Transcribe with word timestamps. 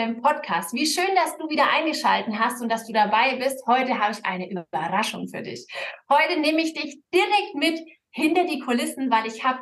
unserem 0.00 0.22
Podcast. 0.22 0.72
Wie 0.72 0.86
schön, 0.86 1.14
dass 1.14 1.36
du 1.36 1.48
wieder 1.48 1.70
eingeschaltet 1.70 2.34
hast 2.38 2.62
und 2.62 2.70
dass 2.70 2.86
du 2.86 2.92
dabei 2.92 3.36
bist. 3.36 3.66
Heute 3.66 3.98
habe 3.98 4.12
ich 4.12 4.24
eine 4.24 4.50
Überraschung 4.50 5.28
für 5.28 5.42
dich. 5.42 5.66
Heute 6.08 6.40
nehme 6.40 6.62
ich 6.62 6.72
dich 6.72 7.00
direkt 7.12 7.54
mit 7.54 7.80
hinter 8.10 8.44
die 8.44 8.60
Kulissen, 8.60 9.10
weil 9.10 9.26
ich 9.26 9.44
habe 9.44 9.60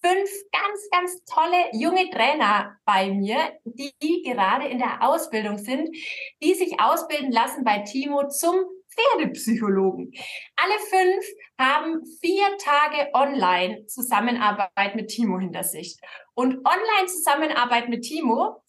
fünf 0.00 0.30
ganz, 0.52 0.88
ganz 0.90 1.24
tolle 1.24 1.68
junge 1.72 2.08
Trainer 2.10 2.76
bei 2.84 3.10
mir, 3.10 3.36
die 3.64 4.22
gerade 4.24 4.68
in 4.68 4.78
der 4.78 5.02
Ausbildung 5.02 5.58
sind, 5.58 5.94
die 6.42 6.54
sich 6.54 6.80
ausbilden 6.80 7.30
lassen 7.30 7.64
bei 7.64 7.80
Timo 7.80 8.28
zum 8.28 8.54
Pferdepsychologen. 8.94 10.12
Alle 10.56 10.78
fünf 10.88 11.26
haben 11.58 12.00
vier 12.20 12.46
Tage 12.58 13.10
Online-Zusammenarbeit 13.12 14.94
mit 14.94 15.08
Timo 15.08 15.38
hinter 15.38 15.64
sich. 15.64 15.96
Und 16.34 16.64
Online-Zusammenarbeit 16.64 17.88
mit 17.88 18.02
Timo 18.02 18.62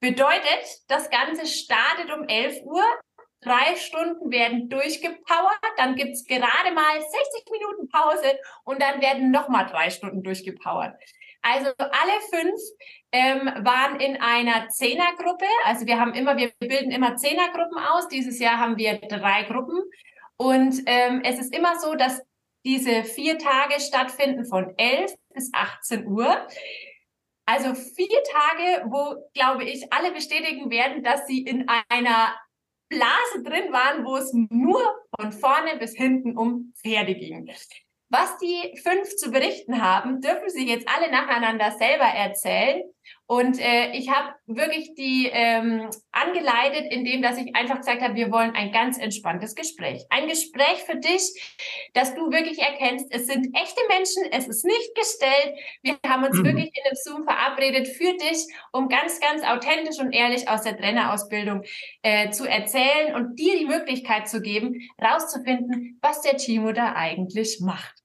bedeutet, 0.00 0.64
das 0.88 1.10
Ganze 1.10 1.46
startet 1.46 2.12
um 2.12 2.26
11 2.26 2.62
Uhr. 2.64 2.84
Drei 3.42 3.74
Stunden 3.76 4.30
werden 4.30 4.68
durchgepowert, 4.68 5.60
dann 5.78 5.94
gibt's 5.94 6.26
gerade 6.26 6.74
mal 6.74 7.00
60 7.00 7.50
Minuten 7.50 7.88
Pause 7.88 8.38
und 8.64 8.82
dann 8.82 9.00
werden 9.00 9.30
nochmal 9.30 9.66
drei 9.66 9.88
Stunden 9.88 10.22
durchgepowert. 10.22 10.94
Also 11.42 11.70
alle 11.78 12.20
fünf 12.30 12.60
ähm, 13.12 13.64
waren 13.64 13.98
in 13.98 14.20
einer 14.20 14.68
Zehnergruppe. 14.68 15.46
Also 15.64 15.86
wir 15.86 15.98
haben 15.98 16.12
immer, 16.12 16.36
wir 16.36 16.52
bilden 16.58 16.90
immer 16.90 17.16
Zehnergruppen 17.16 17.78
aus. 17.78 18.08
Dieses 18.08 18.38
Jahr 18.38 18.58
haben 18.58 18.76
wir 18.76 18.98
drei 18.98 19.44
Gruppen. 19.44 19.80
Und 20.36 20.82
ähm, 20.86 21.22
es 21.24 21.38
ist 21.38 21.54
immer 21.54 21.78
so, 21.78 21.94
dass 21.94 22.20
diese 22.64 23.04
vier 23.04 23.38
Tage 23.38 23.80
stattfinden 23.80 24.44
von 24.44 24.74
11 24.76 25.14
bis 25.32 25.50
18 25.54 26.06
Uhr. 26.06 26.46
Also 27.50 27.74
vier 27.74 28.22
Tage, 28.30 28.84
wo, 28.92 29.28
glaube 29.34 29.64
ich, 29.64 29.92
alle 29.92 30.12
bestätigen 30.12 30.70
werden, 30.70 31.02
dass 31.02 31.26
sie 31.26 31.42
in 31.42 31.68
einer 31.88 32.32
Blase 32.88 33.42
drin 33.42 33.72
waren, 33.72 34.04
wo 34.04 34.16
es 34.18 34.32
nur 34.32 34.80
von 35.18 35.32
vorne 35.32 35.76
bis 35.76 35.96
hinten 35.96 36.36
um 36.36 36.72
Pferde 36.80 37.16
ging. 37.16 37.50
Was 38.08 38.38
die 38.38 38.78
fünf 38.80 39.16
zu 39.16 39.32
berichten 39.32 39.82
haben, 39.82 40.20
dürfen 40.20 40.48
sie 40.48 40.68
jetzt 40.68 40.88
alle 40.88 41.10
nacheinander 41.10 41.72
selber 41.72 42.04
erzählen. 42.04 42.82
Und 43.30 43.60
äh, 43.60 43.92
ich 43.92 44.10
habe 44.10 44.34
wirklich 44.46 44.94
die 44.96 45.30
ähm, 45.32 45.88
angeleitet, 46.10 46.86
indem 46.90 47.22
dass 47.22 47.38
ich 47.38 47.54
einfach 47.54 47.76
gesagt 47.76 48.02
habe, 48.02 48.16
wir 48.16 48.32
wollen 48.32 48.56
ein 48.56 48.72
ganz 48.72 48.98
entspanntes 48.98 49.54
Gespräch. 49.54 50.04
Ein 50.10 50.26
Gespräch 50.26 50.82
für 50.84 50.96
dich, 50.96 51.30
dass 51.94 52.12
du 52.16 52.32
wirklich 52.32 52.58
erkennst, 52.58 53.06
es 53.10 53.26
sind 53.26 53.56
echte 53.56 53.80
Menschen, 53.88 54.24
es 54.32 54.48
ist 54.48 54.64
nicht 54.64 54.94
gestellt. 54.96 55.54
Wir 55.82 55.96
haben 56.04 56.24
uns 56.24 56.38
mhm. 56.38 56.44
wirklich 56.44 56.72
in 56.74 56.90
dem 56.90 56.96
Zoom 56.96 57.22
verabredet 57.22 57.86
für 57.86 58.16
dich, 58.16 58.48
um 58.72 58.88
ganz, 58.88 59.20
ganz 59.20 59.44
authentisch 59.44 60.00
und 60.00 60.12
ehrlich 60.12 60.48
aus 60.48 60.62
der 60.62 60.76
Trainerausbildung 60.76 61.62
äh, 62.02 62.30
zu 62.30 62.48
erzählen 62.48 63.14
und 63.14 63.38
dir 63.38 63.56
die 63.56 63.66
Möglichkeit 63.66 64.28
zu 64.28 64.42
geben, 64.42 64.80
rauszufinden, 65.00 66.00
was 66.02 66.20
der 66.22 66.36
Timo 66.36 66.72
da 66.72 66.94
eigentlich 66.96 67.60
macht. 67.60 67.99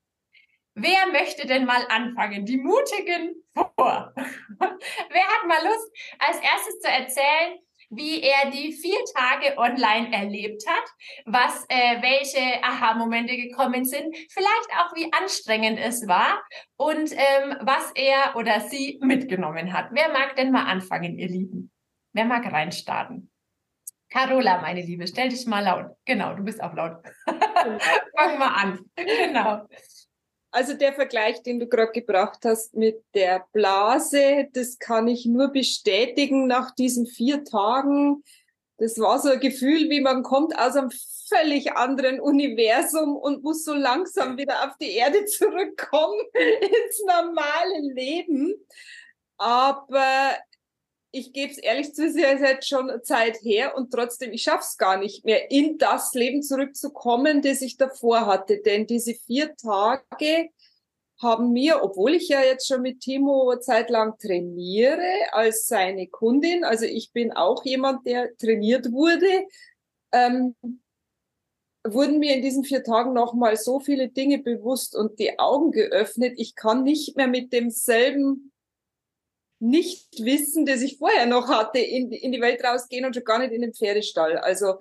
Wer 0.76 1.08
möchte 1.14 1.48
denn 1.48 1.66
mal 1.66 1.86
anfangen? 1.90 2.46
Die 2.46 2.58
Mutigen 2.58 3.34
vor. 3.54 4.14
Wer 4.16 5.28
hat 5.28 5.48
mal 5.48 5.64
Lust, 5.64 5.90
als 6.20 6.38
erstes 6.38 6.80
zu 6.82 6.90
erzählen, 6.90 7.60
wie 7.90 8.22
er 8.22 8.52
die 8.52 8.74
vier 8.74 8.98
Tage 9.16 9.58
online 9.58 10.14
erlebt 10.14 10.64
hat, 10.68 10.84
was, 11.26 11.66
äh, 11.70 12.02
welche 12.02 12.62
Aha-Momente 12.62 13.38
gekommen 13.38 13.86
sind, 13.86 14.16
vielleicht 14.30 14.70
auch 14.78 14.94
wie 14.96 15.12
anstrengend 15.14 15.80
es 15.80 16.08
war 16.08 16.44
und 16.76 17.12
ähm, 17.14 17.56
was 17.62 17.92
er 17.96 18.36
oder 18.36 18.60
sie 18.60 19.00
mitgenommen 19.02 19.72
hat. 19.72 19.90
Wer 19.92 20.10
mag 20.10 20.36
denn 20.36 20.52
mal 20.52 20.66
anfangen, 20.66 21.18
ihr 21.18 21.30
Lieben? 21.30 21.72
Wer 22.12 22.26
mag 22.26 22.52
reinstarten? 22.52 23.32
Carola, 24.10 24.62
meine 24.62 24.82
Liebe, 24.82 25.08
stell 25.08 25.30
dich 25.30 25.46
mal 25.46 25.64
laut. 25.64 25.96
Genau, 26.06 26.36
du 26.36 26.44
bist 26.44 26.62
auch 26.62 26.74
laut. 26.74 26.98
Fang 27.26 28.40
mal 28.40 28.54
an. 28.54 28.80
Genau. 28.96 29.68
Also 30.56 30.74
der 30.74 30.94
Vergleich, 30.94 31.44
den 31.44 31.60
du 31.60 31.68
gerade 31.68 31.92
gebracht 31.92 32.40
hast 32.46 32.76
mit 32.76 33.04
der 33.14 33.46
Blase, 33.52 34.48
das 34.54 34.80
kann 34.80 35.06
ich 35.10 35.26
nur 35.26 35.50
bestätigen 35.50 36.48
nach 36.48 36.72
diesen 36.72 37.08
vier 37.08 37.44
Tagen. 37.44 38.24
Das 38.78 38.98
war 38.98 39.20
so 39.20 39.32
ein 39.32 39.42
Gefühl, 39.42 39.90
wie 39.90 40.00
man 40.00 40.24
kommt 40.24 40.58
aus 40.58 40.78
einem 40.78 40.92
völlig 41.28 41.74
anderen 41.74 42.22
Universum 42.22 43.18
und 43.18 43.44
muss 43.44 43.66
so 43.66 43.74
langsam 43.74 44.38
wieder 44.38 44.66
auf 44.66 44.78
die 44.80 44.92
Erde 44.92 45.26
zurückkommen 45.26 46.22
ins 46.34 47.04
normale 47.06 47.94
Leben. 47.94 48.56
Aber 49.36 50.38
ich 51.16 51.32
gebe 51.32 51.52
es 51.52 51.58
ehrlich 51.58 51.94
zu, 51.94 52.06
es 52.06 52.16
ist 52.16 52.22
jetzt 52.22 52.68
schon 52.68 52.92
Zeit 53.04 53.38
her 53.42 53.78
und 53.78 53.92
trotzdem, 53.92 54.34
ich 54.34 54.44
schaff's 54.44 54.78
gar 54.78 54.98
nicht 54.98 55.24
mehr, 55.24 55.50
in 55.50 55.78
das 55.78 56.14
Leben 56.14 56.44
zurückzukommen, 56.44 57.42
das 57.42 57.62
ich 57.62 57.78
davor 57.78 58.26
hatte. 58.26 58.62
Denn 58.62 58.86
diese 58.86 59.14
vier 59.14 59.56
Tage 59.56 60.50
haben 61.22 61.54
mir, 61.54 61.82
obwohl 61.82 62.16
ich 62.16 62.28
ja 62.28 62.44
jetzt 62.44 62.68
schon 62.68 62.82
mit 62.82 63.00
Timo 63.00 63.56
zeitlang 63.60 64.18
trainiere 64.18 65.10
als 65.32 65.68
seine 65.68 66.08
Kundin, 66.08 66.66
also 66.66 66.84
ich 66.84 67.14
bin 67.14 67.32
auch 67.32 67.64
jemand, 67.64 68.06
der 68.06 68.36
trainiert 68.36 68.92
wurde, 68.92 69.48
ähm, 70.12 70.56
wurden 71.88 72.20
mir 72.20 72.36
in 72.36 72.42
diesen 72.42 72.66
vier 72.66 72.84
Tagen 72.84 73.14
nochmal 73.14 73.56
so 73.56 73.80
viele 73.80 74.10
Dinge 74.10 74.40
bewusst 74.40 74.98
und 74.98 75.18
die 75.20 75.40
Augen 75.40 75.72
geöffnet. 75.72 76.34
Ich 76.36 76.56
kann 76.56 76.84
nicht 76.84 77.16
mehr 77.16 77.28
mit 77.28 77.54
demselben 77.54 78.52
Nichtwissen, 79.70 80.66
das 80.66 80.82
ich 80.82 80.98
vorher 80.98 81.26
noch 81.26 81.48
hatte, 81.48 81.80
in, 81.80 82.12
in 82.12 82.32
die 82.32 82.42
Welt 82.42 82.64
rausgehen 82.64 83.06
und 83.06 83.14
schon 83.14 83.24
gar 83.24 83.40
nicht 83.40 83.52
in 83.52 83.62
den 83.62 83.74
Pferdestall. 83.74 84.38
Also 84.38 84.76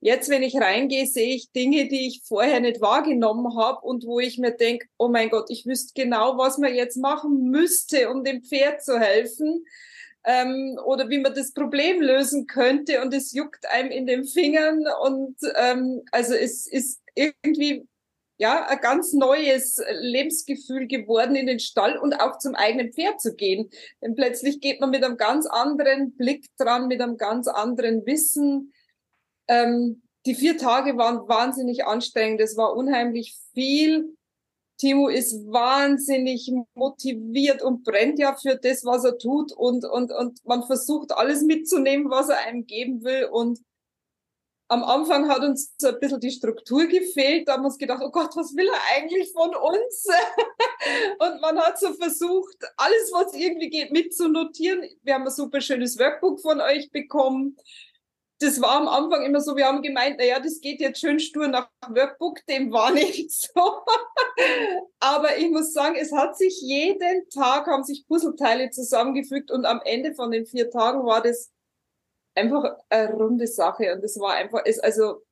jetzt, 0.00 0.28
wenn 0.28 0.42
ich 0.42 0.56
reingehe, 0.56 1.06
sehe 1.06 1.34
ich 1.34 1.52
Dinge, 1.52 1.88
die 1.88 2.06
ich 2.08 2.22
vorher 2.24 2.60
nicht 2.60 2.80
wahrgenommen 2.80 3.56
habe 3.56 3.80
und 3.86 4.04
wo 4.04 4.20
ich 4.20 4.38
mir 4.38 4.52
denke, 4.52 4.86
oh 4.98 5.08
mein 5.08 5.30
Gott, 5.30 5.46
ich 5.48 5.64
wüsste 5.66 5.92
genau, 5.94 6.36
was 6.38 6.58
man 6.58 6.74
jetzt 6.74 6.96
machen 6.96 7.50
müsste, 7.50 8.10
um 8.10 8.24
dem 8.24 8.42
Pferd 8.42 8.82
zu 8.82 8.98
helfen. 8.98 9.64
Ähm, 10.24 10.78
oder 10.84 11.08
wie 11.08 11.18
man 11.18 11.34
das 11.34 11.52
Problem 11.52 12.00
lösen 12.00 12.46
könnte 12.46 13.02
und 13.02 13.12
es 13.12 13.32
juckt 13.32 13.66
einem 13.66 13.90
in 13.90 14.06
den 14.06 14.24
Fingern 14.24 14.84
und 15.02 15.36
ähm, 15.56 16.02
also 16.12 16.34
es 16.34 16.68
ist 16.68 17.00
irgendwie 17.16 17.88
ja, 18.38 18.66
ein 18.66 18.80
ganz 18.80 19.12
neues 19.12 19.80
Lebensgefühl 20.00 20.86
geworden, 20.86 21.36
in 21.36 21.46
den 21.46 21.60
Stall 21.60 21.98
und 21.98 22.14
auch 22.14 22.38
zum 22.38 22.54
eigenen 22.54 22.92
Pferd 22.92 23.20
zu 23.20 23.34
gehen. 23.34 23.70
Denn 24.00 24.14
plötzlich 24.14 24.60
geht 24.60 24.80
man 24.80 24.90
mit 24.90 25.04
einem 25.04 25.16
ganz 25.16 25.46
anderen 25.46 26.16
Blick 26.16 26.46
dran, 26.58 26.88
mit 26.88 27.00
einem 27.00 27.16
ganz 27.16 27.46
anderen 27.46 28.04
Wissen. 28.06 28.72
Ähm, 29.48 30.02
die 30.26 30.34
vier 30.34 30.56
Tage 30.56 30.96
waren 30.96 31.28
wahnsinnig 31.28 31.84
anstrengend. 31.84 32.40
Es 32.40 32.56
war 32.56 32.74
unheimlich 32.74 33.36
viel. 33.54 34.16
Timo 34.78 35.08
ist 35.08 35.46
wahnsinnig 35.46 36.52
motiviert 36.74 37.62
und 37.62 37.84
brennt 37.84 38.18
ja 38.18 38.34
für 38.34 38.56
das, 38.56 38.84
was 38.84 39.04
er 39.04 39.18
tut 39.18 39.52
und, 39.52 39.84
und, 39.84 40.10
und 40.10 40.44
man 40.44 40.64
versucht 40.64 41.12
alles 41.12 41.42
mitzunehmen, 41.42 42.10
was 42.10 42.28
er 42.28 42.38
einem 42.38 42.66
geben 42.66 43.04
will 43.04 43.26
und 43.30 43.60
am 44.72 44.84
Anfang 44.84 45.28
hat 45.28 45.42
uns 45.42 45.74
so 45.76 45.88
ein 45.88 46.00
bisschen 46.00 46.18
die 46.18 46.30
Struktur 46.30 46.86
gefehlt. 46.86 47.46
Da 47.46 47.52
haben 47.52 47.62
wir 47.62 47.66
uns 47.66 47.76
gedacht, 47.76 48.02
oh 48.02 48.10
Gott, 48.10 48.34
was 48.36 48.56
will 48.56 48.66
er 48.66 48.96
eigentlich 48.96 49.30
von 49.32 49.54
uns? 49.54 50.06
und 51.18 51.40
man 51.42 51.58
hat 51.58 51.78
so 51.78 51.92
versucht, 51.92 52.56
alles, 52.78 53.10
was 53.12 53.34
irgendwie 53.34 53.68
geht, 53.68 53.92
mitzunotieren. 53.92 54.88
Wir 55.02 55.14
haben 55.14 55.24
ein 55.24 55.30
super 55.30 55.60
schönes 55.60 55.98
Workbook 55.98 56.40
von 56.40 56.62
euch 56.62 56.90
bekommen. 56.90 57.58
Das 58.38 58.62
war 58.62 58.80
am 58.80 58.88
Anfang 58.88 59.26
immer 59.26 59.42
so, 59.42 59.56
wir 59.56 59.66
haben 59.66 59.82
gemeint, 59.82 60.16
na 60.18 60.24
ja, 60.24 60.40
das 60.40 60.60
geht 60.60 60.80
jetzt 60.80 61.00
schön 61.00 61.20
stur 61.20 61.48
nach 61.48 61.68
Workbook, 61.86 62.44
dem 62.46 62.72
war 62.72 62.90
nicht 62.94 63.30
so. 63.30 63.82
Aber 65.00 65.36
ich 65.36 65.50
muss 65.50 65.74
sagen, 65.74 65.96
es 65.96 66.12
hat 66.12 66.38
sich 66.38 66.62
jeden 66.62 67.28
Tag, 67.28 67.66
haben 67.66 67.84
sich 67.84 68.06
Puzzleteile 68.08 68.70
zusammengefügt 68.70 69.50
und 69.50 69.66
am 69.66 69.82
Ende 69.84 70.14
von 70.14 70.30
den 70.30 70.46
vier 70.46 70.70
Tagen 70.70 71.04
war 71.04 71.20
das 71.20 71.52
einfach 72.34 72.76
eine 72.88 73.12
runde 73.12 73.46
Sache 73.46 73.92
und 73.94 74.04
es 74.04 74.18
war 74.18 74.34
einfach, 74.34 74.62
es, 74.64 74.78
also 74.78 75.22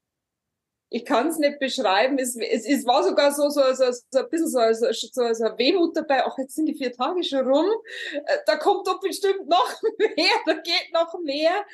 ich 0.92 1.04
kann 1.04 1.28
es 1.28 1.38
nicht 1.38 1.60
beschreiben. 1.60 2.18
Es, 2.18 2.36
es, 2.36 2.66
es 2.66 2.84
war 2.84 3.04
sogar 3.04 3.32
so, 3.32 3.48
so, 3.48 3.62
so, 3.74 3.84
so 4.10 4.18
ein 4.18 4.28
bisschen 4.28 4.48
so, 4.48 4.60
so, 4.72 4.86
so, 4.90 5.32
so 5.32 5.44
eine 5.44 5.56
Wehmut 5.56 5.96
dabei. 5.96 6.24
Ach, 6.26 6.36
jetzt 6.36 6.56
sind 6.56 6.66
die 6.66 6.74
vier 6.74 6.92
Tage 6.92 7.22
schon 7.22 7.46
rum. 7.46 7.66
Äh, 8.12 8.38
da 8.44 8.56
kommt 8.56 8.88
doch 8.88 9.00
bestimmt 9.00 9.48
noch 9.48 9.82
mehr. 9.98 10.34
Da 10.46 10.54
geht 10.54 10.92
noch 10.92 11.16
mehr. 11.20 11.64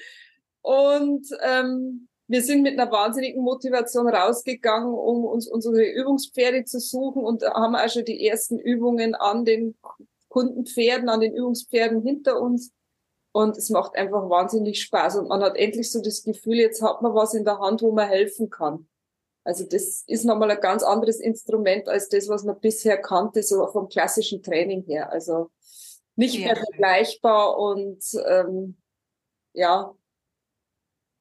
Und 0.60 1.26
ähm, 1.40 2.08
wir 2.28 2.42
sind 2.42 2.62
mit 2.62 2.78
einer 2.78 2.90
wahnsinnigen 2.92 3.42
Motivation 3.42 4.08
rausgegangen, 4.08 4.92
um 4.92 5.24
uns 5.24 5.48
unsere 5.48 5.82
Übungspferde 5.82 6.64
zu 6.64 6.78
suchen 6.78 7.24
und 7.24 7.42
haben 7.42 7.74
auch 7.74 7.88
schon 7.88 8.04
die 8.04 8.26
ersten 8.26 8.58
Übungen 8.58 9.14
an 9.14 9.44
den 9.46 9.76
Kundenpferden, 10.28 11.08
an 11.08 11.20
den 11.20 11.34
Übungspferden 11.34 12.02
hinter 12.02 12.40
uns. 12.40 12.70
Und 13.36 13.58
es 13.58 13.68
macht 13.68 13.96
einfach 13.96 14.30
wahnsinnig 14.30 14.80
Spaß. 14.80 15.16
Und 15.16 15.28
man 15.28 15.42
hat 15.42 15.56
endlich 15.56 15.92
so 15.92 16.00
das 16.00 16.22
Gefühl, 16.22 16.54
jetzt 16.54 16.80
hat 16.80 17.02
man 17.02 17.14
was 17.14 17.34
in 17.34 17.44
der 17.44 17.58
Hand, 17.58 17.82
wo 17.82 17.92
man 17.92 18.08
helfen 18.08 18.48
kann. 18.48 18.88
Also 19.44 19.64
das 19.64 20.04
ist 20.06 20.24
nochmal 20.24 20.50
ein 20.52 20.60
ganz 20.60 20.82
anderes 20.82 21.20
Instrument 21.20 21.86
als 21.86 22.08
das, 22.08 22.30
was 22.30 22.44
man 22.44 22.58
bisher 22.58 22.96
kannte, 22.96 23.42
so 23.42 23.66
vom 23.66 23.90
klassischen 23.90 24.42
Training 24.42 24.84
her. 24.84 25.12
Also 25.12 25.50
nicht 26.14 26.36
ja. 26.36 26.46
mehr 26.46 26.56
vergleichbar 26.56 27.58
und 27.58 28.02
ähm, 28.26 28.78
ja, 29.52 29.94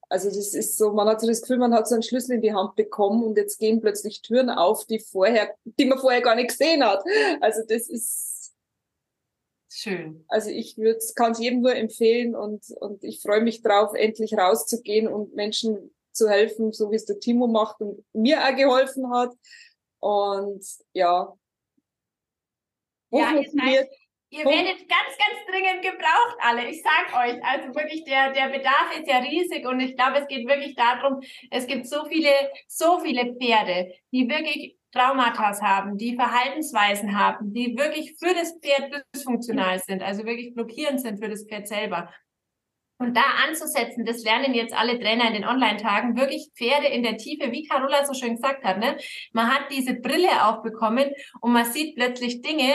also 0.08 0.30
das 0.30 0.54
ist 0.54 0.78
so, 0.78 0.94
man 0.94 1.10
hat 1.10 1.20
so 1.20 1.28
das 1.28 1.42
Gefühl, 1.42 1.58
man 1.58 1.74
hat 1.74 1.86
so 1.86 1.96
einen 1.96 2.04
Schlüssel 2.04 2.36
in 2.36 2.42
die 2.42 2.54
Hand 2.54 2.76
bekommen 2.76 3.26
und 3.26 3.38
jetzt 3.38 3.60
gehen 3.60 3.82
plötzlich 3.82 4.22
Türen 4.22 4.50
auf, 4.50 4.86
die 4.86 5.00
vorher, 5.00 5.54
die 5.66 5.84
man 5.84 6.00
vorher 6.00 6.22
gar 6.22 6.36
nicht 6.36 6.48
gesehen 6.48 6.82
hat. 6.82 7.04
Also 7.42 7.62
das 7.68 7.90
ist 7.90 8.35
schön. 9.76 10.26
Also 10.28 10.50
ich 10.50 10.78
würde, 10.78 11.00
kann 11.16 11.32
es 11.32 11.40
jedem 11.40 11.62
nur 11.62 11.76
empfehlen 11.76 12.36
und 12.36 12.64
und 12.80 13.04
ich 13.04 13.22
freue 13.22 13.42
mich 13.42 13.62
drauf, 13.62 13.94
endlich 13.94 14.34
rauszugehen 14.34 15.08
und 15.08 15.36
Menschen 15.36 15.94
zu 16.12 16.30
helfen, 16.30 16.72
so 16.72 16.92
wie 16.92 16.96
es 16.96 17.06
der 17.06 17.20
Timo 17.20 17.48
macht 17.48 17.82
und 17.82 18.04
mir 18.14 18.42
auch 18.42 18.56
geholfen 18.56 19.12
hat. 19.12 19.34
Und 20.00 20.66
ja. 20.94 21.34
Ja, 23.12 23.34
ihr 23.34 23.50
seid, 23.50 23.90
Ihr 24.36 24.44
werdet 24.44 24.80
ganz, 24.90 25.16
ganz 25.18 25.46
dringend 25.50 25.82
gebraucht, 25.82 26.38
alle. 26.40 26.70
Ich 26.70 26.84
sag 26.84 27.14
euch, 27.26 27.42
also 27.42 27.74
wirklich, 27.74 28.04
der, 28.04 28.34
der 28.34 28.50
Bedarf 28.50 28.98
ist 29.00 29.08
ja 29.08 29.20
riesig 29.20 29.66
und 29.66 29.80
ich 29.80 29.96
glaube, 29.96 30.20
es 30.20 30.28
geht 30.28 30.46
wirklich 30.46 30.76
darum, 30.76 31.22
es 31.52 31.66
gibt 31.68 31.88
so 31.88 32.04
viele, 32.06 32.32
so 32.68 33.00
viele 33.00 33.34
Pferde, 33.36 33.94
die 34.12 34.28
wirklich 34.28 34.76
Traumata 34.96 35.60
haben, 35.62 35.98
die 35.98 36.16
Verhaltensweisen 36.16 37.20
haben, 37.20 37.54
die 37.54 37.76
wirklich 37.78 38.16
für 38.18 38.34
das 38.34 38.58
Pferd 38.62 39.04
dysfunktional 39.14 39.80
sind, 39.80 40.02
also 40.02 40.26
wirklich 40.26 40.54
blockierend 40.54 41.02
sind 41.02 41.20
für 41.22 41.30
das 41.30 41.46
Pferd 41.46 41.68
selber. 41.68 42.10
Und 42.98 43.18
da 43.18 43.24
anzusetzen, 43.46 44.06
das 44.06 44.24
lernen 44.24 44.54
jetzt 44.54 44.74
alle 44.74 44.98
Trainer 44.98 45.28
in 45.28 45.34
den 45.34 45.46
Online-Tagen, 45.46 46.16
wirklich 46.16 46.50
Pferde 46.56 46.88
in 46.88 47.04
der 47.04 47.18
Tiefe, 47.18 47.52
wie 47.52 47.68
Carola 47.68 48.06
so 48.06 48.14
schön 48.14 48.36
gesagt 48.36 48.64
hat. 48.64 48.80
Ne? 48.80 48.98
Man 49.34 49.54
hat 49.54 49.70
diese 49.70 49.96
Brille 49.96 50.48
aufbekommen 50.48 51.12
und 51.42 51.52
man 51.52 51.66
sieht 51.66 51.98
plötzlich 51.98 52.42
Dinge, 52.42 52.72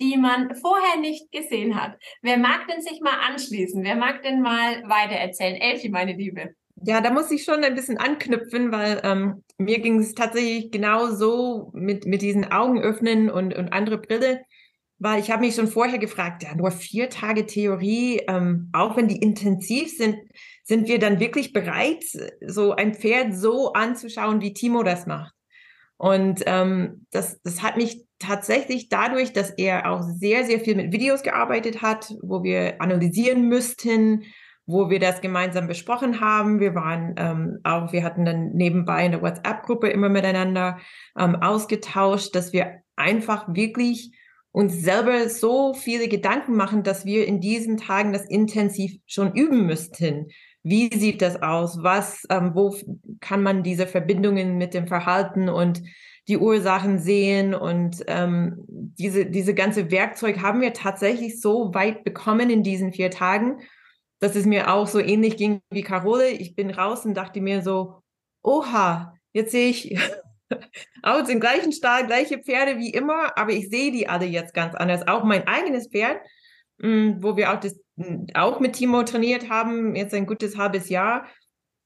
die 0.00 0.16
man 0.16 0.54
vorher 0.54 1.00
nicht 1.00 1.32
gesehen 1.32 1.74
hat. 1.74 1.98
Wer 2.22 2.36
mag 2.36 2.68
denn 2.68 2.82
sich 2.82 3.00
mal 3.00 3.18
anschließen? 3.28 3.82
Wer 3.82 3.96
mag 3.96 4.22
denn 4.22 4.42
mal 4.42 4.84
weitererzählen? 4.88 5.56
Elfi, 5.56 5.88
meine 5.88 6.12
Liebe. 6.12 6.54
Ja, 6.82 7.00
da 7.00 7.10
muss 7.10 7.30
ich 7.30 7.44
schon 7.44 7.62
ein 7.64 7.74
bisschen 7.74 7.98
anknüpfen, 7.98 8.72
weil 8.72 9.00
ähm, 9.04 9.44
mir 9.58 9.78
ging 9.78 10.00
es 10.00 10.14
tatsächlich 10.14 10.70
genau 10.70 11.10
so 11.10 11.70
mit, 11.72 12.04
mit 12.06 12.20
diesen 12.20 12.50
Augen 12.50 12.80
öffnen 12.80 13.30
und, 13.30 13.54
und 13.54 13.72
andere 13.72 13.98
Brille 13.98 14.40
weil 14.98 15.20
ich 15.20 15.30
habe 15.30 15.42
mich 15.44 15.54
schon 15.54 15.68
vorher 15.68 15.98
gefragt, 15.98 16.44
ja, 16.44 16.54
nur 16.54 16.70
vier 16.70 17.10
Tage 17.10 17.46
Theorie, 17.46 18.22
ähm, 18.28 18.70
auch 18.72 18.96
wenn 18.96 19.08
die 19.08 19.18
intensiv 19.18 19.94
sind, 19.96 20.16
sind 20.62 20.88
wir 20.88 20.98
dann 20.98 21.20
wirklich 21.20 21.52
bereit, 21.52 22.04
so 22.46 22.72
ein 22.72 22.94
Pferd 22.94 23.34
so 23.34 23.72
anzuschauen, 23.72 24.40
wie 24.40 24.54
Timo 24.54 24.82
das 24.82 25.06
macht? 25.06 25.34
Und 25.96 26.42
ähm, 26.46 27.06
das, 27.10 27.40
das 27.42 27.62
hat 27.62 27.76
mich 27.76 28.04
tatsächlich 28.18 28.88
dadurch, 28.88 29.32
dass 29.32 29.50
er 29.50 29.90
auch 29.90 30.02
sehr, 30.02 30.44
sehr 30.44 30.60
viel 30.60 30.74
mit 30.74 30.92
Videos 30.92 31.22
gearbeitet 31.22 31.82
hat, 31.82 32.12
wo 32.22 32.42
wir 32.42 32.80
analysieren 32.80 33.48
müssten, 33.48 34.24
wo 34.66 34.88
wir 34.90 34.98
das 34.98 35.20
gemeinsam 35.20 35.66
besprochen 35.66 36.20
haben. 36.20 36.60
Wir 36.60 36.74
waren 36.74 37.14
ähm, 37.18 37.58
auch, 37.64 37.92
wir 37.92 38.02
hatten 38.02 38.24
dann 38.24 38.52
nebenbei 38.52 39.04
in 39.04 39.12
der 39.12 39.22
WhatsApp-Gruppe 39.22 39.88
immer 39.88 40.08
miteinander 40.08 40.78
ähm, 41.18 41.36
ausgetauscht, 41.36 42.34
dass 42.34 42.52
wir 42.52 42.80
einfach 42.96 43.46
wirklich 43.48 44.12
uns 44.52 44.80
selber 44.80 45.28
so 45.28 45.74
viele 45.74 46.08
Gedanken 46.08 46.54
machen, 46.54 46.84
dass 46.84 47.04
wir 47.04 47.26
in 47.26 47.40
diesen 47.40 47.76
Tagen 47.76 48.12
das 48.12 48.24
intensiv 48.24 48.92
schon 49.06 49.34
üben 49.34 49.66
müssten. 49.66 50.28
Wie 50.62 50.88
sieht 50.96 51.20
das 51.20 51.42
aus? 51.42 51.82
Was, 51.82 52.24
ähm, 52.30 52.52
wo 52.54 52.74
kann 53.20 53.42
man 53.42 53.62
diese 53.62 53.86
Verbindungen 53.86 54.56
mit 54.56 54.72
dem 54.72 54.86
Verhalten 54.86 55.48
und 55.48 55.82
die 56.28 56.38
Ursachen 56.38 57.00
sehen? 57.00 57.52
Und 57.52 58.02
ähm, 58.06 58.64
diese, 58.68 59.26
diese 59.26 59.54
ganze 59.54 59.90
Werkzeug 59.90 60.40
haben 60.40 60.60
wir 60.62 60.72
tatsächlich 60.72 61.40
so 61.40 61.74
weit 61.74 62.04
bekommen 62.04 62.48
in 62.48 62.62
diesen 62.62 62.92
vier 62.92 63.10
Tagen, 63.10 63.58
dass 64.24 64.36
es 64.36 64.46
mir 64.46 64.72
auch 64.72 64.86
so 64.86 65.00
ähnlich 65.00 65.36
ging 65.36 65.60
wie 65.70 65.82
Carole. 65.82 66.30
Ich 66.30 66.56
bin 66.56 66.70
raus 66.70 67.04
und 67.04 67.12
dachte 67.12 67.42
mir 67.42 67.60
so, 67.60 68.00
oha, 68.42 69.14
jetzt 69.34 69.52
sehe 69.52 69.68
ich 69.68 69.98
aus 71.02 71.28
dem 71.28 71.40
gleichen 71.40 71.72
Stall, 71.72 72.06
gleiche 72.06 72.38
Pferde 72.38 72.78
wie 72.78 72.88
immer, 72.88 73.36
aber 73.36 73.52
ich 73.52 73.68
sehe 73.68 73.92
die 73.92 74.08
alle 74.08 74.24
jetzt 74.24 74.54
ganz 74.54 74.74
anders. 74.74 75.06
Auch 75.06 75.24
mein 75.24 75.46
eigenes 75.46 75.88
Pferd, 75.88 76.16
mm, 76.78 77.22
wo 77.22 77.36
wir 77.36 77.52
auch, 77.52 77.60
das, 77.60 77.78
mm, 77.96 78.28
auch 78.32 78.60
mit 78.60 78.76
Timo 78.76 79.02
trainiert 79.02 79.50
haben, 79.50 79.94
jetzt 79.94 80.14
ein 80.14 80.24
gutes 80.24 80.56
halbes 80.56 80.88
Jahr. 80.88 81.26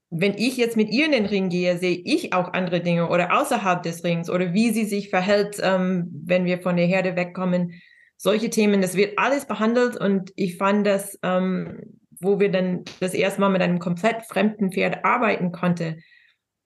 Wenn 0.09 0.35
ich 0.35 0.55
jetzt 0.55 0.77
mit 0.77 0.91
ihr 0.91 1.07
in 1.07 1.11
den 1.11 1.25
Ring 1.25 1.49
gehe, 1.49 1.77
sehe 1.77 2.01
ich 2.05 2.31
auch 2.31 2.53
andere 2.53 2.79
Dinge 2.79 3.09
oder 3.09 3.37
außerhalb 3.37 3.83
des 3.83 4.05
Rings 4.05 4.29
oder 4.29 4.53
wie 4.53 4.69
sie 4.69 4.85
sich 4.85 5.09
verhält, 5.09 5.59
ähm, 5.61 6.09
wenn 6.25 6.45
wir 6.45 6.61
von 6.61 6.77
der 6.77 6.87
Herde 6.87 7.17
wegkommen. 7.17 7.81
Solche 8.15 8.49
Themen, 8.49 8.81
das 8.81 8.95
wird 8.95 9.19
alles 9.19 9.45
behandelt 9.45 9.97
und 9.97 10.31
ich 10.37 10.55
fand 10.55 10.87
das, 10.87 11.19
ähm, 11.21 11.98
wo 12.19 12.39
wir 12.39 12.51
dann 12.51 12.83
das 12.99 13.13
erste 13.13 13.41
Mal 13.41 13.49
mit 13.49 13.61
einem 13.61 13.79
komplett 13.79 14.25
fremden 14.25 14.71
Pferd 14.71 15.05
arbeiten 15.05 15.51
konnte, 15.51 15.97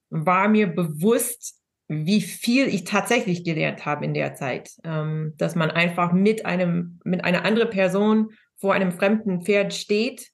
war 0.10 0.48
mir 0.48 0.68
bewusst, 0.68 1.60
wie 1.88 2.22
viel 2.22 2.68
ich 2.68 2.86
tatsächlich 2.86 3.44
gelernt 3.44 3.86
habe 3.86 4.06
in 4.06 4.14
der 4.14 4.36
Zeit, 4.36 4.72
ähm, 4.84 5.34
dass 5.38 5.56
man 5.56 5.70
einfach 5.70 6.12
mit 6.14 6.46
einem, 6.46 7.00
mit 7.04 7.24
einer 7.24 7.46
anderen 7.46 7.70
Person 7.70 8.30
vor 8.58 8.74
einem 8.74 8.92
fremden 8.92 9.42
Pferd 9.42 9.74
steht 9.74 10.30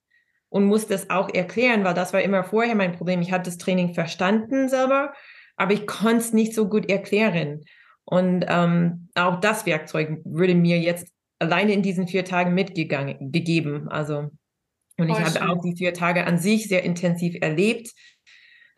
und 0.50 0.66
muss 0.66 0.88
das 0.88 1.10
auch 1.10 1.34
erklären, 1.34 1.84
weil 1.84 1.94
das 1.94 2.14
war 2.14 2.22
immer 2.22 2.44
vorher 2.44 2.76
mein 2.76 2.94
Problem. 2.94 3.22
Ich 3.22 3.32
hatte 3.32 3.50
das 3.50 3.58
Training 3.58 3.94
verstanden 3.94 4.70
selber, 4.70 5.14
aber 5.56 5.74
ich 5.74 5.88
konnte 5.88 6.18
es 6.18 6.34
nicht 6.34 6.54
so 6.54 6.68
gut 6.70 6.90
erklären. 6.90 7.62
Und 8.06 8.46
ähm, 8.48 9.10
auch 9.16 9.40
das 9.40 9.66
Werkzeug 9.66 10.22
würde 10.26 10.56
mir 10.56 10.80
jetzt 10.80 11.08
alleine 11.38 11.74
in 11.74 11.82
diesen 11.82 12.08
vier 12.08 12.26
Tagen 12.26 12.54
mitgegangen, 12.54 13.32
gegeben. 13.32 13.88
Also, 13.90 14.30
und 15.00 15.10
ich 15.10 15.20
habe 15.20 15.50
auch 15.50 15.62
die 15.62 15.76
vier 15.76 15.94
Tage 15.94 16.26
an 16.26 16.38
sich 16.38 16.68
sehr 16.68 16.84
intensiv 16.84 17.36
erlebt 17.42 17.92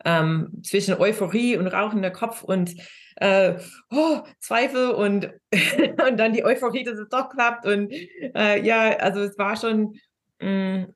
ähm, 0.04 0.62
zwischen 0.62 0.94
Euphorie 0.94 1.56
und 1.56 1.66
rauchender 1.66 2.10
Kopf 2.10 2.42
und 2.42 2.74
äh, 3.16 3.54
oh, 3.90 4.20
Zweifel 4.40 4.90
und, 4.90 5.30
und 6.08 6.18
dann 6.18 6.32
die 6.32 6.44
Euphorie, 6.44 6.84
dass 6.84 6.98
es 6.98 7.08
doch 7.08 7.28
klappt. 7.28 7.66
Und 7.66 7.92
äh, 7.92 8.64
ja, 8.64 8.96
also 8.98 9.20
es 9.20 9.38
war 9.38 9.56
schon, 9.56 9.96
mh, 10.40 10.78
mm, 10.78 10.94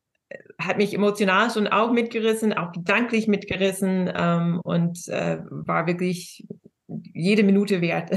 hat 0.59 0.77
mich 0.77 0.93
emotional 0.93 1.51
schon 1.51 1.69
auch 1.69 1.93
mitgerissen, 1.93 2.53
auch 2.53 2.73
gedanklich 2.73 3.29
mitgerissen 3.29 4.11
ähm, 4.15 4.61
und 4.65 5.07
äh, 5.09 5.39
war 5.51 5.87
wirklich 5.87 6.45
jede 6.89 7.45
Minute 7.45 7.81
wert. 7.81 8.11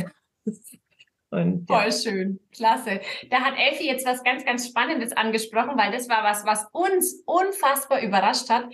Und, 1.31 1.67
Voll 1.67 1.85
ja. 1.85 1.91
schön, 1.91 2.39
klasse. 2.51 3.01
Da 3.29 3.41
hat 3.41 3.53
Elfi 3.55 3.85
jetzt 3.85 4.05
was 4.05 4.23
ganz, 4.23 4.43
ganz 4.45 4.67
Spannendes 4.67 5.15
angesprochen, 5.15 5.77
weil 5.77 5.91
das 5.91 6.09
war 6.09 6.23
was, 6.23 6.43
was 6.43 6.65
uns 6.71 7.21
unfassbar 7.25 8.01
überrascht 8.01 8.49
hat, 8.49 8.65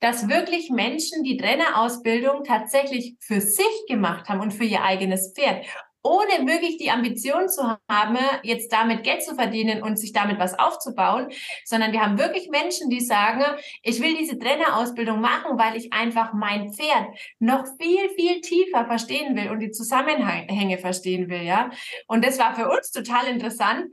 dass 0.00 0.28
wirklich 0.28 0.70
Menschen 0.70 1.22
die 1.22 1.36
Trainerausbildung 1.36 2.44
tatsächlich 2.44 3.16
für 3.20 3.42
sich 3.42 3.84
gemacht 3.88 4.28
haben 4.28 4.40
und 4.40 4.54
für 4.54 4.64
ihr 4.64 4.82
eigenes 4.82 5.34
Pferd 5.34 5.66
ohne 6.08 6.46
wirklich 6.46 6.78
die 6.78 6.90
Ambition 6.90 7.48
zu 7.48 7.76
haben, 7.88 8.18
jetzt 8.42 8.72
damit 8.72 9.04
Geld 9.04 9.22
zu 9.22 9.34
verdienen 9.34 9.82
und 9.82 9.98
sich 9.98 10.12
damit 10.12 10.38
was 10.38 10.58
aufzubauen, 10.58 11.28
sondern 11.64 11.92
wir 11.92 12.00
haben 12.00 12.18
wirklich 12.18 12.48
Menschen, 12.48 12.88
die 12.88 13.00
sagen, 13.00 13.44
ich 13.82 14.00
will 14.00 14.16
diese 14.16 14.38
Trainerausbildung 14.38 15.20
machen, 15.20 15.58
weil 15.58 15.76
ich 15.76 15.92
einfach 15.92 16.32
mein 16.32 16.72
Pferd 16.72 17.08
noch 17.38 17.64
viel, 17.80 18.08
viel 18.16 18.40
tiefer 18.40 18.86
verstehen 18.86 19.36
will 19.36 19.50
und 19.50 19.60
die 19.60 19.70
Zusammenhänge 19.70 20.78
verstehen 20.78 21.28
will, 21.28 21.42
ja. 21.42 21.70
Und 22.06 22.24
das 22.24 22.38
war 22.38 22.54
für 22.54 22.68
uns 22.68 22.90
total 22.90 23.26
interessant, 23.26 23.86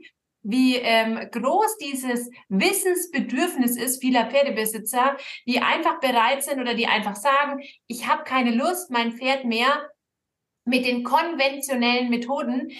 wie 0.48 0.76
ähm, 0.76 1.18
groß 1.32 1.76
dieses 1.78 2.30
Wissensbedürfnis 2.48 3.76
ist 3.76 4.00
vieler 4.00 4.30
Pferdebesitzer, 4.30 5.16
die 5.46 5.60
einfach 5.60 5.98
bereit 5.98 6.44
sind 6.44 6.60
oder 6.60 6.74
die 6.74 6.86
einfach 6.86 7.16
sagen, 7.16 7.60
ich 7.88 8.06
habe 8.06 8.22
keine 8.22 8.52
Lust, 8.52 8.90
mein 8.90 9.12
Pferd 9.12 9.44
mehr 9.44 9.90
mit 10.66 10.84
den 10.84 11.02
konventionellen 11.02 12.10
Methoden 12.10 12.70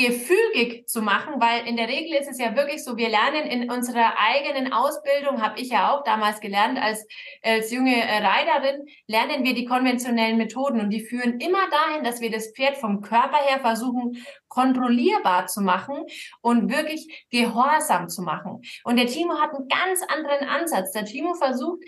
gefügig 0.00 0.88
zu 0.88 1.02
machen, 1.02 1.34
weil 1.40 1.66
in 1.66 1.76
der 1.76 1.88
Regel 1.88 2.18
ist 2.18 2.28
es 2.28 2.38
ja 2.38 2.56
wirklich 2.56 2.82
so, 2.82 2.96
wir 2.96 3.10
lernen 3.10 3.46
in 3.50 3.70
unserer 3.70 4.14
eigenen 4.18 4.72
Ausbildung, 4.72 5.42
habe 5.42 5.60
ich 5.60 5.68
ja 5.68 5.92
auch 5.92 6.04
damals 6.04 6.40
gelernt 6.40 6.78
als, 6.80 7.06
als 7.42 7.70
junge 7.70 7.94
äh, 7.94 8.24
Reiterin, 8.24 8.86
lernen 9.06 9.44
wir 9.44 9.52
die 9.52 9.66
konventionellen 9.66 10.38
Methoden 10.38 10.80
und 10.80 10.90
die 10.90 11.04
führen 11.04 11.38
immer 11.38 11.68
dahin, 11.70 12.02
dass 12.02 12.22
wir 12.22 12.30
das 12.30 12.52
Pferd 12.56 12.78
vom 12.78 13.02
Körper 13.02 13.36
her 13.44 13.60
versuchen, 13.60 14.24
kontrollierbar 14.48 15.48
zu 15.48 15.60
machen 15.60 16.06
und 16.40 16.70
wirklich 16.70 17.26
gehorsam 17.30 18.08
zu 18.08 18.22
machen. 18.22 18.62
Und 18.84 18.96
der 18.96 19.06
Timo 19.06 19.38
hat 19.38 19.54
einen 19.54 19.68
ganz 19.68 20.00
anderen 20.08 20.48
Ansatz. 20.48 20.92
Der 20.92 21.04
Timo 21.04 21.34
versucht, 21.34 21.84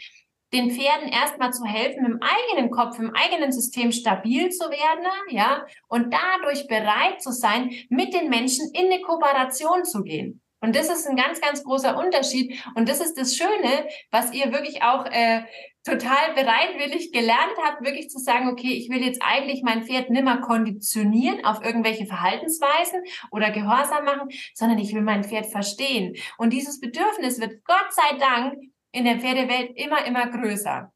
den 0.52 0.70
Pferden 0.70 1.08
erstmal 1.08 1.52
zu 1.52 1.64
helfen, 1.64 2.04
im 2.04 2.20
eigenen 2.20 2.70
Kopf, 2.70 2.98
im 2.98 3.14
eigenen 3.14 3.52
System 3.52 3.92
stabil 3.92 4.50
zu 4.50 4.70
werden, 4.70 5.06
ja, 5.30 5.66
und 5.88 6.12
dadurch 6.12 6.66
bereit 6.66 7.22
zu 7.22 7.32
sein, 7.32 7.70
mit 7.88 8.14
den 8.14 8.28
Menschen 8.28 8.70
in 8.72 8.86
eine 8.86 9.00
Kooperation 9.00 9.84
zu 9.84 10.02
gehen. 10.02 10.42
Und 10.62 10.76
das 10.76 10.88
ist 10.88 11.08
ein 11.08 11.16
ganz, 11.16 11.40
ganz 11.40 11.64
großer 11.64 11.98
Unterschied. 11.98 12.62
Und 12.76 12.88
das 12.88 13.00
ist 13.00 13.18
das 13.18 13.34
Schöne, 13.34 13.88
was 14.12 14.32
ihr 14.32 14.52
wirklich 14.52 14.82
auch 14.82 15.04
äh, 15.06 15.42
total 15.84 16.34
bereitwillig 16.34 17.10
gelernt 17.10 17.56
habt, 17.64 17.84
wirklich 17.84 18.08
zu 18.08 18.20
sagen, 18.20 18.48
okay, 18.48 18.72
ich 18.72 18.88
will 18.88 19.02
jetzt 19.02 19.20
eigentlich 19.22 19.62
mein 19.64 19.82
Pferd 19.82 20.10
nimmer 20.10 20.40
konditionieren 20.40 21.44
auf 21.44 21.64
irgendwelche 21.64 22.06
Verhaltensweisen 22.06 23.02
oder 23.32 23.50
Gehorsam 23.50 24.04
machen, 24.04 24.28
sondern 24.54 24.78
ich 24.78 24.94
will 24.94 25.02
mein 25.02 25.24
Pferd 25.24 25.46
verstehen. 25.46 26.14
Und 26.38 26.52
dieses 26.52 26.78
Bedürfnis 26.78 27.40
wird 27.40 27.64
Gott 27.64 27.88
sei 27.90 28.16
Dank 28.18 28.54
in 28.92 29.04
der 29.04 29.18
Pferdewelt 29.18 29.72
immer, 29.76 30.06
immer 30.06 30.28
größer. 30.28 30.92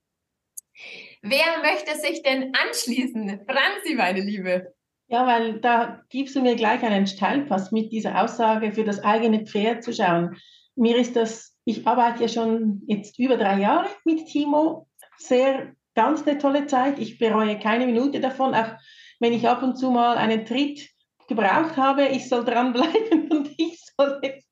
Wer 1.22 1.58
möchte 1.62 1.98
sich 1.98 2.22
denn 2.22 2.52
anschließen? 2.54 3.40
Franzi, 3.48 3.94
meine 3.94 4.20
Liebe. 4.20 4.74
Ja, 5.08 5.26
weil 5.26 5.60
da 5.60 6.02
gibst 6.08 6.36
du 6.36 6.42
mir 6.42 6.56
gleich 6.56 6.82
einen 6.82 7.06
Steilpass 7.06 7.72
mit 7.72 7.92
dieser 7.92 8.22
Aussage, 8.22 8.72
für 8.72 8.84
das 8.84 9.02
eigene 9.02 9.46
Pferd 9.46 9.82
zu 9.82 9.92
schauen. 9.92 10.36
Mir 10.74 10.96
ist 10.96 11.16
das, 11.16 11.56
ich 11.64 11.86
arbeite 11.86 12.22
ja 12.22 12.28
schon 12.28 12.82
jetzt 12.86 13.18
über 13.18 13.36
drei 13.36 13.60
Jahre 13.60 13.88
mit 14.04 14.26
Timo, 14.26 14.88
sehr, 15.16 15.74
ganz 15.96 16.26
eine 16.26 16.38
tolle 16.38 16.66
Zeit. 16.66 16.98
Ich 16.98 17.18
bereue 17.18 17.58
keine 17.58 17.86
Minute 17.86 18.20
davon, 18.20 18.54
auch 18.54 18.76
wenn 19.18 19.32
ich 19.32 19.48
ab 19.48 19.62
und 19.62 19.76
zu 19.76 19.90
mal 19.90 20.16
einen 20.16 20.44
Tritt 20.44 20.90
gebraucht 21.26 21.76
habe, 21.76 22.06
ich 22.06 22.28
soll 22.28 22.44
dranbleiben 22.44 23.28
und 23.30 23.50
ich 23.56 23.80
soll 23.96 24.20
jetzt 24.22 24.48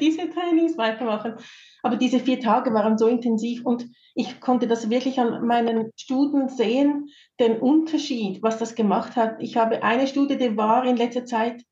diese 0.00 0.28
Trainings 0.28 0.76
weitermachen. 0.76 1.36
Aber 1.82 1.96
diese 1.96 2.20
vier 2.20 2.40
Tage 2.40 2.72
waren 2.74 2.98
so 2.98 3.06
intensiv 3.06 3.64
und 3.64 3.86
ich 4.14 4.40
konnte 4.40 4.66
das 4.66 4.90
wirklich 4.90 5.18
an 5.18 5.46
meinen 5.46 5.90
Studien 5.96 6.48
sehen, 6.48 7.08
den 7.38 7.58
Unterschied, 7.58 8.42
was 8.42 8.58
das 8.58 8.74
gemacht 8.74 9.16
hat. 9.16 9.36
Ich 9.40 9.56
habe 9.56 9.82
eine 9.82 10.06
Studie, 10.06 10.36
die 10.36 10.56
war 10.56 10.84
in 10.84 10.96
letzter 10.96 11.24
Zeit, 11.24 11.62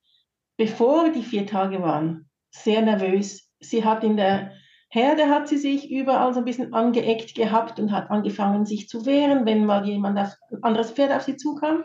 bevor 0.57 1.11
die 1.11 1.23
vier 1.23 1.47
Tage 1.47 1.83
waren, 1.83 2.29
sehr 2.51 2.83
nervös. 2.83 3.51
Sie 3.61 3.85
hat 3.85 4.05
in 4.05 4.17
der 4.17 4.53
Herde 4.91 5.29
hat 5.29 5.49
sie 5.49 5.59
sich 5.59 5.91
überall 5.91 6.33
so 6.33 6.41
ein 6.41 6.47
bisschen 6.47 6.73
angeeckt 6.73 7.35
gehabt 7.35 7.79
und 7.79 7.93
hat 7.93 8.11
angefangen, 8.11 8.65
sich 8.65 8.89
zu 8.89 9.05
wehren, 9.05 9.45
wenn 9.45 9.67
mal 9.67 9.87
jemand 9.87 10.19
auf, 10.19 10.35
ein 10.51 10.63
anderes 10.63 10.93
Pferd 10.93 11.13
auf 11.13 11.23
sie 11.23 11.37
zukam. 11.37 11.85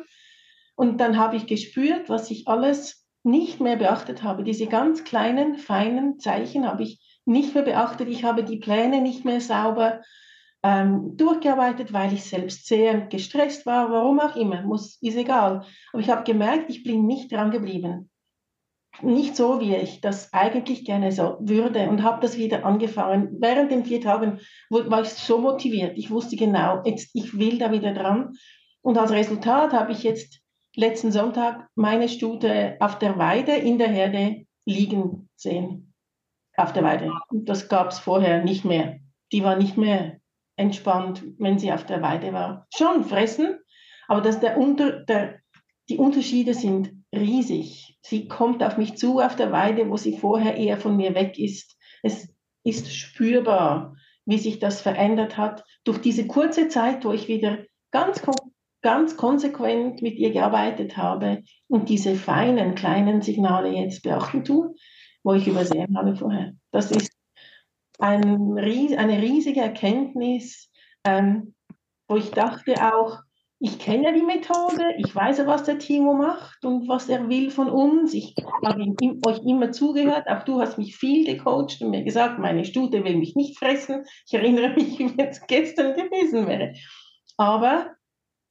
Und 0.76 1.00
dann 1.00 1.18
habe 1.18 1.36
ich 1.36 1.46
gespürt, 1.46 2.10
was 2.10 2.32
ich 2.32 2.48
alles 2.48 3.06
nicht 3.24 3.60
mehr 3.60 3.76
beachtet 3.76 4.24
habe. 4.24 4.44
Diese 4.44 4.68
ganz 4.68 5.04
kleinen, 5.04 5.58
feinen 5.58 6.18
Zeichen 6.20 6.66
habe 6.66 6.84
ich 6.84 7.13
nicht 7.26 7.54
mehr 7.54 7.64
beachtet. 7.64 8.10
Ich 8.10 8.24
habe 8.24 8.44
die 8.44 8.58
Pläne 8.58 9.02
nicht 9.02 9.26
mehr 9.26 9.42
sauber 9.42 10.02
ähm, 10.64 11.18
durchgearbeitet, 11.18 11.92
weil 11.92 12.14
ich 12.14 12.24
selbst 12.24 12.68
sehr 12.68 13.02
gestresst 13.02 13.66
war, 13.66 13.92
warum 13.92 14.20
auch 14.20 14.36
immer, 14.36 14.62
muss, 14.62 14.98
ist 15.02 15.18
egal. 15.18 15.66
Aber 15.92 16.02
ich 16.02 16.10
habe 16.10 16.24
gemerkt, 16.24 16.70
ich 16.70 16.84
bin 16.84 17.06
nicht 17.06 17.32
dran 17.32 17.52
geblieben. 17.52 18.10
Nicht 19.02 19.36
so, 19.36 19.60
wie 19.60 19.76
ich 19.76 20.02
das 20.02 20.32
eigentlich 20.34 20.86
gerne 20.86 21.12
so 21.12 21.38
würde 21.40 21.90
und 21.90 22.04
habe 22.04 22.22
das 22.22 22.38
wieder 22.38 22.64
angefangen. 22.64 23.38
Während 23.40 23.72
den 23.72 23.86
vier 23.86 24.00
Tagen 24.00 24.40
war 24.70 25.02
ich 25.02 25.10
so 25.10 25.40
motiviert. 25.40 25.98
Ich 25.98 26.12
wusste 26.12 26.36
genau, 26.36 26.82
jetzt, 26.86 27.10
ich 27.14 27.38
will 27.38 27.58
da 27.58 27.72
wieder 27.72 27.94
dran. 27.94 28.34
Und 28.82 28.98
als 28.98 29.12
Resultat 29.12 29.74
habe 29.74 29.92
ich 29.92 30.04
jetzt 30.04 30.42
letzten 30.76 31.12
Sonntag 31.12 31.68
meine 31.76 32.08
Stute 32.08 32.78
auf 32.80 33.00
der 33.00 33.18
Weide 33.18 33.54
in 33.54 33.80
der 33.80 33.90
Herde 33.90 34.46
liegen 34.66 35.30
sehen. 35.36 35.93
Auf 36.56 36.74
der 36.74 36.84
Weide. 36.84 37.12
Und 37.30 37.50
das 37.50 37.68
gab 37.68 37.90
es 37.90 38.00
vorher 38.00 38.44
nicht 38.44 38.64
mehr. 38.64 39.00
Die 39.32 39.44
war 39.44 39.56
nicht 39.56 39.78
mehr 39.78 40.18
entspannt, 40.56 41.24
wenn 41.40 41.58
sie 41.58 41.72
auf 41.72 41.86
der 41.86 42.02
Weide 42.02 42.32
war. 42.32 42.68
Schon 42.76 43.04
fressen, 43.04 43.58
aber 44.08 44.22
dass 44.22 44.40
der 44.40 44.58
Unter, 44.58 45.04
der, 45.04 45.40
die 45.90 45.98
Unterschiede 45.98 46.54
sind 46.54 46.94
riesig. 47.14 47.98
Sie 48.02 48.28
kommt 48.28 48.64
auf 48.64 48.78
mich 48.78 48.98
zu 48.98 49.20
auf 49.20 49.36
der 49.36 49.52
Weide, 49.52 49.90
wo 49.90 49.98
sie 49.98 50.18
vorher 50.18 50.56
eher 50.56 50.78
von 50.78 50.96
mir 50.96 51.16
weg 51.16 51.40
ist. 51.40 51.76
Es 52.04 52.32
ist 52.64 52.94
spürbar, 52.94 53.96
wie 54.26 54.38
sich 54.38 54.60
das 54.60 54.82
verändert 54.82 55.38
hat 55.38 55.64
durch 55.84 56.00
diese 56.00 56.28
kurze 56.28 56.68
Zeit, 56.68 57.04
wo 57.04 57.12
ich 57.12 57.28
wieder 57.28 57.60
ganz 57.92 58.22
ganz 58.84 59.18
konsequent 59.18 60.02
mit 60.02 60.20
ihr 60.20 60.32
gearbeitet 60.32 60.98
habe 60.98 61.44
und 61.68 61.90
diese 61.90 62.16
feinen, 62.16 62.76
kleinen 62.76 63.22
Signale 63.22 63.70
jetzt 63.70 64.04
beachten 64.04 64.44
tue, 64.44 64.76
wo 65.24 65.34
ich 65.34 65.48
übersehen 65.48 65.98
habe 65.98 66.16
vorher. 66.16 66.54
Das 66.72 66.92
ist 66.92 67.12
ein, 68.00 68.58
eine 68.58 69.22
riesige 69.22 69.62
Erkenntnis, 69.62 70.70
ähm, 71.06 71.56
wo 72.08 72.18
ich 72.18 72.32
dachte 72.32 72.76
auch, 72.94 73.20
ich 73.66 73.80
kenne 73.80 74.14
die 74.14 74.24
Methode, 74.24 74.94
ich 74.98 75.16
weiß 75.16 75.46
was 75.46 75.64
der 75.64 75.80
Timo 75.80 76.14
macht 76.14 76.66
und 76.66 76.90
was 76.90 77.08
er 77.08 77.30
will 77.30 77.50
von 77.50 77.70
uns. 77.70 78.14
Ich 78.14 78.36
habe 78.62 78.94
euch 79.26 79.40
immer 79.46 79.72
zugehört, 79.72 80.28
auch 80.28 80.44
du 80.44 80.60
hast 80.60 80.78
mich 80.78 80.98
viel 80.98 81.26
gecoacht 81.26 81.82
und 81.82 81.92
mir 81.92 82.04
gesagt, 82.04 82.40
meine 82.40 82.66
Stute 82.66 83.06
will 83.06 83.16
mich 83.16 83.38
nicht 83.38 83.58
fressen. 83.58 84.04
Ich 84.28 84.34
erinnere 84.34 84.72
mich, 84.72 85.00
wie 85.00 85.14
es 85.18 85.48
gestern 85.48 85.94
gewesen 85.94 86.46
wäre. 86.46 86.74
Aber 87.38 87.92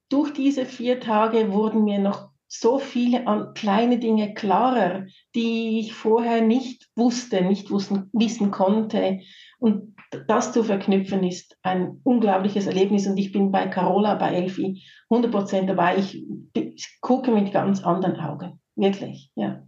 durch 0.09 0.33
diese 0.33 0.65
vier 0.65 0.99
Tage 0.99 1.53
wurden 1.53 1.85
mir 1.85 1.99
noch 1.99 2.32
so 2.55 2.79
viele 2.79 3.25
kleine 3.55 3.99
Dinge 3.99 4.35
klarer, 4.35 5.07
die 5.35 5.81
ich 5.81 5.95
vorher 5.95 6.43
nicht 6.43 6.87
wusste, 6.95 7.41
nicht 7.41 7.71
wussten, 7.71 8.11
wissen 8.13 8.51
konnte. 8.51 9.21
Und 9.59 9.97
das 10.29 10.53
zu 10.53 10.63
verknüpfen 10.63 11.25
ist 11.25 11.57
ein 11.63 12.01
unglaubliches 12.05 12.67
Erlebnis. 12.67 13.07
Und 13.07 13.17
ich 13.17 13.33
bin 13.33 13.51
bei 13.53 13.69
Carola, 13.69 14.17
bei 14.17 14.35
Elfi 14.35 14.83
100 15.09 15.33
Prozent 15.33 15.71
dabei. 15.71 15.97
Ich, 15.97 16.23
ich, 16.53 16.99
gucke 17.01 17.31
mit 17.31 17.53
ganz 17.53 17.83
anderen 17.83 18.21
Augen. 18.21 18.61
Wirklich, 18.77 19.31
ja. 19.35 19.63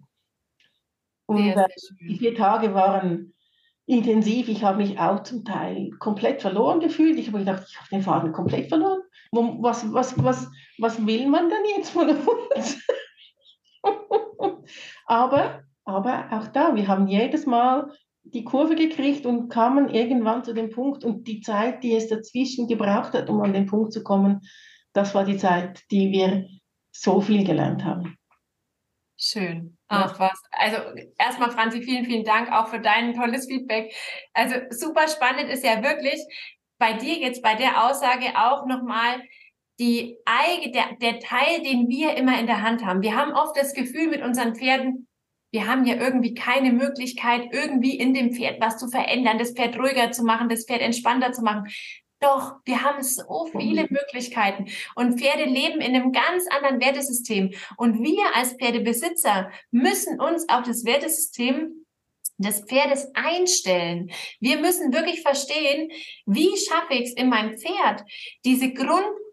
Und 1.24 1.38
äh, 1.38 1.66
die 2.06 2.18
vier 2.18 2.34
Tage 2.34 2.74
waren 2.74 3.32
intensiv. 3.86 4.50
Ich 4.50 4.62
habe 4.62 4.78
mich 4.78 4.98
auch 4.98 5.22
zum 5.22 5.42
Teil 5.46 5.88
komplett 6.00 6.42
verloren 6.42 6.80
gefühlt. 6.80 7.18
Ich 7.18 7.28
habe 7.28 7.38
gedacht, 7.38 7.64
ich 7.66 7.78
habe 7.78 7.88
den 7.90 8.02
Faden 8.02 8.32
komplett 8.32 8.68
verloren. 8.68 9.00
Was, 9.32 9.90
was, 9.92 10.22
was, 10.22 10.50
was 10.78 11.04
will 11.06 11.28
man 11.28 11.48
denn 11.48 11.64
jetzt 11.76 11.90
von 11.90 12.08
uns? 12.10 12.78
aber, 15.06 15.62
aber 15.84 16.28
auch 16.30 16.48
da, 16.48 16.74
wir 16.74 16.88
haben 16.88 17.06
jedes 17.06 17.46
Mal 17.46 17.92
die 18.22 18.44
Kurve 18.44 18.74
gekriegt 18.74 19.26
und 19.26 19.48
kamen 19.48 19.88
irgendwann 19.88 20.44
zu 20.44 20.54
dem 20.54 20.70
Punkt 20.70 21.04
und 21.04 21.28
die 21.28 21.40
Zeit, 21.40 21.82
die 21.82 21.94
es 21.94 22.08
dazwischen 22.08 22.66
gebraucht 22.66 23.12
hat, 23.12 23.28
um 23.28 23.42
an 23.42 23.52
den 23.52 23.66
Punkt 23.66 23.92
zu 23.92 24.02
kommen, 24.02 24.40
das 24.92 25.14
war 25.14 25.24
die 25.24 25.36
Zeit, 25.36 25.82
die 25.90 26.10
wir 26.10 26.48
so 26.90 27.20
viel 27.20 27.44
gelernt 27.44 27.84
haben. 27.84 28.16
Schön. 29.16 29.76
Ach 29.88 30.18
was. 30.18 30.42
Also 30.50 30.78
erstmal, 31.18 31.50
Franzi, 31.50 31.82
vielen, 31.82 32.04
vielen 32.04 32.24
Dank 32.24 32.50
auch 32.50 32.68
für 32.68 32.80
dein 32.80 33.14
tolles 33.14 33.46
Feedback. 33.46 33.94
Also 34.32 34.56
super 34.70 35.06
spannend 35.08 35.50
ist 35.50 35.64
ja 35.64 35.82
wirklich 35.82 36.20
bei 36.78 36.94
dir 36.94 37.18
jetzt 37.18 37.42
bei 37.42 37.54
der 37.54 37.84
Aussage 37.84 38.26
auch 38.36 38.66
nochmal 38.66 39.22
die 39.78 40.18
der, 40.26 40.96
der 41.00 41.20
Teil, 41.20 41.62
den 41.62 41.88
wir 41.88 42.16
immer 42.16 42.38
in 42.38 42.46
der 42.46 42.62
Hand 42.62 42.84
haben. 42.84 43.02
Wir 43.02 43.16
haben 43.16 43.32
oft 43.32 43.56
das 43.56 43.74
Gefühl 43.74 44.08
mit 44.08 44.22
unseren 44.22 44.54
Pferden, 44.54 45.08
wir 45.52 45.68
haben 45.68 45.84
ja 45.86 45.94
irgendwie 45.94 46.34
keine 46.34 46.72
Möglichkeit, 46.72 47.42
irgendwie 47.52 47.96
in 47.96 48.12
dem 48.12 48.32
Pferd 48.32 48.60
was 48.60 48.76
zu 48.76 48.88
verändern, 48.88 49.38
das 49.38 49.52
Pferd 49.52 49.78
ruhiger 49.78 50.10
zu 50.10 50.24
machen, 50.24 50.48
das 50.48 50.64
Pferd 50.64 50.80
entspannter 50.80 51.32
zu 51.32 51.42
machen. 51.42 51.68
Doch, 52.20 52.54
wir 52.64 52.82
haben 52.82 53.02
so 53.02 53.48
viele. 53.52 53.86
Möglichkeiten 53.90 54.66
und 54.94 55.20
Pferde 55.20 55.44
leben 55.44 55.80
in 55.80 55.94
einem 55.94 56.10
ganz 56.10 56.46
anderen 56.48 56.80
Wertesystem. 56.80 57.52
Und 57.76 58.02
wir 58.02 58.34
als 58.34 58.54
Pferdebesitzer 58.54 59.50
müssen 59.70 60.20
uns 60.20 60.48
auf 60.48 60.62
das 60.62 60.84
Wertesystem 60.84 61.84
des 62.38 62.62
Pferdes 62.62 63.08
einstellen. 63.14 64.10
Wir 64.40 64.58
müssen 64.58 64.92
wirklich 64.92 65.22
verstehen, 65.22 65.90
wie 66.26 66.56
schaffe 66.56 66.94
ich 66.94 67.10
es 67.10 67.12
in 67.12 67.28
meinem 67.28 67.56
Pferd, 67.56 68.04
diese 68.44 68.72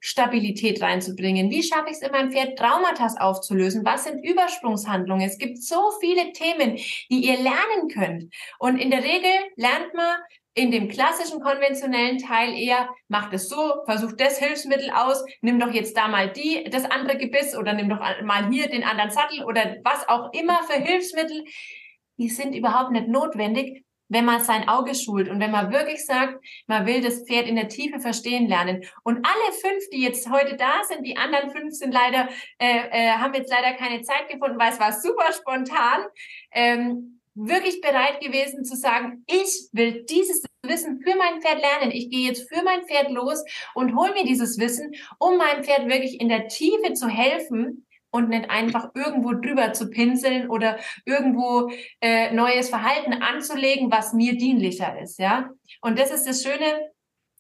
Grundstabilität 0.01 0.81
reinzubringen? 0.81 1.49
Wie 1.51 1.63
schaffe 1.63 1.89
ich 1.89 1.97
es 1.97 2.01
in 2.01 2.11
meinem 2.11 2.31
Pferd, 2.31 2.57
Traumata 2.57 3.07
aufzulösen? 3.19 3.85
Was 3.85 4.05
sind 4.05 4.23
Übersprungshandlungen? 4.23 5.25
Es 5.25 5.37
gibt 5.37 5.61
so 5.61 5.91
viele 5.99 6.31
Themen, 6.33 6.75
die 7.09 7.25
ihr 7.25 7.37
lernen 7.37 7.87
könnt. 7.93 8.33
Und 8.59 8.77
in 8.77 8.89
der 8.89 9.03
Regel 9.03 9.31
lernt 9.55 9.93
man 9.93 10.17
in 10.53 10.71
dem 10.71 10.89
klassischen 10.89 11.39
konventionellen 11.39 12.17
Teil 12.17 12.53
eher, 12.53 12.89
macht 13.07 13.31
es 13.33 13.47
so, 13.47 13.83
versucht 13.85 14.19
das 14.19 14.37
Hilfsmittel 14.37 14.89
aus, 14.89 15.23
nimm 15.41 15.59
doch 15.59 15.71
jetzt 15.71 15.95
da 15.95 16.09
mal 16.09 16.29
die, 16.29 16.65
das 16.69 16.83
andere 16.83 17.17
Gebiss 17.17 17.55
oder 17.55 17.73
nimm 17.73 17.87
doch 17.87 17.99
mal 18.23 18.49
hier 18.49 18.67
den 18.67 18.83
anderen 18.83 19.11
Sattel 19.11 19.45
oder 19.45 19.77
was 19.83 20.09
auch 20.09 20.33
immer 20.33 20.61
für 20.63 20.81
Hilfsmittel 20.81 21.45
die 22.21 22.29
sind 22.29 22.53
überhaupt 22.53 22.91
nicht 22.91 23.07
notwendig, 23.07 23.83
wenn 24.11 24.25
man 24.25 24.43
sein 24.43 24.67
Auge 24.67 24.93
schult 24.93 25.29
und 25.29 25.39
wenn 25.39 25.51
man 25.51 25.71
wirklich 25.71 26.05
sagt, 26.05 26.43
man 26.67 26.85
will 26.85 27.01
das 27.01 27.23
Pferd 27.23 27.47
in 27.47 27.55
der 27.55 27.69
Tiefe 27.69 27.99
verstehen 27.99 28.47
lernen. 28.47 28.83
Und 29.03 29.25
alle 29.25 29.53
fünf, 29.61 29.89
die 29.93 30.01
jetzt 30.01 30.29
heute 30.29 30.57
da 30.57 30.83
sind, 30.83 31.05
die 31.07 31.15
anderen 31.15 31.49
fünf 31.49 31.73
sind 31.73 31.93
leider, 31.93 32.27
äh, 32.59 32.79
äh, 32.91 33.11
haben 33.11 33.33
jetzt 33.33 33.49
leider 33.49 33.73
keine 33.77 34.01
Zeit 34.01 34.27
gefunden, 34.27 34.59
weil 34.59 34.73
es 34.73 34.79
war 34.81 34.91
super 34.91 35.31
spontan, 35.31 36.01
ähm, 36.51 37.21
wirklich 37.35 37.79
bereit 37.79 38.19
gewesen 38.19 38.65
zu 38.65 38.75
sagen, 38.75 39.23
ich 39.27 39.69
will 39.71 40.03
dieses 40.03 40.43
Wissen 40.63 41.01
für 41.01 41.15
mein 41.15 41.41
Pferd 41.41 41.61
lernen. 41.61 41.91
Ich 41.91 42.09
gehe 42.09 42.27
jetzt 42.27 42.53
für 42.53 42.63
mein 42.63 42.85
Pferd 42.85 43.09
los 43.11 43.41
und 43.73 43.95
hole 43.95 44.13
mir 44.13 44.25
dieses 44.25 44.59
Wissen, 44.59 44.93
um 45.19 45.37
meinem 45.37 45.63
Pferd 45.63 45.87
wirklich 45.87 46.19
in 46.19 46.27
der 46.27 46.49
Tiefe 46.49 46.93
zu 46.93 47.07
helfen, 47.07 47.87
und 48.11 48.29
nicht 48.29 48.49
einfach 48.49 48.89
irgendwo 48.93 49.33
drüber 49.33 49.73
zu 49.73 49.89
pinseln 49.89 50.49
oder 50.49 50.77
irgendwo 51.05 51.71
äh, 52.01 52.31
neues 52.33 52.69
Verhalten 52.69 53.13
anzulegen, 53.13 53.91
was 53.91 54.13
mir 54.13 54.37
dienlicher 54.37 54.99
ist, 55.01 55.19
ja. 55.19 55.49
Und 55.81 55.97
das 55.97 56.11
ist 56.11 56.27
das 56.27 56.43
Schöne, 56.43 56.91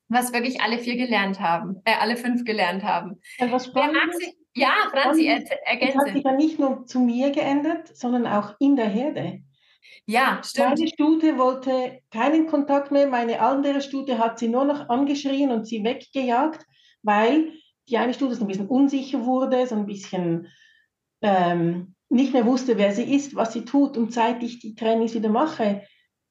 was 0.07 0.33
wirklich 0.33 0.61
alle 0.61 0.79
vier 0.79 0.97
gelernt 0.97 1.39
haben, 1.39 1.81
äh, 1.85 1.93
alle 1.99 2.17
fünf 2.17 2.43
gelernt 2.43 2.83
haben. 2.83 3.21
Ja, 3.37 3.51
was 3.51 3.65
sich, 3.65 4.35
ja, 4.53 4.73
Franzi, 4.91 5.25
er, 5.25 5.43
ergänze. 5.65 5.97
Das 5.97 6.05
hat 6.07 6.13
sich 6.13 6.23
ja 6.23 6.31
nicht 6.33 6.59
nur 6.59 6.85
zu 6.85 6.99
mir 6.99 7.31
geändert, 7.31 7.95
sondern 7.95 8.27
auch 8.27 8.55
in 8.59 8.75
der 8.75 8.89
Herde. 8.89 9.41
Ja, 10.05 10.41
stimmt. 10.43 10.79
Meine 10.79 10.87
Stute 10.87 11.37
wollte 11.37 12.01
keinen 12.11 12.47
Kontakt 12.47 12.91
mehr. 12.91 13.07
Meine 13.07 13.39
andere 13.39 13.81
Stute 13.81 14.17
hat 14.17 14.39
sie 14.39 14.49
nur 14.49 14.65
noch 14.65 14.89
angeschrien 14.89 15.51
und 15.51 15.65
sie 15.65 15.83
weggejagt, 15.83 16.65
weil 17.03 17.53
die 17.91 17.97
eine 17.97 18.13
Stute 18.13 18.35
so 18.35 18.43
ein 18.43 18.47
bisschen 18.47 18.67
unsicher 18.67 19.25
wurde, 19.25 19.67
so 19.67 19.75
ein 19.75 19.85
bisschen 19.85 20.47
ähm, 21.21 21.95
nicht 22.09 22.33
mehr 22.33 22.45
wusste, 22.45 22.77
wer 22.77 22.93
sie 22.93 23.13
ist, 23.15 23.35
was 23.35 23.53
sie 23.53 23.65
tut. 23.65 23.97
Und 23.97 24.13
seit 24.13 24.41
ich 24.43 24.59
die 24.59 24.75
Trainings 24.75 25.13
wieder 25.13 25.29
mache, 25.29 25.83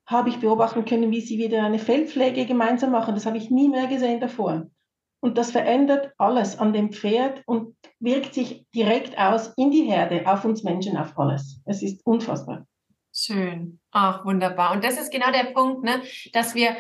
habe 0.07 0.29
ich 0.29 0.40
beobachten 0.40 0.85
können, 0.85 1.11
wie 1.11 1.21
sie 1.21 1.38
wieder 1.38 1.62
eine 1.62 1.79
Feldpflege 1.79 2.47
gemeinsam 2.47 2.90
machen. 2.90 3.14
Das 3.14 3.26
habe 3.26 3.38
ich 3.38 3.50
nie 3.50 3.69
mehr 3.69 3.87
gesehen 3.87 4.21
davor. 4.21 4.67
Und 5.23 5.37
das 5.37 5.50
verändert 5.50 6.12
alles 6.17 6.59
an 6.59 6.73
dem 6.73 6.93
Pferd 6.93 7.43
und 7.47 7.76
wirkt 8.00 8.35
sich 8.35 8.67
direkt 8.75 9.19
aus 9.19 9.52
in 9.57 9.71
die 9.71 9.83
Herde, 9.83 10.26
auf 10.26 10.45
uns 10.45 10.64
Menschen, 10.64 10.97
auf 10.97 11.17
alles. 11.19 11.61
Es 11.67 11.83
ist 11.83 12.05
unfassbar. 12.07 12.67
Schön. 13.14 13.81
Ach, 13.90 14.25
wunderbar. 14.25 14.73
Und 14.73 14.83
das 14.83 14.99
ist 14.99 15.12
genau 15.12 15.31
der 15.31 15.52
Punkt, 15.52 15.85
ne, 15.85 16.00
dass 16.33 16.55
wir 16.55 16.76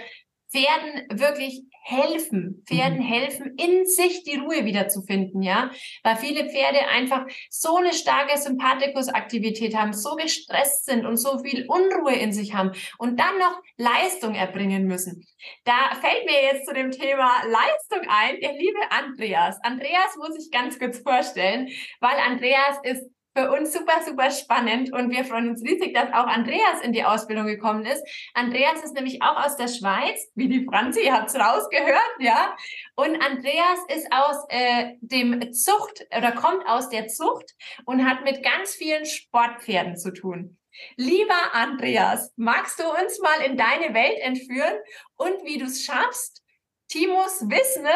Pferden 0.50 1.20
wirklich 1.20 1.62
helfen, 1.90 2.62
Pferden 2.66 2.98
mhm. 2.98 3.02
helfen, 3.02 3.54
in 3.56 3.84
sich 3.86 4.22
die 4.22 4.36
Ruhe 4.36 4.64
wiederzufinden, 4.64 5.42
ja, 5.42 5.70
weil 6.04 6.16
viele 6.16 6.48
Pferde 6.48 6.86
einfach 6.88 7.26
so 7.50 7.76
eine 7.76 7.92
starke 7.92 8.38
Sympathikusaktivität 8.38 9.74
haben, 9.74 9.92
so 9.92 10.14
gestresst 10.14 10.86
sind 10.86 11.04
und 11.04 11.16
so 11.16 11.38
viel 11.40 11.66
Unruhe 11.68 12.14
in 12.14 12.32
sich 12.32 12.54
haben 12.54 12.72
und 12.98 13.18
dann 13.18 13.38
noch 13.38 13.60
Leistung 13.76 14.34
erbringen 14.34 14.86
müssen. 14.86 15.26
Da 15.64 15.90
fällt 16.00 16.26
mir 16.26 16.42
jetzt 16.42 16.66
zu 16.66 16.74
dem 16.74 16.90
Thema 16.90 17.42
Leistung 17.44 18.08
ein, 18.08 18.40
der 18.40 18.52
liebe 18.52 18.78
Andreas. 18.90 19.58
Andreas 19.62 20.16
muss 20.16 20.38
ich 20.38 20.50
ganz 20.50 20.78
kurz 20.78 20.98
vorstellen, 20.98 21.68
weil 22.00 22.16
Andreas 22.18 22.78
ist 22.84 23.10
für 23.36 23.50
uns 23.52 23.72
super, 23.72 24.02
super 24.04 24.30
spannend 24.30 24.92
und 24.92 25.10
wir 25.10 25.24
freuen 25.24 25.50
uns 25.50 25.62
riesig, 25.62 25.94
dass 25.94 26.12
auch 26.12 26.26
Andreas 26.26 26.80
in 26.82 26.92
die 26.92 27.04
Ausbildung 27.04 27.46
gekommen 27.46 27.84
ist. 27.84 28.02
Andreas 28.34 28.82
ist 28.82 28.94
nämlich 28.94 29.22
auch 29.22 29.44
aus 29.44 29.56
der 29.56 29.68
Schweiz, 29.68 30.30
wie 30.34 30.48
die 30.48 30.64
Franzi, 30.64 31.04
ihr 31.04 31.14
habt 31.14 31.30
es 31.30 31.36
rausgehört, 31.36 32.16
ja. 32.18 32.56
Und 32.96 33.22
Andreas 33.22 33.78
ist 33.94 34.08
aus 34.10 34.36
äh, 34.48 34.94
dem 35.00 35.52
Zucht 35.52 36.06
oder 36.16 36.32
kommt 36.32 36.66
aus 36.66 36.88
der 36.88 37.08
Zucht 37.08 37.54
und 37.84 38.08
hat 38.08 38.24
mit 38.24 38.42
ganz 38.42 38.74
vielen 38.74 39.06
Sportpferden 39.06 39.96
zu 39.96 40.12
tun. 40.12 40.58
Lieber 40.96 41.54
Andreas, 41.54 42.32
magst 42.36 42.80
du 42.80 42.84
uns 42.84 43.20
mal 43.20 43.44
in 43.44 43.56
deine 43.56 43.94
Welt 43.94 44.18
entführen 44.20 44.78
und 45.16 45.44
wie 45.44 45.58
du 45.58 45.66
es 45.66 45.84
schaffst, 45.84 46.42
Timos 46.88 47.42
Wissen 47.48 47.86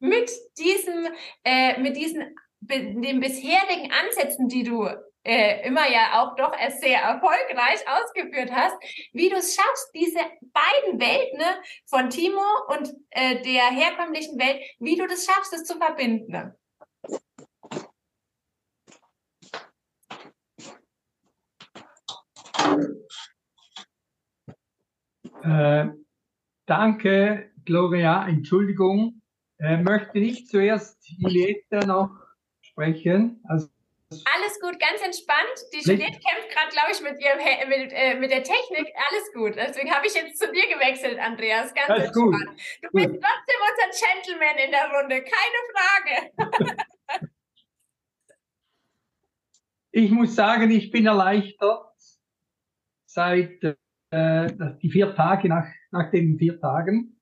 mit 0.00 0.30
diesem, 0.58 1.08
äh, 1.44 1.78
mit 1.80 1.96
diesen 1.96 2.34
den 2.68 3.20
bisherigen 3.20 3.90
Ansätzen, 3.92 4.48
die 4.48 4.62
du 4.62 4.88
äh, 5.24 5.66
immer 5.66 5.88
ja 5.90 6.22
auch 6.22 6.36
doch 6.36 6.52
sehr 6.80 7.00
erfolgreich 7.00 7.80
ausgeführt 7.86 8.50
hast, 8.52 8.76
wie 9.12 9.28
du 9.28 9.36
es 9.36 9.54
schaffst, 9.54 9.90
diese 9.94 10.20
beiden 10.40 11.00
Welten 11.00 11.38
ne, 11.38 11.62
von 11.86 12.08
Timo 12.10 12.42
und 12.68 12.94
äh, 13.10 13.42
der 13.42 13.64
herkömmlichen 13.64 14.38
Welt, 14.38 14.62
wie 14.78 14.96
du 14.96 15.06
das 15.06 15.26
schaffst, 15.26 15.52
es 15.52 15.64
zu 15.64 15.76
verbinden. 15.76 16.54
Äh, 25.42 25.88
danke, 26.66 27.50
Gloria. 27.64 28.26
Entschuldigung. 28.28 29.22
Äh, 29.58 29.78
möchte 29.78 30.18
ich 30.18 30.46
zuerst 30.46 30.98
Juliette 31.08 31.86
noch 31.86 32.27
sprechen. 32.78 33.40
Also 33.44 33.68
alles 34.10 34.58
gut, 34.60 34.80
ganz 34.80 35.02
entspannt. 35.04 35.58
Die 35.74 35.80
Juliette 35.80 36.18
kämpft 36.18 36.48
gerade, 36.48 36.70
glaube 36.70 36.92
ich, 36.92 37.02
mit, 37.02 37.20
ihrem, 37.20 37.68
mit, 37.68 37.92
äh, 37.92 38.18
mit 38.18 38.30
der 38.30 38.42
Technik. 38.42 38.90
Alles 39.10 39.32
gut. 39.34 39.54
Deswegen 39.54 39.90
habe 39.92 40.06
ich 40.06 40.14
jetzt 40.14 40.38
zu 40.38 40.50
dir 40.50 40.66
gewechselt, 40.66 41.18
Andreas. 41.18 41.74
Ganz 41.74 41.90
Alles 41.90 42.04
entspannt. 42.06 42.46
Gut. 42.46 42.56
Du 42.80 42.88
bist 42.90 43.10
gut. 43.10 43.22
trotzdem 43.22 43.60
unser 43.68 43.90
Gentleman 44.06 44.56
in 44.64 44.70
der 44.70 44.90
Runde. 44.96 45.24
Keine 45.24 45.60
Frage. 45.74 47.28
ich 49.90 50.10
muss 50.10 50.34
sagen, 50.34 50.70
ich 50.70 50.90
bin 50.90 51.04
erleichtert 51.04 51.92
seit 53.04 53.62
äh, 54.10 54.50
die 54.80 54.90
vier 54.90 55.14
Tage, 55.14 55.50
nach, 55.50 55.66
nach 55.90 56.10
den 56.10 56.38
vier 56.38 56.58
Tagen 56.58 57.17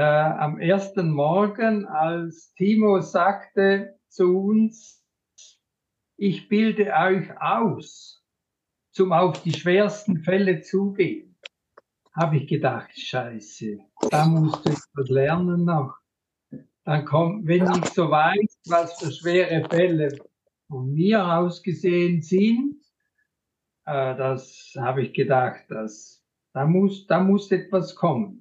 äh, 0.00 0.02
am 0.02 0.58
ersten 0.58 1.10
Morgen, 1.10 1.84
als 1.84 2.54
Timo 2.54 3.02
sagte 3.02 3.98
zu 4.08 4.34
uns, 4.34 5.04
ich 6.16 6.48
bilde 6.48 6.90
euch 6.94 7.38
aus, 7.38 8.24
zum 8.92 9.12
auf 9.12 9.42
die 9.42 9.52
schwersten 9.52 10.22
Fälle 10.22 10.62
zugehen, 10.62 11.38
habe 12.14 12.38
ich 12.38 12.48
gedacht, 12.48 12.98
scheiße, 12.98 13.76
da 14.10 14.24
musst 14.24 14.64
du 14.64 14.70
etwas 14.70 15.10
lernen 15.10 15.66
noch. 15.66 15.94
Dann 16.84 17.04
kommt, 17.04 17.46
wenn 17.46 17.70
ich 17.70 17.90
so 17.90 18.10
weiß, 18.10 18.58
was 18.68 18.98
für 18.98 19.12
schwere 19.12 19.68
Fälle 19.68 20.16
von 20.68 20.94
mir 20.94 21.26
aus 21.26 21.62
gesehen 21.62 22.22
sind, 22.22 22.82
äh, 23.84 24.16
das 24.16 24.72
habe 24.78 25.02
ich 25.02 25.12
gedacht, 25.12 25.66
dass, 25.68 26.24
da 26.54 26.64
muss, 26.64 27.06
da 27.06 27.20
muss 27.20 27.52
etwas 27.52 27.94
kommen. 27.94 28.39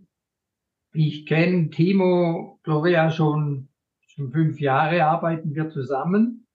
Ich 0.91 1.27
kenne 1.27 1.69
Timo 1.69 2.59
Gloria 2.63 3.11
schon, 3.11 3.69
schon 4.07 4.31
fünf 4.31 4.59
Jahre, 4.59 5.05
arbeiten 5.05 5.53
wir 5.53 5.69
zusammen. 5.69 6.47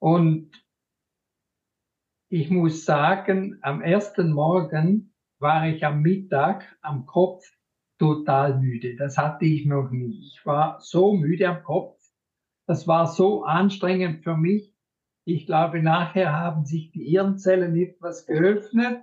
Und 0.00 0.50
ich 2.28 2.50
muss 2.50 2.84
sagen, 2.84 3.58
am 3.62 3.80
ersten 3.80 4.32
Morgen 4.32 5.14
war 5.38 5.68
ich 5.68 5.86
am 5.86 6.02
Mittag 6.02 6.76
am 6.82 7.06
Kopf 7.06 7.44
total 7.98 8.58
müde. 8.58 8.96
Das 8.96 9.16
hatte 9.16 9.44
ich 9.44 9.66
noch 9.66 9.90
nie. 9.90 10.18
Ich 10.20 10.44
war 10.44 10.80
so 10.80 11.14
müde 11.14 11.48
am 11.48 11.62
Kopf. 11.62 11.96
Das 12.66 12.88
war 12.88 13.06
so 13.06 13.44
anstrengend 13.44 14.24
für 14.24 14.36
mich. 14.36 14.74
Ich 15.24 15.46
glaube, 15.46 15.80
nachher 15.80 16.32
haben 16.32 16.64
sich 16.64 16.90
die 16.90 17.04
Hirnzellen 17.04 17.76
etwas 17.76 18.26
geöffnet 18.26 19.02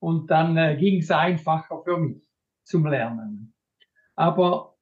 und 0.00 0.30
dann 0.30 0.56
äh, 0.56 0.76
ging 0.76 1.00
es 1.00 1.10
einfacher 1.10 1.82
für 1.84 1.98
mich 1.98 2.26
zum 2.64 2.86
Lernen. 2.86 3.35
Aber 4.16 4.76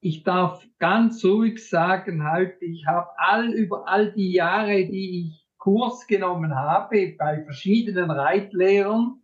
ich 0.00 0.22
darf 0.22 0.66
ganz 0.78 1.24
ruhig 1.24 1.68
sagen, 1.68 2.24
halt, 2.24 2.60
ich 2.62 2.86
habe 2.86 3.08
all 3.16 3.52
über 3.52 3.88
all 3.88 4.12
die 4.12 4.32
Jahre, 4.32 4.86
die 4.86 5.28
ich 5.28 5.44
Kurs 5.58 6.06
genommen 6.06 6.54
habe 6.54 7.14
bei 7.18 7.42
verschiedenen 7.42 8.10
Reitlehrern 8.10 9.22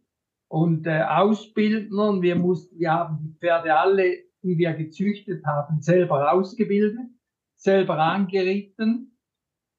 und 0.49 0.87
äh, 0.87 1.03
Ausbildnern, 1.03 2.23
wir 2.23 2.35
mussten, 2.35 2.79
wir 2.79 2.93
haben 2.93 3.19
die 3.23 3.39
Pferde 3.39 3.77
alle, 3.77 4.25
die 4.43 4.57
wir 4.57 4.73
gezüchtet 4.73 5.45
haben, 5.45 5.83
selber 5.83 6.33
ausgebildet, 6.33 7.11
selber 7.57 7.99
angeritten, 7.99 9.19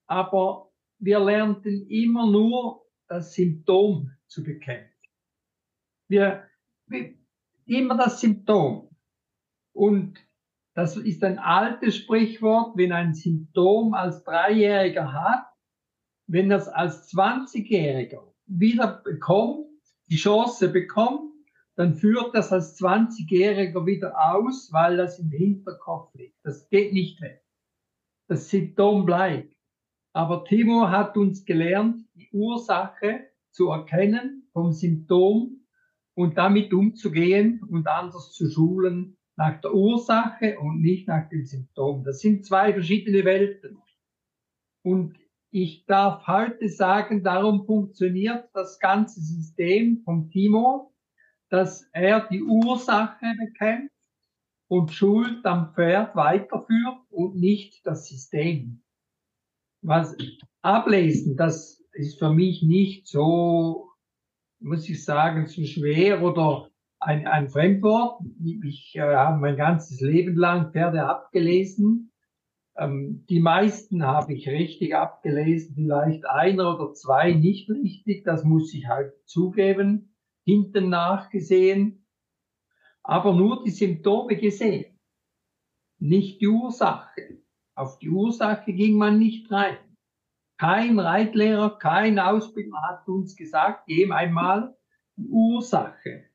aber 0.05 0.71
wir 0.99 1.19
lernten 1.19 1.87
immer 1.87 2.29
nur 2.29 2.85
das 3.07 3.33
Symptom 3.33 4.11
zu 4.27 4.43
bekämpfen. 4.43 4.87
Wir, 6.07 6.43
immer 7.65 7.97
das 7.97 8.21
Symptom. 8.21 8.90
Und 9.73 10.19
das 10.73 10.95
ist 10.95 11.23
ein 11.23 11.39
altes 11.39 11.97
Sprichwort, 11.97 12.77
wenn 12.77 12.91
ein 12.91 13.13
Symptom 13.13 13.93
als 13.93 14.23
Dreijähriger 14.23 15.11
hat, 15.13 15.45
wenn 16.27 16.49
das 16.49 16.67
als 16.69 17.11
20-Jähriger 17.11 18.33
wieder 18.45 19.01
bekommt, 19.03 19.67
die 20.09 20.15
Chance 20.15 20.69
bekommt, 20.69 21.31
dann 21.75 21.95
führt 21.95 22.35
das 22.35 22.51
als 22.51 22.79
20-Jähriger 22.79 23.85
wieder 23.85 24.13
aus, 24.33 24.71
weil 24.71 24.97
das 24.97 25.19
im 25.19 25.29
Hinterkopf 25.29 26.13
liegt. 26.15 26.37
Das 26.43 26.69
geht 26.69 26.93
nicht 26.93 27.21
weg. 27.21 27.43
Das 28.27 28.49
Symptom 28.49 29.05
bleibt. 29.05 29.55
Aber 30.13 30.43
Timo 30.45 30.89
hat 30.89 31.17
uns 31.17 31.45
gelernt, 31.45 32.05
die 32.15 32.29
Ursache 32.31 33.27
zu 33.51 33.69
erkennen 33.69 34.49
vom 34.51 34.71
Symptom 34.71 35.65
und 36.13 36.37
damit 36.37 36.73
umzugehen 36.73 37.63
und 37.69 37.87
anders 37.87 38.31
zu 38.31 38.49
schulen, 38.49 39.17
nach 39.41 39.59
der 39.59 39.73
Ursache 39.73 40.59
und 40.59 40.81
nicht 40.81 41.07
nach 41.07 41.27
dem 41.29 41.43
Symptom. 41.45 42.03
Das 42.03 42.19
sind 42.19 42.45
zwei 42.45 42.73
verschiedene 42.73 43.25
Welten. 43.25 43.81
Und 44.83 45.17
ich 45.49 45.83
darf 45.87 46.27
heute 46.27 46.69
sagen, 46.69 47.23
darum 47.23 47.65
funktioniert 47.65 48.49
das 48.53 48.77
ganze 48.77 49.19
System 49.19 50.03
vom 50.05 50.29
Timo, 50.29 50.93
dass 51.49 51.89
er 51.91 52.27
die 52.29 52.43
Ursache 52.43 53.25
bekämpft 53.39 53.95
und 54.67 54.91
Schuld 54.91 55.43
am 55.43 55.73
Pferd 55.73 56.15
weiterführt 56.15 57.01
und 57.09 57.35
nicht 57.35 57.83
das 57.83 58.07
System. 58.07 58.83
Was 59.81 60.15
ablesen, 60.61 61.35
das 61.35 61.83
ist 61.93 62.19
für 62.19 62.31
mich 62.31 62.61
nicht 62.61 63.07
so, 63.07 63.89
muss 64.59 64.87
ich 64.87 65.03
sagen, 65.03 65.47
zu 65.47 65.65
schwer 65.65 66.21
oder 66.21 66.70
ein, 67.01 67.27
ein 67.27 67.49
Fremdwort. 67.49 68.21
Ich 68.63 68.95
äh, 68.95 69.01
habe 69.01 69.39
mein 69.39 69.57
ganzes 69.57 69.99
Leben 70.01 70.35
lang 70.35 70.71
Pferde 70.71 71.05
abgelesen. 71.05 72.07
Äh, 72.07 72.11
ähm, 72.81 73.25
die 73.29 73.39
meisten 73.39 74.05
habe 74.05 74.33
ich 74.33 74.47
richtig 74.47 74.95
abgelesen, 74.95 75.75
vielleicht 75.75 76.25
einer 76.25 76.75
oder 76.75 76.93
zwei 76.93 77.33
nicht 77.33 77.69
richtig, 77.69 78.23
das 78.23 78.43
muss 78.43 78.73
ich 78.73 78.87
halt 78.87 79.13
zugeben, 79.25 80.15
hinten 80.45 80.89
nachgesehen, 80.89 82.07
aber 83.03 83.33
nur 83.33 83.63
die 83.63 83.71
Symptome 83.71 84.37
gesehen, 84.37 84.99
nicht 85.99 86.41
die 86.41 86.47
Ursache. 86.47 87.39
Auf 87.75 87.99
die 87.99 88.09
Ursache 88.09 88.73
ging 88.73 88.97
man 88.97 89.19
nicht 89.19 89.51
rein. 89.51 89.77
Kein 90.57 90.99
Reitlehrer, 90.99 91.77
kein 91.77 92.19
Ausbilder 92.19 92.81
hat 92.81 93.07
uns 93.07 93.35
gesagt, 93.35 93.87
geben 93.87 94.11
einmal 94.11 94.75
die 95.17 95.27
Ursache. 95.27 96.30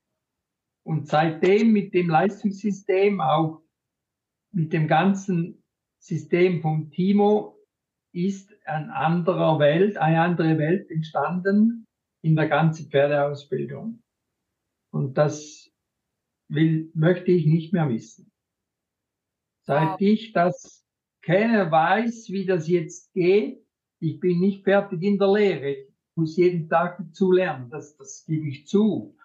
Und 0.87 1.09
seitdem 1.09 1.73
mit 1.73 1.95
dem 1.95 2.09
Leistungssystem, 2.09 3.21
auch 3.21 3.61
mit 4.53 4.73
dem 4.73 4.87
ganzen 4.87 5.65
System 5.99 6.63
von 6.63 6.93
Timo, 6.93 7.59
ist 8.13 8.55
ein 8.67 8.91
anderer 8.91 9.59
Welt, 9.59 9.97
eine 9.97 10.21
andere 10.21 10.59
Welt 10.59 10.89
entstanden 10.89 11.87
in 12.23 12.37
der 12.37 12.47
ganzen 12.47 12.89
Pferdeausbildung. 12.89 14.01
Und 14.93 15.19
das 15.19 15.69
will, 16.49 16.93
möchte 16.95 17.33
ich 17.33 17.47
nicht 17.47 17.73
mehr 17.73 17.87
missen. 17.87 18.31
Seit 19.67 19.95
wow. 19.95 20.01
ich 20.01 20.33
das 20.33 20.87
kenne, 21.21 21.69
weiß, 21.69 22.29
wie 22.31 22.47
das 22.47 22.69
jetzt 22.69 23.13
geht, 23.13 23.67
ich 23.99 24.21
bin 24.21 24.39
nicht 24.39 24.63
fertig 24.63 25.03
in 25.03 25.19
der 25.19 25.33
Lehre. 25.33 25.71
Ich 25.73 26.17
muss 26.17 26.37
jeden 26.37 26.69
Tag 26.69 26.99
dazu 26.99 27.33
lernen. 27.33 27.71
Das, 27.71 27.97
das 27.97 28.25
gebe 28.25 28.47
ich 28.47 28.69
zu. 28.69 29.17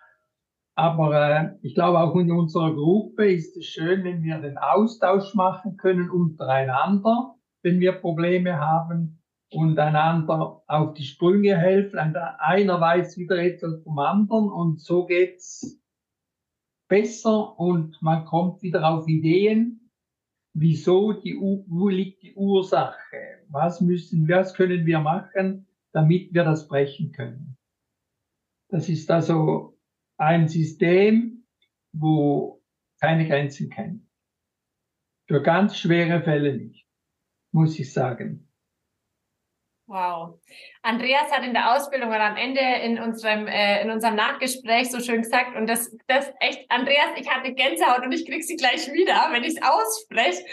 Aber 0.82 1.13
äh, 1.13 1.52
ich 1.62 1.76
glaube, 1.76 2.00
auch 2.00 2.15
in 2.15 2.32
unserer 2.32 2.74
Gruppe 2.74 3.32
ist 3.32 3.56
es 3.56 3.67
schön, 3.67 4.04
wenn 4.04 4.24
wir 4.24 4.39
den 4.39 4.58
Austausch 4.58 5.36
machen 5.36 5.78
können 5.78 6.10
untereinander, 6.10 7.36
wenn 7.62 7.80
wir 7.80 7.91
Probleme 7.91 8.58
haben 8.58 9.22
und 9.52 9.78
einander 9.78 10.63
auf 10.65 10.96
die 10.96 11.04
Sprünge 11.04 11.56
helfen. 11.56 12.00
Einer 12.00 12.82
weiß 12.82 13.15
wieder 13.20 13.38
etwas 13.38 13.84
vom 13.84 14.00
anderen 14.00 14.50
und 14.50 14.82
so 14.82 15.06
geht's 15.06 15.80
besser 16.89 17.60
und 17.60 18.02
man 18.02 18.26
kommt 18.26 18.63
wieder 18.63 18.89
auf 18.89 19.08
Ideen, 19.08 19.91
wieso 20.56 21.13
die, 21.13 21.36
wo 21.36 21.89
liegt 21.89 22.24
die 22.24 22.34
Ursache? 22.34 23.46
Was 23.50 23.82
müssen, 23.82 24.28
was 24.28 24.56
können 24.56 24.88
wir 24.88 25.00
machen, 25.00 25.67
damit 25.91 26.34
wir 26.34 26.44
das 26.44 26.67
brechen 26.67 27.12
können? 27.12 27.56
Das 28.70 28.89
ist 28.89 29.12
also 29.12 29.71
ein 30.22 30.48
System, 30.48 31.48
wo 31.94 32.62
keine 33.02 33.28
Grenzen 33.28 33.70
kennt. 33.70 34.08
Für 35.28 35.42
ganz 35.42 35.78
schwere 35.78 36.22
Fälle 36.22 36.56
nicht, 36.56 36.86
muss 37.52 37.80
ich 37.80 37.92
sagen. 37.92 38.48
Wow. 39.88 40.40
Andreas 40.84 41.32
hat 41.32 41.44
in 41.44 41.54
der 41.54 41.76
Ausbildung 41.76 42.10
oder 42.10 42.24
am 42.24 42.38
Ende 42.38 42.62
in 42.62 43.00
unserem, 43.00 43.48
äh, 43.48 43.82
in 43.82 43.90
unserem 43.90 44.16
Nachgespräch 44.16 44.90
so 44.92 45.00
schön 45.00 45.24
gesagt, 45.24 45.58
und 45.58 45.68
das, 45.68 45.94
das 46.08 46.32
echt, 46.40 46.70
Andreas, 46.70 47.10
ich 47.20 47.30
hatte 47.30 47.54
Gänsehaut 47.54 48.06
und 48.06 48.12
ich 48.12 48.26
krieg 48.26 48.44
sie 48.44 48.56
gleich 48.56 48.88
wieder, 48.94 49.28
wenn 49.32 49.44
ich 49.44 49.58
es 49.58 49.62
ausspreche. 49.62 50.46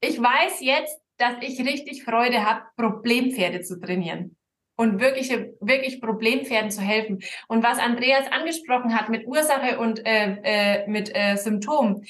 Ich 0.00 0.20
weiß 0.20 0.60
jetzt, 0.60 1.00
dass 1.18 1.36
ich 1.40 1.58
richtig 1.60 2.04
Freude 2.04 2.44
habe, 2.44 2.66
Problempferde 2.76 3.60
zu 3.60 3.80
trainieren 3.80 4.37
und 4.78 5.00
wirklich, 5.00 5.30
wirklich 5.60 6.00
Problempferden 6.00 6.70
zu 6.70 6.80
helfen. 6.80 7.18
Und 7.48 7.64
was 7.64 7.78
Andreas 7.78 8.30
angesprochen 8.30 8.96
hat 8.96 9.08
mit 9.08 9.26
Ursache 9.26 9.78
und 9.78 10.06
äh, 10.06 10.36
äh, 10.44 10.88
mit 10.88 11.10
äh, 11.14 11.36
Symptomen. 11.36 12.06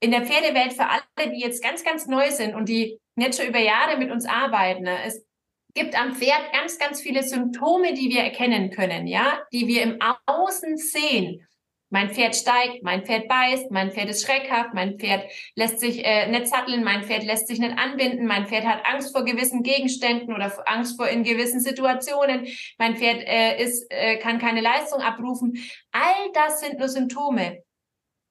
In 0.00 0.10
der 0.10 0.26
Pferdewelt 0.26 0.74
für 0.74 0.88
alle, 0.88 1.32
die 1.32 1.40
jetzt 1.40 1.64
ganz, 1.64 1.82
ganz 1.82 2.06
neu 2.06 2.30
sind 2.30 2.54
und 2.54 2.68
die 2.68 3.00
jetzt 3.16 3.40
schon 3.40 3.48
über 3.48 3.58
Jahre 3.58 3.96
mit 3.96 4.10
uns 4.10 4.26
arbeiten, 4.26 4.82
ne, 4.82 4.98
es 5.06 5.26
gibt 5.74 5.98
am 5.98 6.14
Pferd 6.14 6.52
ganz, 6.52 6.78
ganz 6.78 7.00
viele 7.00 7.22
Symptome, 7.22 7.94
die 7.94 8.10
wir 8.10 8.20
erkennen 8.20 8.70
können, 8.70 9.06
ja, 9.06 9.40
die 9.52 9.66
wir 9.66 9.82
im 9.82 9.98
Außen 10.26 10.76
sehen. 10.76 11.46
Mein 11.92 12.10
Pferd 12.10 12.36
steigt, 12.36 12.82
mein 12.82 13.04
Pferd 13.04 13.26
beißt, 13.26 13.70
mein 13.72 13.90
Pferd 13.90 14.08
ist 14.08 14.24
schreckhaft, 14.24 14.74
mein 14.74 14.98
Pferd 14.98 15.24
lässt 15.56 15.80
sich 15.80 16.04
äh, 16.04 16.28
nicht 16.30 16.46
satteln, 16.46 16.84
mein 16.84 17.02
Pferd 17.02 17.24
lässt 17.24 17.48
sich 17.48 17.58
nicht 17.58 17.76
anbinden, 17.76 18.26
mein 18.26 18.46
Pferd 18.46 18.64
hat 18.64 18.86
Angst 18.86 19.12
vor 19.12 19.24
gewissen 19.24 19.64
Gegenständen 19.64 20.32
oder 20.32 20.52
Angst 20.66 20.96
vor 20.96 21.08
in 21.08 21.24
gewissen 21.24 21.60
Situationen, 21.60 22.46
mein 22.78 22.96
Pferd 22.96 23.22
äh, 23.26 23.60
ist, 23.62 23.86
äh, 23.90 24.18
kann 24.18 24.38
keine 24.38 24.60
Leistung 24.60 25.00
abrufen. 25.00 25.58
All 25.90 26.30
das 26.32 26.60
sind 26.60 26.78
nur 26.78 26.88
Symptome. 26.88 27.64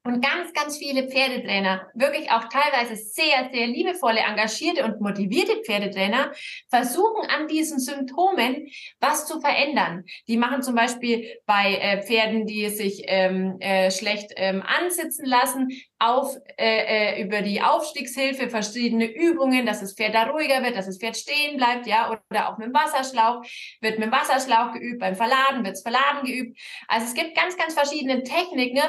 Und 0.03 0.23
ganz, 0.23 0.53
ganz 0.53 0.77
viele 0.77 1.09
Pferdetrainer, 1.09 1.89
wirklich 1.93 2.31
auch 2.31 2.45
teilweise 2.45 2.95
sehr, 2.95 3.49
sehr 3.51 3.67
liebevolle, 3.67 4.21
engagierte 4.21 4.85
und 4.85 5.01
motivierte 5.01 5.62
Pferdetrainer, 5.65 6.31
versuchen 6.69 7.29
an 7.29 7.49
diesen 7.49 7.79
Symptomen 7.79 8.69
was 9.01 9.27
zu 9.27 9.41
verändern. 9.41 10.05
Die 10.29 10.38
machen 10.38 10.63
zum 10.63 10.75
Beispiel 10.75 11.27
bei 11.45 11.75
äh, 11.75 12.01
Pferden, 12.01 12.45
die 12.45 12.69
sich 12.69 13.03
ähm, 13.07 13.57
äh, 13.59 13.91
schlecht 13.91 14.31
ähm, 14.38 14.63
ansitzen 14.65 15.25
lassen, 15.25 15.67
auf 15.99 16.33
äh, 16.57 17.17
äh, 17.17 17.21
über 17.21 17.41
die 17.41 17.62
Aufstiegshilfe 17.62 18.49
verschiedene 18.49 19.05
Übungen, 19.05 19.65
dass 19.65 19.81
das 19.81 19.95
Pferd 19.95 20.15
da 20.15 20.23
ruhiger 20.27 20.63
wird, 20.63 20.77
dass 20.77 20.85
das 20.85 20.97
Pferd 20.97 21.17
stehen 21.17 21.57
bleibt, 21.57 21.88
ja, 21.88 22.09
oder 22.09 22.49
auch 22.49 22.57
mit 22.57 22.67
dem 22.67 22.73
Wasserschlauch 22.73 23.43
wird 23.81 23.99
mit 23.99 24.07
dem 24.07 24.13
Wasserschlauch 24.13 24.71
geübt, 24.71 24.99
beim 24.99 25.15
Verladen 25.15 25.65
wird's 25.65 25.81
Verladen 25.81 26.23
geübt. 26.25 26.57
Also 26.88 27.05
es 27.05 27.13
gibt 27.13 27.35
ganz, 27.35 27.57
ganz 27.57 27.73
verschiedene 27.73 28.23
Techniken, 28.23 28.79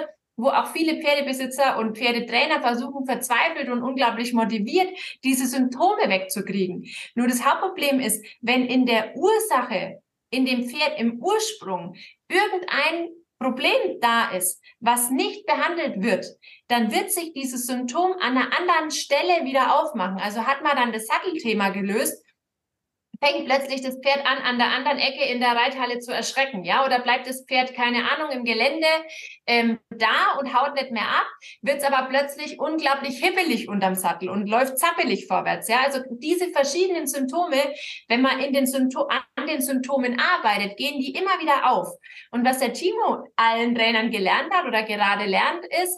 wo 0.40 0.48
auch 0.48 0.72
viele 0.72 1.00
Pferdebesitzer 1.00 1.78
und 1.78 1.96
Pferdetrainer 1.96 2.60
versuchen, 2.60 3.06
verzweifelt 3.06 3.68
und 3.68 3.82
unglaublich 3.82 4.32
motiviert, 4.32 4.88
diese 5.24 5.46
Symptome 5.46 6.08
wegzukriegen. 6.08 6.86
Nur 7.14 7.28
das 7.28 7.44
Hauptproblem 7.44 8.00
ist, 8.00 8.24
wenn 8.40 8.66
in 8.66 8.86
der 8.86 9.16
Ursache, 9.16 10.02
in 10.30 10.46
dem 10.46 10.68
Pferd 10.68 10.98
im 10.98 11.20
Ursprung 11.20 11.94
irgendein 12.28 13.08
Problem 13.40 13.98
da 14.00 14.30
ist, 14.30 14.62
was 14.80 15.10
nicht 15.10 15.46
behandelt 15.46 16.02
wird, 16.02 16.26
dann 16.68 16.92
wird 16.92 17.10
sich 17.10 17.32
dieses 17.32 17.66
Symptom 17.66 18.12
an 18.20 18.36
einer 18.36 18.58
anderen 18.58 18.90
Stelle 18.90 19.44
wieder 19.44 19.80
aufmachen. 19.80 20.18
Also 20.18 20.46
hat 20.46 20.62
man 20.62 20.76
dann 20.76 20.92
das 20.92 21.06
Sattelthema 21.06 21.70
gelöst 21.70 22.22
fängt 23.22 23.46
plötzlich 23.46 23.82
das 23.82 23.98
Pferd 24.02 24.26
an, 24.26 24.38
an 24.38 24.58
der 24.58 24.68
anderen 24.68 24.98
Ecke 24.98 25.24
in 25.24 25.40
der 25.40 25.50
Reithalle 25.50 25.98
zu 25.98 26.12
erschrecken, 26.12 26.64
ja, 26.64 26.84
oder 26.84 27.00
bleibt 27.00 27.26
das 27.26 27.44
Pferd, 27.46 27.74
keine 27.74 28.10
Ahnung, 28.10 28.30
im 28.30 28.44
Gelände 28.44 28.86
ähm, 29.46 29.78
da 29.90 30.38
und 30.38 30.54
haut 30.54 30.74
nicht 30.74 30.90
mehr 30.90 31.02
ab, 31.02 31.26
wird 31.60 31.78
es 31.78 31.84
aber 31.84 32.08
plötzlich 32.08 32.58
unglaublich 32.58 33.18
hippelig 33.22 33.68
unterm 33.68 33.94
Sattel 33.94 34.30
und 34.30 34.48
läuft 34.48 34.78
zappelig 34.78 35.26
vorwärts, 35.26 35.68
ja, 35.68 35.80
also 35.84 36.00
diese 36.10 36.48
verschiedenen 36.48 37.06
Symptome, 37.06 37.74
wenn 38.08 38.22
man 38.22 38.40
in 38.40 38.52
den 38.52 38.66
Symptom 38.66 39.06
an 39.36 39.46
den 39.46 39.60
Symptomen 39.60 40.18
arbeitet, 40.18 40.76
gehen 40.76 40.98
die 41.00 41.12
immer 41.12 41.38
wieder 41.40 41.70
auf. 41.70 41.88
Und 42.30 42.44
was 42.44 42.58
der 42.58 42.72
Timo 42.72 43.24
allen 43.36 43.74
Trainern 43.74 44.10
gelernt 44.10 44.52
hat 44.52 44.66
oder 44.66 44.82
gerade 44.82 45.26
lernt, 45.26 45.64
ist, 45.82 45.96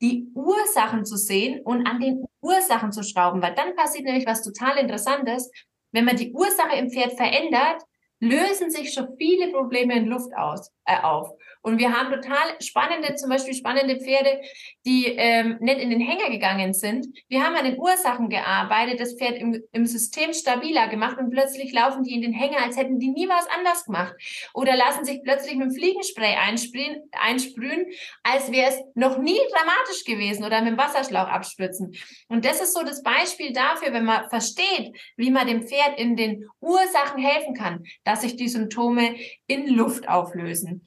die 0.00 0.26
Ursachen 0.34 1.04
zu 1.04 1.16
sehen 1.16 1.60
und 1.64 1.86
an 1.86 2.00
den 2.00 2.24
Ursachen 2.40 2.92
zu 2.92 3.04
schrauben, 3.04 3.40
weil 3.40 3.54
dann 3.54 3.76
passiert 3.76 4.04
nämlich 4.04 4.26
was 4.26 4.42
total 4.42 4.78
Interessantes. 4.78 5.50
Wenn 5.92 6.04
man 6.04 6.16
die 6.16 6.32
Ursache 6.32 6.76
im 6.76 6.90
Pferd 6.90 7.12
verändert, 7.12 7.82
lösen 8.18 8.70
sich 8.70 8.92
schon 8.92 9.16
viele 9.18 9.52
Probleme 9.52 9.94
in 9.94 10.06
Luft 10.06 10.32
aus, 10.36 10.70
äh, 10.84 11.00
auf. 11.00 11.30
Und 11.62 11.78
wir 11.78 11.96
haben 11.96 12.12
total 12.12 12.60
spannende, 12.60 13.14
zum 13.14 13.30
Beispiel 13.30 13.54
spannende 13.54 13.96
Pferde, 13.98 14.40
die 14.84 15.06
ähm, 15.06 15.58
nicht 15.60 15.78
in 15.78 15.90
den 15.90 16.00
Hänger 16.00 16.28
gegangen 16.30 16.74
sind. 16.74 17.06
Wir 17.28 17.44
haben 17.44 17.54
an 17.54 17.64
den 17.64 17.78
Ursachen 17.78 18.28
gearbeitet, 18.28 19.00
das 19.00 19.14
Pferd 19.14 19.38
im, 19.38 19.62
im 19.72 19.86
System 19.86 20.32
stabiler 20.32 20.88
gemacht 20.88 21.18
und 21.18 21.30
plötzlich 21.30 21.72
laufen 21.72 22.02
die 22.02 22.14
in 22.14 22.22
den 22.22 22.32
Hänger, 22.32 22.62
als 22.62 22.76
hätten 22.76 22.98
die 22.98 23.08
nie 23.08 23.28
was 23.28 23.46
anders 23.56 23.84
gemacht. 23.84 24.14
Oder 24.54 24.76
lassen 24.76 25.04
sich 25.04 25.22
plötzlich 25.22 25.54
mit 25.54 25.68
dem 25.68 25.74
Fliegenspray 25.74 26.34
einsprühen, 26.34 27.02
einsprühen 27.12 27.86
als 28.22 28.50
wäre 28.50 28.70
es 28.70 28.80
noch 28.94 29.18
nie 29.18 29.38
dramatisch 29.52 30.04
gewesen 30.04 30.44
oder 30.44 30.60
mit 30.62 30.72
dem 30.72 30.78
Wasserschlauch 30.78 31.28
abspritzen. 31.28 31.94
Und 32.28 32.44
das 32.44 32.60
ist 32.60 32.74
so 32.74 32.82
das 32.82 33.02
Beispiel 33.02 33.52
dafür, 33.52 33.92
wenn 33.92 34.04
man 34.04 34.28
versteht, 34.28 34.96
wie 35.16 35.30
man 35.30 35.46
dem 35.46 35.66
Pferd 35.66 35.98
in 35.98 36.16
den 36.16 36.48
Ursachen 36.60 37.22
helfen 37.22 37.54
kann, 37.54 37.84
dass 38.04 38.22
sich 38.22 38.36
die 38.36 38.48
Symptome 38.48 39.16
in 39.46 39.68
Luft 39.68 40.08
auflösen. 40.08 40.86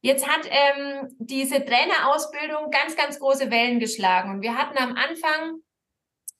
Jetzt 0.00 0.28
hat 0.28 0.48
ähm, 0.48 1.08
diese 1.18 1.64
Trainerausbildung 1.64 2.70
ganz, 2.70 2.96
ganz 2.96 3.18
große 3.18 3.50
Wellen 3.50 3.80
geschlagen 3.80 4.30
und 4.30 4.42
wir 4.42 4.56
hatten 4.56 4.78
am 4.78 4.94
Anfang 4.94 5.60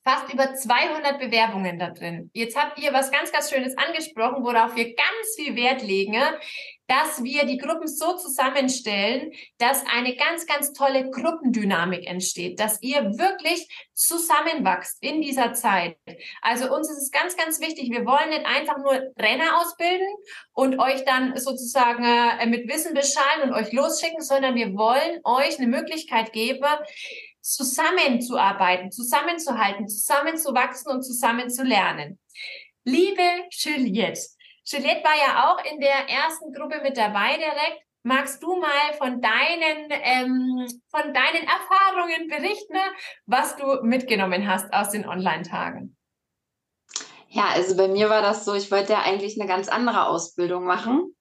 fast 0.04 0.32
über 0.32 0.54
200 0.54 1.18
Bewerbungen 1.18 1.78
da 1.78 1.90
drin. 1.90 2.30
Jetzt 2.32 2.56
habt 2.56 2.78
ihr 2.78 2.92
was 2.92 3.10
ganz, 3.10 3.32
ganz 3.32 3.50
Schönes 3.50 3.76
angesprochen, 3.76 4.42
worauf 4.44 4.74
wir 4.76 4.94
ganz 4.94 5.34
viel 5.36 5.54
Wert 5.56 5.82
legen. 5.82 6.14
Dass 6.88 7.22
wir 7.22 7.44
die 7.44 7.58
Gruppen 7.58 7.86
so 7.86 8.16
zusammenstellen, 8.16 9.32
dass 9.58 9.84
eine 9.86 10.16
ganz, 10.16 10.46
ganz 10.46 10.72
tolle 10.72 11.10
Gruppendynamik 11.10 12.06
entsteht, 12.06 12.58
dass 12.58 12.82
ihr 12.82 13.18
wirklich 13.18 13.68
zusammenwachst 13.92 14.96
in 15.02 15.20
dieser 15.20 15.52
Zeit. 15.52 15.98
Also 16.40 16.74
uns 16.74 16.90
ist 16.90 17.02
es 17.02 17.10
ganz, 17.10 17.36
ganz 17.36 17.60
wichtig, 17.60 17.90
wir 17.90 18.06
wollen 18.06 18.30
nicht 18.30 18.46
einfach 18.46 18.78
nur 18.78 19.14
Trainer 19.18 19.60
ausbilden 19.60 20.08
und 20.54 20.78
euch 20.80 21.04
dann 21.04 21.36
sozusagen 21.36 22.04
äh, 22.04 22.46
mit 22.46 22.68
Wissen 22.68 22.94
beschallen 22.94 23.42
und 23.44 23.52
euch 23.52 23.70
losschicken, 23.72 24.22
sondern 24.22 24.54
wir 24.54 24.74
wollen 24.74 25.20
euch 25.24 25.58
eine 25.58 25.68
Möglichkeit 25.68 26.32
geben, 26.32 26.64
zusammenzuarbeiten, 27.42 28.90
zusammenzuhalten, 28.90 29.88
zusammenzuwachsen 29.88 30.90
und 30.90 31.02
zusammen 31.02 31.50
zu 31.50 31.64
lernen. 31.64 32.18
Liebe 32.84 33.22
Juliette, 33.50 34.37
Juliette 34.70 35.02
war 35.02 35.16
ja 35.16 35.50
auch 35.50 35.64
in 35.64 35.80
der 35.80 36.08
ersten 36.08 36.52
Gruppe 36.52 36.80
mit 36.82 36.96
dabei 36.96 37.36
direkt. 37.36 37.82
Magst 38.02 38.42
du 38.42 38.56
mal 38.56 38.92
von 38.96 39.20
deinen, 39.20 39.88
ähm, 39.90 40.66
von 40.90 41.14
deinen 41.14 41.46
Erfahrungen 41.46 42.28
berichten, 42.28 42.76
was 43.26 43.56
du 43.56 43.82
mitgenommen 43.82 44.48
hast 44.48 44.72
aus 44.72 44.90
den 44.90 45.08
Online-Tagen? 45.08 45.96
Ja, 47.28 47.48
also 47.54 47.76
bei 47.76 47.88
mir 47.88 48.08
war 48.08 48.22
das 48.22 48.44
so, 48.44 48.54
ich 48.54 48.70
wollte 48.70 48.92
ja 48.92 49.02
eigentlich 49.02 49.38
eine 49.38 49.48
ganz 49.48 49.68
andere 49.68 50.06
Ausbildung 50.06 50.64
machen. 50.64 51.14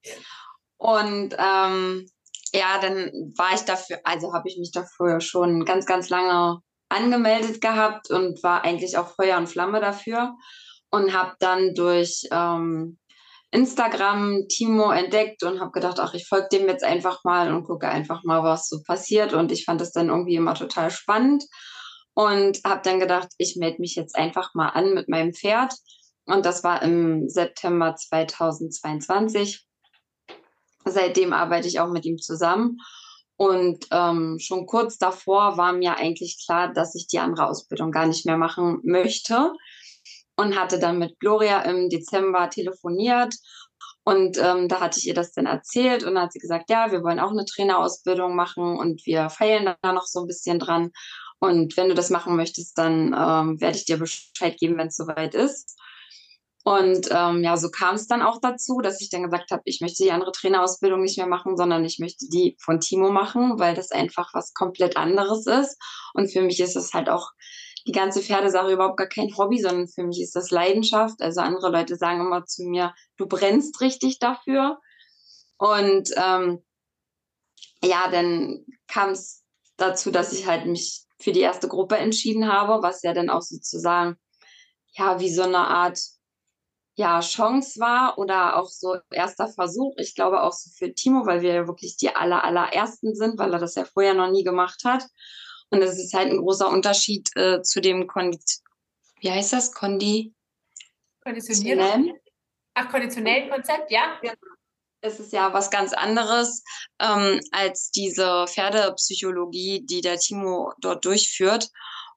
Und 0.78 1.36
ähm, 1.38 2.06
ja, 2.54 2.80
dann 2.82 3.12
war 3.38 3.54
ich 3.54 3.62
dafür, 3.62 4.00
also 4.04 4.34
habe 4.34 4.48
ich 4.48 4.58
mich 4.58 4.72
dafür 4.72 5.20
schon 5.22 5.66
ganz, 5.66 5.86
ganz 5.86 6.10
lange 6.10 6.60
angemeldet 6.90 7.62
gehabt 7.62 8.10
und 8.12 8.42
war 8.44 8.64
eigentlich 8.64 8.98
auch 8.98 9.08
Feuer 9.16 9.38
und 9.38 9.48
Flamme 9.48 9.80
dafür 9.80 10.36
und 10.90 11.14
habe 11.14 11.36
dann 11.40 11.74
durch 11.74 12.24
ähm, 12.32 12.98
Instagram 13.52 14.48
Timo 14.50 14.92
entdeckt 14.92 15.44
und 15.44 15.60
habe 15.60 15.72
gedacht, 15.72 16.00
ach, 16.00 16.14
ich 16.14 16.28
folge 16.28 16.50
dem 16.52 16.68
jetzt 16.68 16.84
einfach 16.84 17.24
mal 17.24 17.54
und 17.54 17.64
gucke 17.64 17.88
einfach 17.88 18.24
mal, 18.24 18.44
was 18.44 18.68
so 18.68 18.82
passiert. 18.84 19.34
Und 19.34 19.52
ich 19.52 19.66
fand 19.66 19.80
das 19.80 19.92
dann 19.92 20.10
irgendwie 20.10 20.36
immer 20.36 20.54
total 20.54 20.92
spannend 20.92 21.46
und 22.14 22.60
habe 22.66 22.82
dann 22.84 23.00
gedacht, 23.00 23.30
ich 23.38 23.56
melde 23.56 23.80
mich 23.80 23.96
jetzt 23.96 24.16
einfach 24.16 24.54
mal 24.54 24.70
an 24.70 24.94
mit 24.94 25.08
meinem 25.08 25.34
Pferd. 25.34 25.74
Und 26.26 26.46
das 26.46 26.64
war 26.64 26.82
im 26.82 27.30
September 27.30 27.96
2022. 27.96 29.66
Seitdem 30.84 31.32
arbeite 31.32 31.68
ich 31.68 31.80
auch 31.80 31.90
mit 31.90 32.06
ihm 32.06 32.18
zusammen. 32.18 32.80
Und 33.38 33.86
ähm, 33.92 34.40
schon 34.40 34.66
kurz 34.66 34.98
davor 34.98 35.58
war 35.58 35.72
mir 35.72 35.98
eigentlich 35.98 36.44
klar, 36.44 36.74
dass 36.74 36.96
ich 36.96 37.08
die 37.08 37.20
andere 37.20 37.48
Ausbildung 37.48 37.92
gar 37.92 38.08
nicht 38.08 38.26
mehr 38.26 38.38
machen 38.38 38.82
möchte 38.84 39.54
und 40.38 40.58
hatte 40.58 40.80
dann 40.80 41.00
mit 41.00 41.19
Gloria 41.19 41.62
im 41.63 41.89
Dezember 41.89 42.50
telefoniert 42.50 43.34
und 44.08 44.38
ähm, 44.38 44.69
da 44.69 44.80
hatte 44.80 45.00
ich 45.00 45.08
ihr 45.08 45.13
das 45.13 45.34
dann 45.34 45.47
erzählt 45.47 46.06
und 46.06 46.15
dann 46.15 46.23
hat 46.23 46.32
sie 46.32 46.39
gesagt, 46.39 46.69
ja, 46.69 46.93
wir 46.93 47.04
wollen 47.04 47.19
auch 47.19 47.32
eine 47.32 47.43
Trainerausbildung 47.43 48.38
machen 48.38 48.78
und 48.78 49.06
wir 49.06 49.30
feilen 49.30 49.76
da 49.82 49.91
noch 49.91 50.06
so 50.06 50.21
ein 50.21 50.28
bisschen 50.28 50.60
dran. 50.60 50.91
Und 51.39 51.76
wenn 51.76 51.89
du 51.89 51.93
das 51.93 52.10
machen 52.10 52.38
möchtest, 52.38 52.78
dann 52.78 53.08
ähm, 53.08 53.60
werde 53.60 53.76
ich 53.76 53.84
dir 53.84 53.97
Bescheid 53.97 54.58
geben, 54.58 54.78
wenn 54.78 54.88
es 54.88 54.95
soweit 54.95 55.36
ist. 55.36 55.78
Und 56.63 57.10
ähm, 57.12 57.43
ja, 57.43 57.58
so 57.58 57.69
kam 57.69 57.95
es 57.95 58.08
dann 58.08 58.21
auch 58.21 58.39
dazu, 58.41 58.80
dass 58.80 59.02
ich 59.02 59.10
dann 59.10 59.23
gesagt 59.23 59.52
habe, 59.52 59.63
ich 59.65 59.82
möchte 59.82 60.04
die 60.04 60.12
andere 60.13 60.32
Trainerausbildung 60.32 61.02
nicht 61.02 61.17
mehr 61.17 61.28
machen, 61.28 61.58
sondern 61.58 61.84
ich 61.84 62.00
möchte 62.00 62.30
die 62.30 62.56
von 62.62 62.80
Timo 62.80 63.12
machen, 63.12 63.60
weil 63.60 63.76
das 63.76 63.91
einfach 63.91 64.34
was 64.34 64.54
komplett 64.54 64.95
anderes 64.95 65.47
ist. 65.47 65.78
Und 66.13 66.32
für 66.32 66.41
mich 66.41 66.62
ist 66.62 66.78
es 66.78 66.93
halt 66.93 67.10
auch 67.10 67.32
die 67.86 67.92
ganze 67.92 68.22
Pferdesache 68.22 68.72
überhaupt 68.72 68.98
gar 68.98 69.08
kein 69.08 69.36
Hobby, 69.38 69.60
sondern 69.60 69.88
für 69.88 70.04
mich 70.04 70.22
ist 70.22 70.36
das 70.36 70.52
Leidenschaft. 70.52 71.22
Also 71.22 71.42
andere 71.42 71.70
Leute 71.70 71.96
sagen 71.96 72.22
immer 72.22 72.46
zu 72.46 72.63
mir, 72.63 72.94
du 73.18 73.28
brennst 73.28 73.82
richtig 73.82 74.20
dafür. 74.20 74.80
Und 75.58 76.10
ähm, 76.16 76.63
ja, 77.84 78.10
dann 78.10 78.66
kam 78.88 79.12
es 79.12 79.44
dazu, 79.78 80.12
dass 80.12 80.34
ich 80.34 80.48
halt 80.48 80.66
mich 80.66 81.06
für 81.20 81.32
die 81.32 81.42
erste 81.42 81.68
Gruppe 81.68 81.98
entschieden 81.98 82.52
habe, 82.52 82.82
was 82.84 83.02
ja 83.04 83.13
dann 83.13 83.30
auch 83.30 83.42
sozusagen 83.42 84.18
ja 84.92 85.20
wie 85.20 85.34
so 85.34 85.44
eine 85.44 85.60
Art 85.60 86.00
ja 86.96 87.20
Chance 87.20 87.80
war 87.80 88.18
oder 88.18 88.58
auch 88.58 88.70
so 88.70 88.98
erster 89.12 89.48
Versuch. 89.48 89.94
Ich 89.98 90.16
glaube 90.16 90.42
auch 90.42 90.54
so 90.54 90.72
für 90.76 90.94
Timo, 90.94 91.26
weil 91.26 91.42
wir 91.42 91.54
ja 91.54 91.68
wirklich 91.68 91.98
die 91.98 92.16
aller 92.16 92.44
allerersten 92.44 93.16
sind, 93.16 93.38
weil 93.38 93.54
er 93.54 93.60
das 93.60 93.76
ja 93.76 93.86
vorher 93.86 94.16
noch 94.16 94.32
nie 94.32 94.44
gemacht 94.44 94.82
hat. 94.84 95.04
Und 95.69 95.82
das 95.82 95.97
ist 95.97 96.13
halt 96.13 96.32
ein 96.32 96.38
großer 96.38 96.69
Unterschied 96.69 97.30
äh, 97.36 97.62
zu 97.62 97.82
dem 97.82 98.08
Kondi 98.08 98.39
wie 99.19 99.32
heißt 99.32 99.53
das? 99.53 99.71
Kondi 99.71 100.34
Konditionieren? 101.23 102.13
Ach, 102.75 102.89
konditionellen 102.89 103.49
Konzept, 103.49 103.91
ja? 103.91 104.19
Es 105.01 105.19
ist 105.19 105.34
ja 105.34 105.53
was 105.53 105.69
ganz 105.69 105.93
anderes 105.93 106.63
ähm, 106.99 107.39
als 107.51 107.91
diese 107.91 108.45
Pferdepsychologie, 108.47 109.86
die 109.86 110.01
der 110.01 110.17
Timo 110.19 110.73
dort 110.80 111.06
durchführt. 111.06 111.69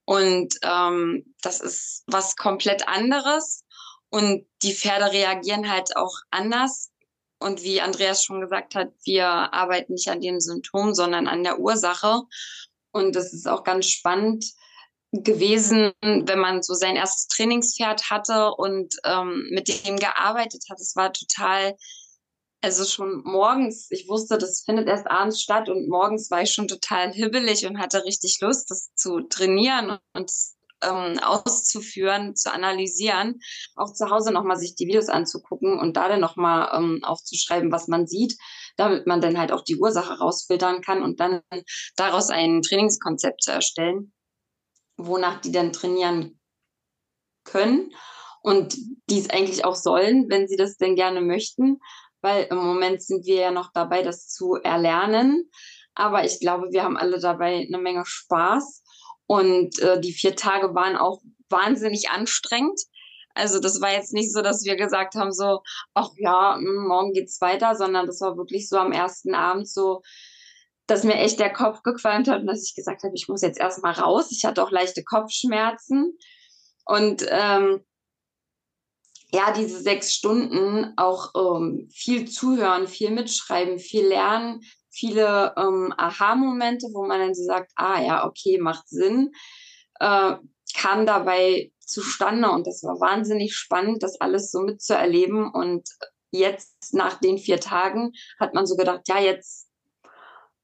Und 0.04 0.54
ähm, 0.62 1.34
das 1.42 1.60
ist 1.60 2.04
was 2.06 2.36
komplett 2.36 2.88
anderes. 2.88 3.64
Und 4.10 4.46
die 4.62 4.74
Pferde 4.74 5.12
reagieren 5.12 5.70
halt 5.70 5.96
auch 5.96 6.14
anders. 6.30 6.90
Und 7.38 7.62
wie 7.62 7.80
Andreas 7.80 8.22
schon 8.24 8.40
gesagt 8.40 8.74
hat, 8.74 8.92
wir 9.04 9.26
arbeiten 9.26 9.94
nicht 9.94 10.08
an 10.08 10.20
dem 10.20 10.40
Symptom, 10.40 10.94
sondern 10.94 11.26
an 11.26 11.42
der 11.42 11.58
Ursache. 11.58 12.22
Und 12.92 13.14
das 13.14 13.32
ist 13.32 13.48
auch 13.48 13.64
ganz 13.64 13.86
spannend 13.86 14.44
gewesen, 15.12 15.92
wenn 16.02 16.38
man 16.38 16.62
so 16.62 16.74
sein 16.74 16.96
erstes 16.96 17.26
Trainingspferd 17.28 18.10
hatte 18.10 18.52
und 18.54 18.94
ähm, 19.04 19.48
mit 19.50 19.68
dem 19.84 19.96
gearbeitet 19.96 20.64
hat. 20.70 20.80
Es 20.80 20.94
war 20.94 21.12
total, 21.12 21.76
also 22.60 22.84
schon 22.84 23.22
morgens, 23.24 23.90
ich 23.90 24.08
wusste, 24.08 24.38
das 24.38 24.62
findet 24.64 24.88
erst 24.88 25.10
abends 25.10 25.40
statt 25.40 25.68
und 25.68 25.88
morgens 25.88 26.30
war 26.30 26.42
ich 26.42 26.52
schon 26.52 26.68
total 26.68 27.12
hibbelig 27.12 27.66
und 27.66 27.78
hatte 27.78 28.04
richtig 28.04 28.38
Lust, 28.40 28.70
das 28.70 28.94
zu 28.94 29.20
trainieren 29.22 29.98
und 30.14 30.30
ähm, 30.82 31.18
auszuführen, 31.18 32.36
zu 32.36 32.52
analysieren, 32.52 33.40
auch 33.76 33.92
zu 33.92 34.10
Hause 34.10 34.32
nochmal 34.32 34.56
sich 34.56 34.74
die 34.74 34.86
Videos 34.86 35.08
anzugucken 35.08 35.78
und 35.78 35.96
da 35.96 36.08
dann 36.08 36.20
nochmal 36.20 36.70
ähm, 36.76 37.00
aufzuschreiben, 37.02 37.72
was 37.72 37.88
man 37.88 38.06
sieht 38.06 38.36
damit 38.80 39.06
man 39.06 39.20
dann 39.20 39.38
halt 39.38 39.52
auch 39.52 39.62
die 39.62 39.76
Ursache 39.76 40.18
rausfiltern 40.18 40.80
kann 40.80 41.02
und 41.02 41.20
dann 41.20 41.42
daraus 41.96 42.30
ein 42.30 42.62
Trainingskonzept 42.62 43.42
zu 43.42 43.52
erstellen, 43.52 44.12
wonach 44.96 45.40
die 45.40 45.52
dann 45.52 45.72
trainieren 45.72 46.40
können 47.44 47.92
und 48.42 48.74
dies 49.08 49.28
eigentlich 49.28 49.66
auch 49.66 49.74
sollen, 49.74 50.30
wenn 50.30 50.48
sie 50.48 50.56
das 50.56 50.78
denn 50.78 50.96
gerne 50.96 51.20
möchten, 51.20 51.78
weil 52.22 52.44
im 52.50 52.56
Moment 52.56 53.02
sind 53.02 53.26
wir 53.26 53.36
ja 53.36 53.50
noch 53.50 53.70
dabei, 53.72 54.02
das 54.02 54.28
zu 54.28 54.54
erlernen. 54.54 55.50
Aber 55.94 56.24
ich 56.24 56.40
glaube, 56.40 56.68
wir 56.70 56.82
haben 56.82 56.96
alle 56.96 57.20
dabei 57.20 57.66
eine 57.66 57.78
Menge 57.78 58.04
Spaß 58.06 58.79
und 59.30 59.78
äh, 59.78 60.00
die 60.00 60.12
vier 60.12 60.34
Tage 60.34 60.74
waren 60.74 60.96
auch 60.96 61.20
wahnsinnig 61.50 62.10
anstrengend. 62.10 62.80
Also 63.32 63.60
das 63.60 63.80
war 63.80 63.92
jetzt 63.92 64.12
nicht 64.12 64.32
so, 64.32 64.42
dass 64.42 64.64
wir 64.64 64.74
gesagt 64.74 65.14
haben, 65.14 65.30
so, 65.30 65.60
ach 65.94 66.08
ja, 66.16 66.56
hm, 66.56 66.88
morgen 66.88 67.12
geht's 67.12 67.40
weiter, 67.40 67.76
sondern 67.76 68.06
das 68.06 68.20
war 68.20 68.36
wirklich 68.36 68.68
so 68.68 68.76
am 68.76 68.90
ersten 68.90 69.36
Abend 69.36 69.68
so, 69.68 70.02
dass 70.88 71.04
mir 71.04 71.14
echt 71.14 71.38
der 71.38 71.52
Kopf 71.52 71.84
gequalmt 71.84 72.26
hat 72.26 72.40
und 72.40 72.48
dass 72.48 72.64
ich 72.64 72.74
gesagt 72.74 73.04
habe, 73.04 73.14
ich 73.14 73.28
muss 73.28 73.42
jetzt 73.42 73.60
erstmal 73.60 73.92
raus. 73.92 74.32
Ich 74.32 74.44
hatte 74.44 74.64
auch 74.64 74.72
leichte 74.72 75.04
Kopfschmerzen. 75.04 76.18
Und 76.84 77.24
ähm, 77.28 77.84
ja, 79.32 79.52
diese 79.52 79.80
sechs 79.80 80.12
Stunden 80.12 80.92
auch 80.96 81.30
ähm, 81.36 81.88
viel 81.94 82.28
zuhören, 82.28 82.88
viel 82.88 83.12
mitschreiben, 83.12 83.78
viel 83.78 84.08
lernen, 84.08 84.62
viele 84.90 85.54
ähm, 85.56 85.94
Aha-Momente, 85.96 86.88
wo 86.92 87.06
man 87.06 87.20
dann 87.20 87.34
so 87.34 87.44
sagt, 87.44 87.72
ah 87.76 88.00
ja, 88.00 88.26
okay, 88.26 88.58
macht 88.58 88.88
Sinn, 88.88 89.30
äh, 90.00 90.36
kam 90.76 91.06
dabei 91.06 91.72
zustande 91.80 92.50
und 92.50 92.66
das 92.66 92.82
war 92.82 93.00
wahnsinnig 93.00 93.54
spannend, 93.54 94.02
das 94.02 94.20
alles 94.20 94.50
so 94.50 94.60
mitzuerleben. 94.60 95.50
Und 95.50 95.88
jetzt 96.30 96.94
nach 96.94 97.18
den 97.18 97.38
vier 97.38 97.60
Tagen 97.60 98.12
hat 98.38 98.54
man 98.54 98.66
so 98.66 98.76
gedacht, 98.76 99.02
ja, 99.08 99.20
jetzt, 99.20 99.68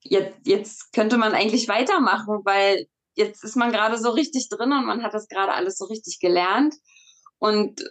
jetzt, 0.02 0.38
jetzt 0.46 0.92
könnte 0.92 1.18
man 1.18 1.32
eigentlich 1.32 1.68
weitermachen, 1.68 2.40
weil 2.44 2.86
jetzt 3.14 3.42
ist 3.44 3.56
man 3.56 3.72
gerade 3.72 3.98
so 3.98 4.10
richtig 4.10 4.48
drin 4.48 4.72
und 4.72 4.86
man 4.86 5.02
hat 5.02 5.14
das 5.14 5.28
gerade 5.28 5.52
alles 5.52 5.76
so 5.78 5.86
richtig 5.86 6.20
gelernt. 6.20 6.74
Und 7.38 7.82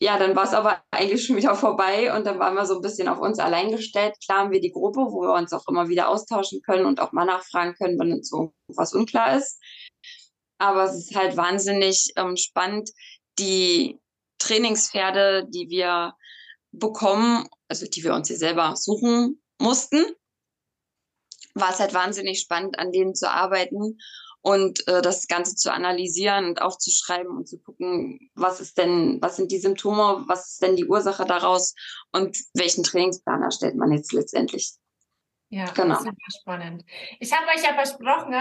ja, 0.00 0.16
dann 0.16 0.36
war 0.36 0.44
es 0.44 0.54
aber 0.54 0.80
eigentlich 0.92 1.24
schon 1.24 1.36
wieder 1.36 1.54
vorbei 1.56 2.14
und 2.16 2.24
dann 2.24 2.38
waren 2.38 2.54
wir 2.54 2.66
so 2.66 2.76
ein 2.76 2.82
bisschen 2.82 3.08
auf 3.08 3.18
uns 3.18 3.38
allein 3.38 3.72
gestellt. 3.72 4.14
Klar 4.24 4.40
haben 4.40 4.52
wir 4.52 4.60
die 4.60 4.70
Gruppe, 4.70 5.00
wo 5.00 5.22
wir 5.22 5.34
uns 5.34 5.52
auch 5.52 5.66
immer 5.66 5.88
wieder 5.88 6.08
austauschen 6.08 6.60
können 6.62 6.86
und 6.86 7.00
auch 7.00 7.12
mal 7.12 7.24
nachfragen 7.24 7.74
können, 7.74 7.98
wenn 7.98 8.12
uns 8.12 8.28
so 8.28 8.52
was 8.68 8.94
unklar 8.94 9.36
ist. 9.36 9.60
Aber 10.58 10.84
es 10.84 10.96
ist 10.96 11.16
halt 11.16 11.36
wahnsinnig 11.36 12.12
ähm, 12.16 12.36
spannend, 12.36 12.90
die 13.38 14.00
Trainingspferde, 14.38 15.46
die 15.48 15.68
wir 15.68 16.14
bekommen, 16.70 17.48
also 17.68 17.86
die 17.86 18.04
wir 18.04 18.14
uns 18.14 18.28
hier 18.28 18.38
selber 18.38 18.76
suchen 18.76 19.42
mussten, 19.60 20.04
war 21.54 21.70
es 21.70 21.80
halt 21.80 21.94
wahnsinnig 21.94 22.40
spannend, 22.40 22.78
an 22.78 22.92
denen 22.92 23.14
zu 23.14 23.28
arbeiten 23.30 23.98
und 24.48 24.88
äh, 24.88 25.02
das 25.02 25.28
Ganze 25.28 25.56
zu 25.56 25.70
analysieren 25.70 26.46
und 26.46 26.62
aufzuschreiben 26.62 27.36
und 27.36 27.46
zu 27.46 27.58
gucken, 27.58 28.30
was 28.34 28.60
ist 28.60 28.78
denn, 28.78 29.18
was 29.20 29.36
sind 29.36 29.52
die 29.52 29.58
Symptome, 29.58 30.24
was 30.26 30.52
ist 30.52 30.62
denn 30.62 30.74
die 30.74 30.86
Ursache 30.86 31.26
daraus 31.26 31.74
und 32.12 32.34
welchen 32.54 32.82
Trainingsplan 32.82 33.42
erstellt 33.42 33.76
man 33.76 33.92
jetzt 33.92 34.14
letztendlich. 34.14 34.72
Ja, 35.50 35.64
genau. 35.72 35.98
super 35.98 36.12
spannend. 36.40 36.84
Ich 37.20 37.32
habe 37.32 37.46
euch 37.48 37.64
ja 37.64 37.72
versprochen, 37.72 38.34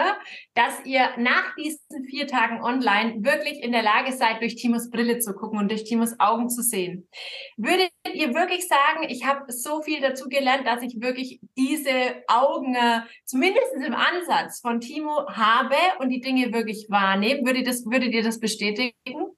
dass 0.55 0.85
ihr 0.85 1.09
nach 1.17 1.55
diesen 1.55 2.03
vier 2.09 2.27
Tagen 2.27 2.61
online 2.61 3.23
wirklich 3.23 3.63
in 3.63 3.71
der 3.71 3.81
Lage 3.81 4.11
seid, 4.11 4.41
durch 4.41 4.55
Timos 4.55 4.89
Brille 4.89 5.19
zu 5.19 5.33
gucken 5.33 5.57
und 5.57 5.71
durch 5.71 5.85
Timos 5.85 6.19
Augen 6.19 6.49
zu 6.49 6.61
sehen. 6.61 7.07
Würdet 7.55 7.91
ihr 8.13 8.33
wirklich 8.33 8.67
sagen, 8.67 9.07
ich 9.07 9.25
habe 9.25 9.49
so 9.53 9.81
viel 9.81 10.01
dazu 10.01 10.27
gelernt, 10.27 10.67
dass 10.67 10.81
ich 10.81 10.99
wirklich 10.99 11.39
diese 11.57 12.23
Augen 12.27 12.75
zumindest 13.23 13.73
im 13.75 13.95
Ansatz 13.95 14.59
von 14.59 14.81
Timo 14.81 15.29
habe 15.29 15.77
und 15.99 16.09
die 16.09 16.19
Dinge 16.19 16.51
wirklich 16.51 16.87
wahrnehme? 16.89 17.45
Würdet, 17.45 17.67
das, 17.67 17.85
würdet 17.85 18.13
ihr 18.13 18.23
das 18.23 18.41
bestätigen? 18.41 19.36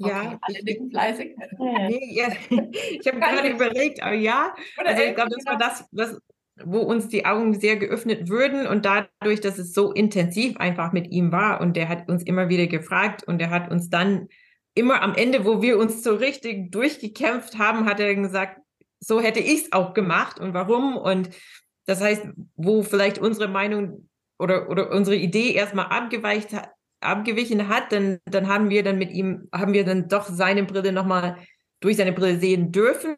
Ja, 0.00 0.22
okay, 0.22 0.38
alle 0.40 0.64
nicken 0.64 0.90
fleißig. 0.90 1.36
Nee, 1.58 2.08
ja. 2.14 2.28
Ich 2.48 3.06
habe 3.06 3.20
gerade 3.20 3.48
überlegt, 3.48 4.02
aber 4.02 4.14
ja, 4.14 4.54
also 4.84 5.02
ich 5.02 5.14
glaube, 5.14 5.30
das 5.30 5.46
war 5.46 5.58
das, 5.58 5.88
das, 5.92 6.20
wo 6.64 6.78
uns 6.78 7.08
die 7.08 7.26
Augen 7.26 7.58
sehr 7.58 7.76
geöffnet 7.76 8.28
würden 8.28 8.66
und 8.66 8.84
dadurch, 8.84 9.40
dass 9.40 9.58
es 9.58 9.72
so 9.72 9.92
intensiv 9.92 10.56
einfach 10.56 10.92
mit 10.92 11.10
ihm 11.10 11.32
war 11.32 11.60
und 11.60 11.76
der 11.76 11.88
hat 11.88 12.08
uns 12.08 12.22
immer 12.22 12.48
wieder 12.48 12.66
gefragt 12.66 13.24
und 13.24 13.40
er 13.40 13.50
hat 13.50 13.70
uns 13.70 13.90
dann 13.90 14.28
immer 14.74 15.02
am 15.02 15.14
Ende, 15.14 15.44
wo 15.44 15.60
wir 15.60 15.78
uns 15.78 16.02
so 16.02 16.14
richtig 16.14 16.70
durchgekämpft 16.72 17.58
haben, 17.58 17.84
hat 17.84 18.00
er 18.00 18.14
gesagt, 18.14 18.60
so 19.00 19.20
hätte 19.20 19.40
ich 19.40 19.64
es 19.64 19.72
auch 19.72 19.94
gemacht 19.94 20.40
und 20.40 20.54
warum 20.54 20.96
und 20.96 21.30
das 21.86 22.00
heißt, 22.00 22.26
wo 22.56 22.82
vielleicht 22.82 23.18
unsere 23.18 23.48
Meinung 23.48 24.08
oder, 24.38 24.70
oder 24.70 24.90
unsere 24.92 25.16
Idee 25.16 25.52
erstmal 25.52 25.86
abgeweicht 25.86 26.52
hat, 26.52 26.70
abgewichen 27.00 27.68
hat, 27.68 27.92
dann, 27.92 28.18
dann 28.26 28.48
haben 28.48 28.70
wir 28.70 28.82
dann 28.82 28.98
mit 28.98 29.10
ihm, 29.10 29.48
haben 29.52 29.72
wir 29.72 29.84
dann 29.84 30.08
doch 30.08 30.26
seine 30.26 30.64
Brille 30.64 30.92
nochmal 30.92 31.36
durch 31.80 31.96
seine 31.96 32.12
Brille 32.12 32.38
sehen 32.38 32.72
dürfen. 32.72 33.16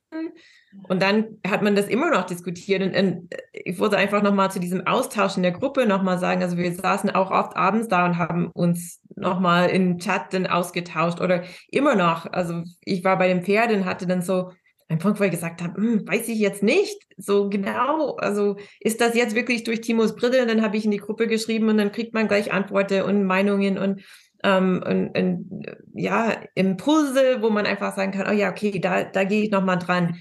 Und 0.89 1.03
dann 1.03 1.39
hat 1.47 1.63
man 1.63 1.77
das 1.77 1.89
immer 1.89 2.11
noch 2.11 2.25
diskutiert. 2.25 2.83
Und, 2.83 2.97
und 2.97 3.35
ich 3.53 3.79
wollte 3.79 3.97
einfach 3.97 4.23
nochmal 4.23 4.51
zu 4.51 4.61
diesem 4.61 4.87
Austausch 4.87 5.37
in 5.37 5.43
der 5.43 5.53
Gruppe 5.53 5.87
nochmal 5.87 6.19
sagen, 6.19 6.43
also 6.43 6.57
wir 6.57 6.73
saßen 6.73 7.11
auch 7.11 7.31
oft 7.31 7.57
abends 7.57 7.89
da 7.89 8.07
und 8.07 8.19
haben 8.19 8.51
uns 8.53 9.01
nochmal 9.17 9.69
im 9.71 9.99
Chat 9.99 10.33
dann 10.33 10.47
ausgetauscht 10.47 11.21
oder 11.21 11.43
immer 11.69 11.95
noch. 11.95 12.27
Also 12.33 12.63
ich 12.85 13.05
war 13.05 13.19
bei 13.19 13.29
dem 13.29 13.43
Pferd 13.43 13.73
und 13.73 13.85
hatte 13.85 14.07
dann 14.07 14.23
so, 14.23 14.53
ein 14.93 14.99
Punkt, 14.99 15.19
wo 15.19 15.25
ich 15.25 15.31
gesagt 15.31 15.63
habe, 15.63 15.81
hm, 15.81 16.07
weiß 16.07 16.29
ich 16.29 16.39
jetzt 16.39 16.63
nicht 16.63 16.97
so 17.17 17.49
genau. 17.49 18.17
Also 18.17 18.57
ist 18.81 19.01
das 19.01 19.15
jetzt 19.15 19.35
wirklich 19.35 19.65
durch 19.65 19.81
Timos 19.81 20.15
Brille? 20.15 20.43
Und 20.43 20.49
dann 20.49 20.63
habe 20.63 20.77
ich 20.77 20.85
in 20.85 20.91
die 20.91 20.99
Gruppe 20.99 21.27
geschrieben 21.27 21.69
und 21.69 21.79
dann 21.79 21.93
kriegt 21.93 22.15
man 22.15 22.29
gleich 22.29 22.53
Antworten 22.53 23.03
und 23.03 23.25
Meinungen 23.25 23.79
und, 23.79 24.03
ähm, 24.45 24.83
und, 24.87 25.19
und 25.19 25.67
ja, 25.95 26.37
Impulse, 26.55 27.41
wo 27.41 27.51
man 27.51 27.67
einfach 27.67 27.97
sagen 27.97 28.13
kann, 28.13 28.29
oh 28.29 28.39
ja, 28.39 28.51
okay, 28.51 28.79
da, 28.79 29.05
da 29.05 29.25
gehe 29.25 29.43
ich 29.43 29.51
nochmal 29.51 29.79
dran. 29.79 30.19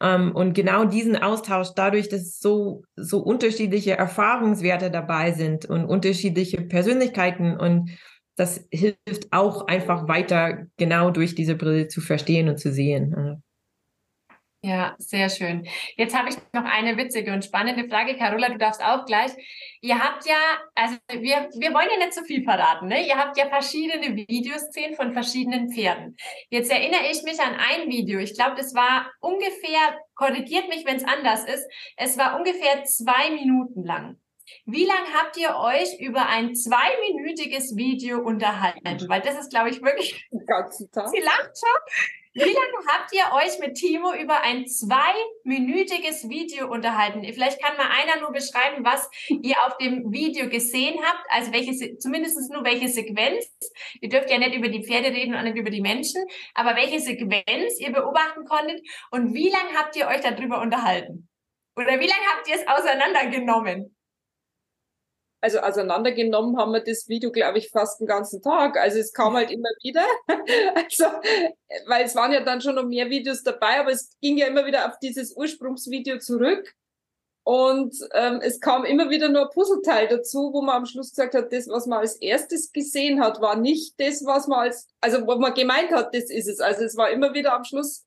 Ähm, 0.00 0.34
und 0.34 0.54
genau 0.54 0.84
diesen 0.84 1.16
Austausch, 1.16 1.68
dadurch, 1.76 2.08
dass 2.08 2.38
so, 2.40 2.84
so 2.96 3.18
unterschiedliche 3.18 3.96
Erfahrungswerte 3.96 4.90
dabei 4.90 5.32
sind 5.32 5.66
und 5.66 5.84
unterschiedliche 5.84 6.62
Persönlichkeiten 6.62 7.56
und 7.56 7.90
das 8.36 8.66
hilft 8.70 9.32
auch 9.32 9.66
einfach 9.66 10.08
weiter 10.08 10.66
genau 10.76 11.10
durch 11.10 11.34
diese 11.34 11.54
Brille 11.54 11.88
zu 11.88 12.02
verstehen 12.02 12.48
und 12.50 12.58
zu 12.58 12.70
sehen. 12.70 13.42
Ja, 14.66 14.96
sehr 14.98 15.28
schön. 15.28 15.64
Jetzt 15.96 16.16
habe 16.16 16.28
ich 16.28 16.34
noch 16.52 16.64
eine 16.64 16.96
witzige 16.96 17.32
und 17.32 17.44
spannende 17.44 17.88
Frage. 17.88 18.16
Carola, 18.16 18.48
du 18.48 18.58
darfst 18.58 18.82
auch 18.82 19.04
gleich. 19.04 19.30
Ihr 19.80 19.96
habt 19.96 20.26
ja, 20.26 20.34
also 20.74 20.96
wir, 21.08 21.48
wir 21.56 21.72
wollen 21.72 21.86
ja 21.88 21.98
nicht 21.98 22.14
zu 22.14 22.20
so 22.22 22.26
viel 22.26 22.42
verraten, 22.42 22.88
ne? 22.88 23.06
Ihr 23.06 23.16
habt 23.16 23.38
ja 23.38 23.46
verschiedene 23.46 24.16
Videoszenen 24.16 24.96
von 24.96 25.12
verschiedenen 25.12 25.70
Pferden. 25.70 26.16
Jetzt 26.50 26.72
erinnere 26.72 27.06
ich 27.08 27.22
mich 27.22 27.38
an 27.38 27.54
ein 27.54 27.88
Video. 27.88 28.18
Ich 28.18 28.34
glaube, 28.34 28.56
das 28.56 28.74
war 28.74 29.08
ungefähr, 29.20 30.00
korrigiert 30.16 30.66
mich, 30.68 30.84
wenn 30.84 30.96
es 30.96 31.04
anders 31.04 31.44
ist, 31.44 31.64
es 31.96 32.18
war 32.18 32.36
ungefähr 32.36 32.82
zwei 32.82 33.30
Minuten 33.30 33.84
lang. 33.84 34.18
Wie 34.64 34.84
lange 34.84 35.12
habt 35.14 35.36
ihr 35.36 35.54
euch 35.54 36.00
über 36.00 36.26
ein 36.26 36.56
zweiminütiges 36.56 37.76
Video 37.76 38.18
unterhalten? 38.18 39.08
Weil 39.08 39.20
das 39.20 39.38
ist, 39.38 39.50
glaube 39.50 39.70
ich, 39.70 39.80
wirklich. 39.80 40.28
Den 40.32 40.44
ganzen 40.44 40.90
Tag. 40.90 41.06
Sie 41.14 41.20
lacht 41.20 41.52
schon. 41.56 42.25
Wie 42.36 42.52
lange 42.52 42.86
habt 42.86 43.14
ihr 43.14 43.24
euch 43.32 43.58
mit 43.60 43.78
Timo 43.78 44.12
über 44.12 44.42
ein 44.42 44.66
zweiminütiges 44.66 46.28
Video 46.28 46.70
unterhalten? 46.70 47.22
Vielleicht 47.32 47.62
kann 47.62 47.78
mal 47.78 47.88
einer 47.88 48.20
nur 48.20 48.30
beschreiben, 48.30 48.84
was 48.84 49.08
ihr 49.28 49.56
auf 49.64 49.78
dem 49.78 50.12
Video 50.12 50.50
gesehen 50.50 50.98
habt, 51.02 51.24
also 51.30 51.50
welche, 51.54 51.96
zumindest 51.96 52.52
nur 52.52 52.62
welche 52.62 52.88
Sequenz. 52.88 53.46
Ihr 54.02 54.10
dürft 54.10 54.30
ja 54.30 54.36
nicht 54.36 54.54
über 54.54 54.68
die 54.68 54.84
Pferde 54.84 55.08
reden 55.08 55.34
und 55.34 55.44
nicht 55.44 55.56
über 55.56 55.70
die 55.70 55.80
Menschen, 55.80 56.22
aber 56.52 56.76
welche 56.76 57.00
Sequenz 57.00 57.80
ihr 57.80 57.92
beobachten 57.92 58.44
konntet 58.44 58.86
und 59.10 59.32
wie 59.32 59.48
lange 59.48 59.72
habt 59.74 59.96
ihr 59.96 60.06
euch 60.06 60.20
darüber 60.20 60.60
unterhalten? 60.60 61.30
Oder 61.74 61.98
wie 62.00 62.06
lange 62.06 62.26
habt 62.34 62.48
ihr 62.48 62.56
es 62.56 62.68
auseinandergenommen? 62.68 63.95
Also 65.46 65.60
auseinandergenommen 65.60 66.58
haben 66.58 66.72
wir 66.72 66.80
das 66.80 67.08
Video, 67.08 67.30
glaube 67.30 67.58
ich, 67.58 67.70
fast 67.70 68.00
den 68.00 68.08
ganzen 68.08 68.42
Tag. 68.42 68.76
Also 68.76 68.98
es 68.98 69.12
kam 69.12 69.34
halt 69.34 69.52
immer 69.52 69.68
wieder. 69.80 70.04
also, 70.74 71.04
weil 71.86 72.04
es 72.04 72.16
waren 72.16 72.32
ja 72.32 72.40
dann 72.40 72.60
schon 72.60 72.74
noch 72.74 72.84
mehr 72.84 73.08
Videos 73.10 73.44
dabei, 73.44 73.78
aber 73.78 73.92
es 73.92 74.10
ging 74.20 74.38
ja 74.38 74.48
immer 74.48 74.66
wieder 74.66 74.88
auf 74.88 74.98
dieses 74.98 75.36
Ursprungsvideo 75.36 76.18
zurück. 76.18 76.74
Und 77.44 77.94
ähm, 78.12 78.40
es 78.42 78.58
kam 78.58 78.84
immer 78.84 79.08
wieder 79.08 79.28
nur 79.28 79.42
ein 79.42 79.54
Puzzleteil 79.54 80.08
dazu, 80.08 80.50
wo 80.52 80.62
man 80.62 80.78
am 80.78 80.86
Schluss 80.86 81.10
gesagt 81.10 81.34
hat, 81.34 81.52
das, 81.52 81.68
was 81.68 81.86
man 81.86 82.00
als 82.00 82.16
erstes 82.16 82.72
gesehen 82.72 83.20
hat, 83.20 83.40
war 83.40 83.54
nicht 83.54 83.94
das, 83.98 84.24
was 84.24 84.48
man 84.48 84.58
als, 84.58 84.88
also 85.00 85.24
wo 85.28 85.36
man 85.36 85.54
gemeint 85.54 85.92
hat, 85.92 86.12
das 86.12 86.24
ist 86.28 86.48
es. 86.48 86.58
Also 86.58 86.82
es 86.82 86.96
war 86.96 87.10
immer 87.10 87.34
wieder 87.34 87.54
am 87.54 87.62
Schluss 87.62 88.04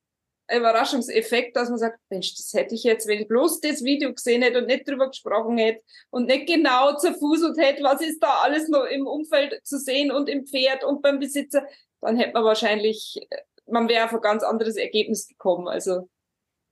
Überraschungseffekt, 0.51 1.55
dass 1.55 1.69
man 1.69 1.77
sagt, 1.77 1.99
Mensch, 2.09 2.35
das 2.35 2.53
hätte 2.53 2.75
ich 2.75 2.83
jetzt, 2.83 3.07
wenn 3.07 3.19
ich 3.19 3.27
bloß 3.27 3.61
das 3.61 3.83
Video 3.83 4.13
gesehen 4.13 4.41
hätte 4.41 4.59
und 4.59 4.67
nicht 4.67 4.87
drüber 4.87 5.07
gesprochen 5.07 5.57
hätte 5.57 5.81
und 6.09 6.27
nicht 6.27 6.47
genau 6.47 6.95
zerfuselt 6.97 7.57
hätte, 7.57 7.83
was 7.83 8.01
ist 8.01 8.19
da 8.21 8.39
alles 8.41 8.67
noch 8.67 8.85
im 8.85 9.05
Umfeld 9.05 9.59
zu 9.63 9.77
sehen 9.77 10.11
und 10.11 10.29
im 10.29 10.45
Pferd 10.45 10.83
und 10.83 11.01
beim 11.01 11.19
Besitzer, 11.19 11.65
dann 12.01 12.17
hätte 12.17 12.33
man 12.33 12.43
wahrscheinlich, 12.43 13.19
man 13.67 13.87
wäre 13.89 14.05
auf 14.05 14.13
ein 14.13 14.21
ganz 14.21 14.43
anderes 14.43 14.75
Ergebnis 14.75 15.27
gekommen. 15.27 15.67
Also 15.67 16.09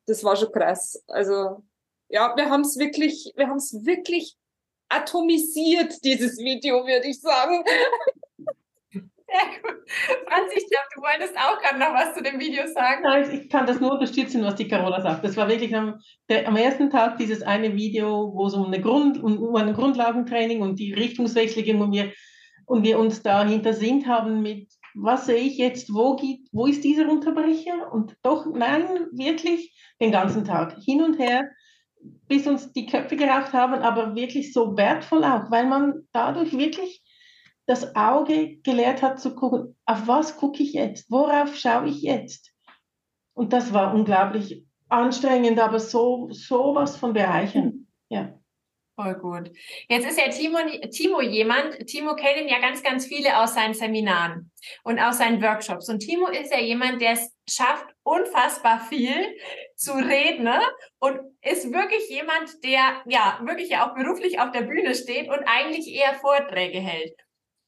das 0.08 0.24
war 0.24 0.36
schon 0.36 0.52
krass. 0.52 1.04
Also 1.08 1.64
ja, 2.10 2.34
wir 2.36 2.50
haben 2.50 2.62
es 2.62 2.78
wirklich, 2.78 3.34
wir 3.36 3.48
haben 3.48 3.58
es 3.58 3.86
wirklich 3.86 4.38
atomisiert, 4.90 6.04
dieses 6.04 6.38
Video, 6.38 6.86
würde 6.86 7.08
ich 7.08 7.20
sagen. 7.20 7.64
Sehr 9.28 9.62
gut. 9.62 9.84
Franz, 10.28 10.52
ich 10.56 10.70
glaube, 10.70 10.88
du 10.96 11.02
wolltest 11.02 11.38
auch 11.38 11.62
gerade 11.62 11.80
noch 11.80 11.94
was 11.94 12.14
zu 12.16 12.24
dem 12.24 12.40
Video 12.40 12.66
sagen. 12.68 13.04
Nein, 13.04 13.30
ich 13.32 13.50
kann 13.50 13.66
das 13.66 13.80
nur 13.82 13.92
unterstützen, 13.92 14.44
was 14.44 14.56
die 14.56 14.68
Carola 14.68 15.02
sagt. 15.02 15.24
Das 15.24 15.36
war 15.36 15.50
wirklich 15.50 15.76
am, 15.76 16.00
der, 16.30 16.48
am 16.48 16.56
ersten 16.56 16.90
Tag 16.90 17.18
dieses 17.18 17.42
eine 17.42 17.76
Video, 17.76 18.32
wo 18.34 18.48
es 18.48 18.54
um, 18.54 18.68
eine 18.68 18.82
Grund, 18.82 19.22
um, 19.22 19.38
um 19.38 19.56
ein 19.56 19.74
Grundlagentraining 19.74 20.62
und 20.62 20.80
die 20.80 20.94
Richtungswechsel 20.94 21.64
ging 21.64 21.82
und 21.82 21.92
wir, 21.92 22.14
und 22.66 22.84
wir 22.84 23.00
uns 23.00 23.22
dahinter 23.22 23.74
sind 23.74 24.08
haben 24.08 24.42
mit, 24.42 24.72
was 24.94 25.26
sehe 25.26 25.38
ich 25.38 25.58
jetzt, 25.58 25.94
wo, 25.94 26.16
geht, 26.16 26.48
wo 26.52 26.66
ist 26.66 26.84
dieser 26.84 27.10
Unterbrecher? 27.10 27.92
Und 27.92 28.16
doch, 28.24 28.46
nein, 28.46 29.08
wirklich 29.12 29.76
den 30.02 30.12
ganzen 30.12 30.46
Tag 30.46 30.78
hin 30.84 31.04
und 31.04 31.20
her, 31.20 31.50
bis 32.28 32.48
uns 32.48 32.72
die 32.72 32.86
Köpfe 32.86 33.16
geraucht 33.16 33.54
haben, 33.54 33.82
aber 33.82 34.16
wirklich 34.16 34.54
so 34.54 34.78
wertvoll 34.78 35.24
auch, 35.24 35.52
weil 35.52 35.66
man 35.66 36.08
dadurch 36.14 36.58
wirklich 36.58 37.04
das 37.68 37.96
Auge 37.96 38.58
gelehrt 38.64 39.02
hat 39.02 39.20
zu 39.20 39.36
gucken, 39.36 39.76
auf 39.86 40.08
was 40.08 40.38
gucke 40.38 40.64
ich 40.64 40.74
jetzt, 40.74 41.12
worauf 41.12 41.56
schaue 41.56 41.90
ich 41.90 42.02
jetzt. 42.02 42.54
Und 43.34 43.54
das 43.54 43.74
war 43.74 43.94
unglaublich 43.94 44.66
anstrengend, 44.90 45.60
aber 45.60 45.80
so, 45.80 46.30
so 46.32 46.74
was 46.74 46.98
von 46.98 47.14
bereichernd. 47.14 47.88
Ja. 48.10 48.34
Voll 49.00 49.14
gut. 49.16 49.52
Jetzt 49.90 50.08
ist 50.08 50.20
ja 50.20 50.30
Timo, 50.30 50.58
Timo 50.90 51.22
jemand, 51.22 51.86
Timo 51.86 52.16
kennen 52.16 52.48
ja 52.48 52.60
ganz, 52.60 52.82
ganz 52.82 53.06
viele 53.06 53.38
aus 53.38 53.54
seinen 53.54 53.76
Seminaren 53.76 54.52
und 54.84 54.98
aus 54.98 55.20
seinen 55.20 55.40
Workshops. 55.44 55.88
Und 55.90 56.00
Timo 56.00 56.28
ist 56.30 56.52
ja 56.52 56.60
jemand, 56.60 57.00
der 57.00 57.12
es 57.12 57.36
schafft, 57.48 57.86
unfassbar 58.02 58.80
viel 58.80 59.38
zu 59.76 59.92
reden 59.92 60.46
ne? 60.46 60.60
und 60.98 61.20
ist 61.44 61.72
wirklich 61.72 62.10
jemand, 62.10 62.64
der 62.64 63.04
ja 63.06 63.40
wirklich 63.44 63.70
ja 63.70 63.88
auch 63.88 63.94
beruflich 63.94 64.40
auf 64.40 64.50
der 64.52 64.62
Bühne 64.62 64.96
steht 64.96 65.30
und 65.30 65.44
eigentlich 65.46 65.94
eher 65.94 66.16
Vorträge 66.16 66.80
hält. 66.80 67.14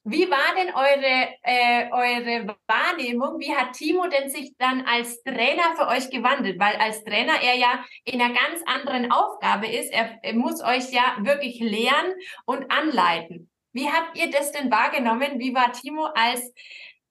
Wie 0.04 0.30
war 0.30 0.54
denn 0.56 0.74
eure, 0.74 1.28
äh, 1.42 1.90
eure 1.92 2.56
Wahrnehmung? 2.66 3.38
Wie 3.38 3.54
hat 3.54 3.74
Timo 3.74 4.06
denn 4.06 4.30
sich 4.30 4.54
dann 4.56 4.86
als 4.86 5.22
Trainer 5.22 5.76
für 5.76 5.88
euch 5.88 6.08
gewandelt? 6.10 6.58
Weil 6.58 6.76
als 6.76 7.04
Trainer 7.04 7.34
er 7.42 7.54
ja 7.56 7.84
in 8.04 8.20
einer 8.20 8.32
ganz 8.32 8.62
anderen 8.64 9.12
Aufgabe 9.12 9.66
ist. 9.66 9.92
Er, 9.92 10.18
er 10.22 10.34
muss 10.34 10.62
euch 10.62 10.90
ja 10.90 11.18
wirklich 11.20 11.60
lehren 11.60 12.14
und 12.46 12.70
anleiten. 12.70 13.50
Wie 13.72 13.90
habt 13.90 14.16
ihr 14.16 14.30
das 14.30 14.52
denn 14.52 14.70
wahrgenommen? 14.70 15.38
Wie 15.38 15.54
war 15.54 15.70
Timo 15.72 16.06
als 16.14 16.50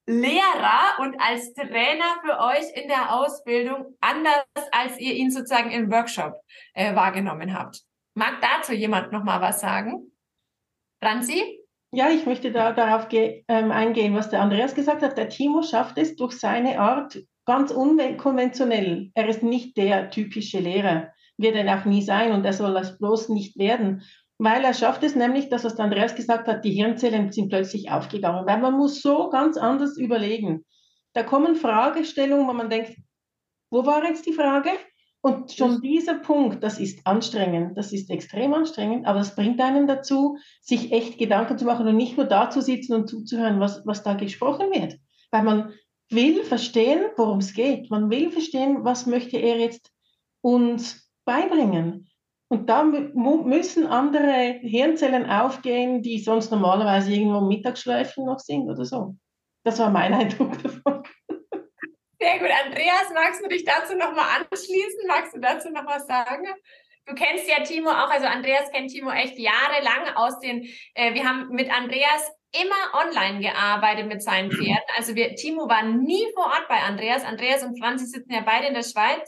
Lehrer 0.07 0.97
und 0.99 1.21
als 1.21 1.53
Trainer 1.53 2.19
für 2.25 2.39
euch 2.39 2.73
in 2.73 2.87
der 2.87 3.13
Ausbildung 3.13 3.95
anders, 4.01 4.43
als 4.71 4.99
ihr 4.99 5.13
ihn 5.13 5.29
sozusagen 5.29 5.69
im 5.69 5.91
Workshop 5.91 6.33
äh, 6.73 6.95
wahrgenommen 6.95 7.55
habt? 7.57 7.83
Mag 8.15 8.41
dazu 8.41 8.73
jemand 8.73 9.11
noch 9.11 9.23
mal 9.23 9.39
was 9.41 9.61
sagen? 9.61 10.11
Franzi? 11.01 11.58
Ja, 11.91 12.09
ich 12.09 12.25
möchte 12.27 12.51
da 12.51 12.71
darauf 12.71 13.07
ähm, 13.11 13.71
eingehen, 13.71 14.13
was 14.13 14.29
der 14.29 14.41
Andreas 14.41 14.75
gesagt 14.75 15.01
hat. 15.01 15.17
Der 15.17 15.29
Timo 15.29 15.63
schafft 15.63 15.97
es 15.97 16.15
durch 16.15 16.33
seine 16.39 16.79
Art 16.79 17.17
ganz 17.45 17.71
unkonventionell. 17.71 19.09
Er 19.15 19.27
ist 19.27 19.41
nicht 19.41 19.75
der 19.75 20.11
typische 20.11 20.59
Lehrer, 20.59 21.09
wird 21.37 21.55
er 21.55 21.79
auch 21.79 21.85
nie 21.85 22.03
sein 22.03 22.31
und 22.31 22.45
er 22.45 22.53
soll 22.53 22.75
das 22.75 22.99
bloß 22.99 23.29
nicht 23.29 23.57
werden, 23.57 24.03
weil 24.37 24.63
er 24.63 24.75
schafft 24.75 25.03
es 25.03 25.15
nämlich, 25.15 25.49
das, 25.49 25.63
was 25.63 25.75
der 25.75 25.85
Andreas 25.85 26.15
gesagt 26.15 26.47
hat, 26.47 26.63
die 26.63 26.71
Hirnzellen 26.71 27.31
sind 27.31 27.49
plötzlich 27.49 27.89
aufgegangen, 27.89 28.45
weil 28.45 28.59
man 28.59 28.77
muss 28.77 29.01
so 29.01 29.29
ganz 29.29 29.57
anders 29.57 29.97
überlegen. 29.97 30.65
Da 31.13 31.23
kommen 31.23 31.55
Fragestellungen, 31.55 32.47
wo 32.47 32.53
man 32.53 32.69
denkt, 32.69 32.97
wo 33.71 33.85
war 33.85 34.05
jetzt 34.05 34.27
die 34.27 34.33
Frage? 34.33 34.69
Und 35.21 35.51
schon 35.51 35.81
dieser 35.81 36.15
Punkt, 36.15 36.63
das 36.63 36.79
ist 36.79 37.05
anstrengend, 37.05 37.77
das 37.77 37.91
ist 37.91 38.09
extrem 38.09 38.53
anstrengend, 38.53 39.05
aber 39.05 39.19
es 39.19 39.35
bringt 39.35 39.59
einen 39.59 39.85
dazu, 39.85 40.37
sich 40.61 40.93
echt 40.93 41.17
Gedanken 41.17 41.57
zu 41.57 41.65
machen 41.65 41.87
und 41.87 41.97
nicht 41.97 42.15
nur 42.15 42.25
da 42.25 42.49
zu 42.49 42.61
sitzen 42.61 42.93
und 42.93 43.09
zuzuhören, 43.09 43.59
was, 43.59 43.81
was 43.85 44.01
da 44.01 44.13
gesprochen 44.13 44.71
wird. 44.71 44.97
Weil 45.31 45.43
man 45.43 45.73
will 46.09 46.43
verstehen, 46.43 47.01
worum 47.17 47.39
es 47.39 47.53
geht. 47.53 47.91
Man 47.91 48.09
will 48.09 48.31
verstehen, 48.31 48.85
was 48.85 49.05
möchte 49.05 49.37
er 49.37 49.57
jetzt 49.59 49.91
uns 50.41 51.11
beibringen. 51.25 52.07
Und 52.47 52.69
da 52.69 52.83
müssen 52.83 53.85
andere 53.85 54.59
Hirnzellen 54.61 55.29
aufgehen, 55.29 56.01
die 56.01 56.17
sonst 56.19 56.49
normalerweise 56.49 57.11
irgendwo 57.11 57.39
im 57.39 57.47
Mittagsschläfchen 57.47 58.25
noch 58.25 58.39
sind 58.39 58.69
oder 58.69 58.85
so. 58.85 59.15
Das 59.63 59.77
war 59.79 59.91
mein 59.91 60.13
Eindruck 60.15 60.61
davon. 60.63 60.98
Sehr 62.19 62.39
gut. 62.39 62.49
Andreas, 62.65 63.09
magst 63.13 63.43
du 63.43 63.47
dich 63.47 63.63
dazu 63.63 63.95
nochmal 63.95 64.41
anschließen? 64.41 65.07
Magst 65.07 65.35
du 65.35 65.39
dazu 65.39 65.69
noch 65.69 65.85
was 65.85 66.05
sagen? 66.05 66.47
Du 67.05 67.15
kennst 67.15 67.47
ja 67.47 67.63
Timo 67.63 67.89
auch, 67.89 68.09
also 68.09 68.27
Andreas 68.27 68.69
kennt 68.71 68.91
Timo 68.91 69.09
echt 69.09 69.39
jahrelang 69.39 70.15
aus 70.15 70.39
den, 70.39 70.67
äh, 70.93 71.13
wir 71.15 71.27
haben 71.27 71.47
mit 71.49 71.71
Andreas 71.71 72.29
immer 72.51 72.75
online 72.93 73.39
gearbeitet 73.39 74.07
mit 74.07 74.21
seinen 74.21 74.51
Pferden. 74.51 74.83
Also 74.97 75.15
wir, 75.15 75.33
Timo 75.35 75.67
war 75.69 75.83
nie 75.83 76.27
vor 76.35 76.45
Ort 76.45 76.67
bei 76.67 76.81
Andreas. 76.81 77.23
Andreas 77.23 77.63
und 77.63 77.79
Franzi 77.79 78.05
sitzen 78.05 78.33
ja 78.33 78.41
beide 78.41 78.67
in 78.67 78.73
der 78.73 78.83
Schweiz. 78.83 79.27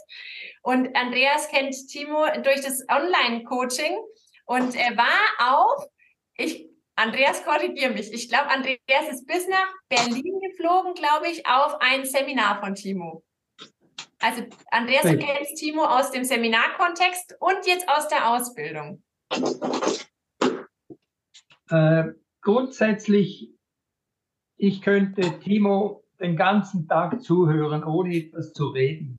Und 0.61 0.95
Andreas 0.95 1.49
kennt 1.49 1.73
Timo 1.87 2.25
durch 2.43 2.61
das 2.61 2.85
Online-Coaching 2.87 3.97
und 4.45 4.75
er 4.75 4.95
war 4.97 5.53
auch, 5.53 5.87
ich 6.35 6.70
Andreas, 7.01 7.43
korrigiere 7.43 7.93
mich. 7.93 8.13
Ich 8.13 8.29
glaube, 8.29 8.51
Andreas 8.51 9.09
ist 9.11 9.25
bis 9.25 9.47
nach 9.47 9.73
Berlin 9.89 10.39
geflogen, 10.39 10.93
glaube 10.93 11.29
ich, 11.31 11.47
auf 11.47 11.77
ein 11.79 12.05
Seminar 12.05 12.59
von 12.59 12.75
Timo. 12.75 13.23
Also, 14.19 14.43
Andreas, 14.69 15.01
du 15.01 15.17
kennst 15.17 15.55
Timo 15.55 15.83
aus 15.83 16.11
dem 16.11 16.23
Seminarkontext 16.23 17.37
und 17.39 17.65
jetzt 17.65 17.89
aus 17.89 18.07
der 18.07 18.29
Ausbildung. 18.29 19.01
Äh, 21.71 22.13
grundsätzlich, 22.41 23.49
ich 24.57 24.83
könnte 24.83 25.39
Timo 25.39 26.03
den 26.19 26.35
ganzen 26.35 26.87
Tag 26.87 27.19
zuhören, 27.23 27.83
ohne 27.83 28.15
etwas 28.15 28.53
zu 28.53 28.67
reden. 28.67 29.17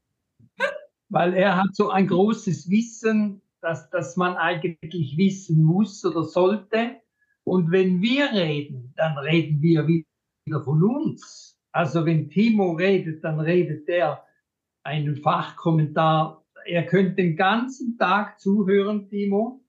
Weil 1.09 1.35
er 1.35 1.57
hat 1.57 1.75
so 1.75 1.91
ein 1.91 2.07
großes 2.07 2.71
Wissen, 2.71 3.43
dass, 3.61 3.91
dass 3.91 4.17
man 4.17 4.37
eigentlich 4.37 5.17
wissen 5.17 5.65
muss 5.65 6.05
oder 6.05 6.23
sollte. 6.23 7.02
Und 7.45 7.71
wenn 7.71 8.01
wir 8.01 8.33
reden, 8.33 8.93
dann 8.97 9.19
reden 9.19 9.61
wir 9.63 9.87
wieder 9.87 10.65
von 10.65 10.83
uns. 10.83 11.59
Also 11.73 12.05
wenn 12.05 12.29
Timo 12.29 12.73
redet, 12.73 13.25
dann 13.25 13.41
redet 13.41 13.89
er 13.89 14.25
einen 14.85 15.17
Fachkommentar. 15.17 16.45
Er 16.65 16.87
könnte 16.87 17.17
den 17.17 17.37
ganzen 17.37 17.97
Tag 17.99 18.39
zuhören, 18.41 19.09
Timo. 19.09 19.65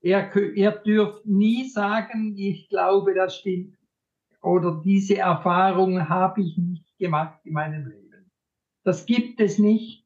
Er, 0.00 0.34
er 0.34 0.72
dürft 0.72 1.26
nie 1.26 1.68
sagen, 1.68 2.34
ich 2.36 2.68
glaube, 2.68 3.14
das 3.14 3.36
stimmt. 3.36 3.76
Oder 4.40 4.80
diese 4.84 5.18
Erfahrung 5.18 6.08
habe 6.08 6.42
ich 6.42 6.56
nicht 6.56 6.98
gemacht 6.98 7.38
in 7.44 7.52
meinem 7.52 7.86
Leben. 7.86 8.30
Das 8.84 9.06
gibt 9.06 9.40
es 9.40 9.58
nicht. 9.58 10.04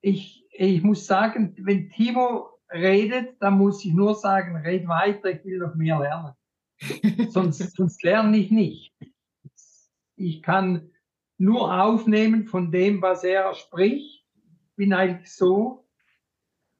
Ich, 0.00 0.46
ich 0.52 0.82
muss 0.82 1.06
sagen, 1.06 1.54
wenn 1.58 1.88
Timo 1.88 2.51
redet, 2.72 3.40
dann 3.40 3.58
muss 3.58 3.84
ich 3.84 3.92
nur 3.92 4.14
sagen, 4.14 4.56
red 4.56 4.86
weiter, 4.88 5.30
ich 5.30 5.44
will 5.44 5.58
noch 5.58 5.74
mehr 5.74 5.98
lernen. 5.98 6.34
sonst, 7.30 7.76
sonst 7.76 8.02
lerne 8.02 8.36
ich 8.36 8.50
nicht. 8.50 8.92
Ich 10.16 10.42
kann 10.42 10.90
nur 11.38 11.82
aufnehmen 11.82 12.46
von 12.46 12.70
dem, 12.70 13.02
was 13.02 13.24
er 13.24 13.54
spricht. 13.54 14.24
Bin 14.76 14.92
eigentlich 14.92 15.32
so. 15.32 15.86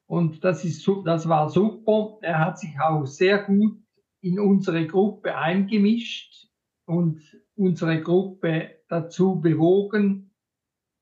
Und 0.07 0.45
das 0.45 0.65
ist, 0.65 0.89
das 1.05 1.29
war 1.29 1.49
super. 1.49 2.19
Er 2.23 2.39
hat 2.39 2.59
sich 2.59 2.79
auch 2.81 3.07
sehr 3.07 3.43
gut 3.43 3.79
in 4.21 4.39
unsere 4.39 4.87
Gruppe 4.87 5.37
eingemischt 5.37 6.49
und 6.85 7.21
unsere 7.57 8.01
Gruppe 8.01 8.77
dazu 8.89 9.41
bewogen, 9.41 10.31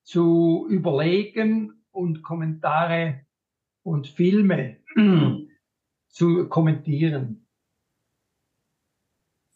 zu 0.03 0.67
überlegen 0.69 1.85
und 1.91 2.23
Kommentare 2.23 3.27
und 3.83 4.09
Filme 4.09 4.80
zu 6.09 6.49
kommentieren. 6.49 7.47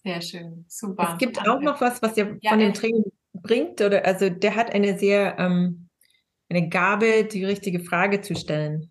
Sehr 0.03 0.21
schön, 0.21 0.65
super. 0.69 1.11
Es 1.13 1.19
gibt 1.19 1.41
auch 1.49 1.61
noch 1.61 1.81
was, 1.81 2.03
was 2.03 2.17
er 2.17 2.37
ja, 2.41 2.51
von 2.51 2.59
dem 2.59 2.75
Training 2.75 3.05
bringt, 3.33 3.81
oder 3.81 4.05
also 4.05 4.29
der 4.29 4.55
hat 4.55 4.73
eine 4.73 4.99
sehr 4.99 5.39
ähm, 5.39 5.89
eine 6.49 6.69
Gabe, 6.69 7.25
die 7.25 7.45
richtige 7.45 7.81
Frage 7.81 8.21
zu 8.21 8.35
stellen. 8.35 8.91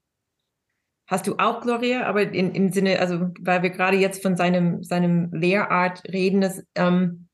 Hast 1.08 1.28
du 1.28 1.38
auch, 1.38 1.62
Gloria, 1.62 2.06
aber 2.06 2.22
in, 2.22 2.56
im 2.56 2.72
Sinne, 2.72 3.00
also 3.00 3.30
weil 3.40 3.62
wir 3.62 3.70
gerade 3.70 3.98
jetzt 3.98 4.22
von 4.22 4.38
seinem, 4.38 4.84
seinem 4.84 5.32
Lehrart 5.34 6.04
reden, 6.06 6.42
dass, 6.42 6.64
ähm, 6.76 7.28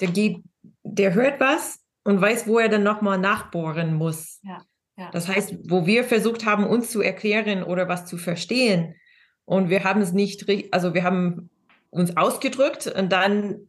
der 0.00 0.08
geht, 0.08 0.44
der 0.82 1.14
hört 1.14 1.40
was 1.40 1.82
und 2.04 2.20
weiß, 2.20 2.46
wo 2.46 2.58
er 2.58 2.68
dann 2.68 2.82
nochmal 2.82 3.18
nachbohren 3.18 3.94
muss. 3.94 4.40
Ja. 4.42 4.62
Das 5.12 5.28
heißt, 5.28 5.56
wo 5.68 5.86
wir 5.86 6.04
versucht 6.04 6.46
haben, 6.46 6.64
uns 6.64 6.90
zu 6.90 7.00
erklären 7.00 7.64
oder 7.64 7.88
was 7.88 8.06
zu 8.06 8.16
verstehen 8.16 8.94
und 9.44 9.68
wir 9.68 9.84
haben 9.84 10.00
es 10.00 10.12
nicht, 10.12 10.46
also 10.72 10.94
wir 10.94 11.04
haben 11.04 11.50
uns 11.90 12.16
ausgedrückt 12.16 12.86
und 12.86 13.10
dann, 13.12 13.68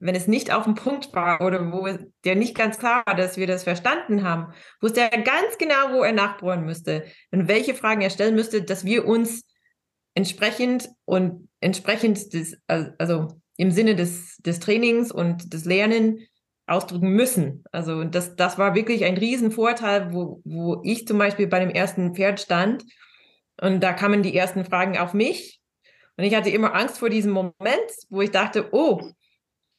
wenn 0.00 0.14
es 0.14 0.26
nicht 0.26 0.52
auf 0.52 0.64
dem 0.64 0.74
Punkt 0.74 1.12
war 1.12 1.40
oder 1.40 1.72
wo 1.72 1.88
der 2.24 2.36
nicht 2.36 2.56
ganz 2.56 2.78
klar 2.78 3.02
war, 3.06 3.14
dass 3.14 3.36
wir 3.36 3.46
das 3.46 3.64
verstanden 3.64 4.22
haben, 4.22 4.52
wusste 4.80 5.00
er 5.00 5.22
ganz 5.22 5.58
genau, 5.58 5.92
wo 5.92 6.02
er 6.02 6.12
nachbohren 6.12 6.64
müsste 6.64 7.04
und 7.30 7.48
welche 7.48 7.74
Fragen 7.74 8.00
er 8.00 8.10
stellen 8.10 8.34
müsste, 8.34 8.62
dass 8.62 8.84
wir 8.84 9.06
uns 9.06 9.44
entsprechend 10.14 10.88
und 11.04 11.48
entsprechend 11.60 12.32
des, 12.32 12.56
also 12.66 13.40
im 13.56 13.70
Sinne 13.70 13.96
des, 13.96 14.36
des 14.38 14.60
Trainings 14.60 15.12
und 15.12 15.52
des 15.52 15.64
Lernen 15.64 16.20
ausdrücken 16.68 17.10
müssen. 17.10 17.64
Also 17.72 18.04
das, 18.04 18.36
das 18.36 18.58
war 18.58 18.74
wirklich 18.74 19.04
ein 19.04 19.16
Riesenvorteil, 19.16 20.12
wo, 20.12 20.40
wo 20.44 20.80
ich 20.84 21.06
zum 21.06 21.18
Beispiel 21.18 21.46
bei 21.46 21.60
dem 21.60 21.70
ersten 21.70 22.14
Pferd 22.14 22.40
stand 22.40 22.84
und 23.60 23.82
da 23.82 23.92
kamen 23.92 24.22
die 24.22 24.36
ersten 24.36 24.64
Fragen 24.64 24.98
auf 24.98 25.14
mich 25.14 25.60
und 26.16 26.24
ich 26.24 26.34
hatte 26.34 26.50
immer 26.50 26.74
Angst 26.74 26.98
vor 26.98 27.10
diesem 27.10 27.32
Moment, 27.32 27.90
wo 28.10 28.20
ich 28.20 28.30
dachte, 28.30 28.68
oh, 28.72 29.00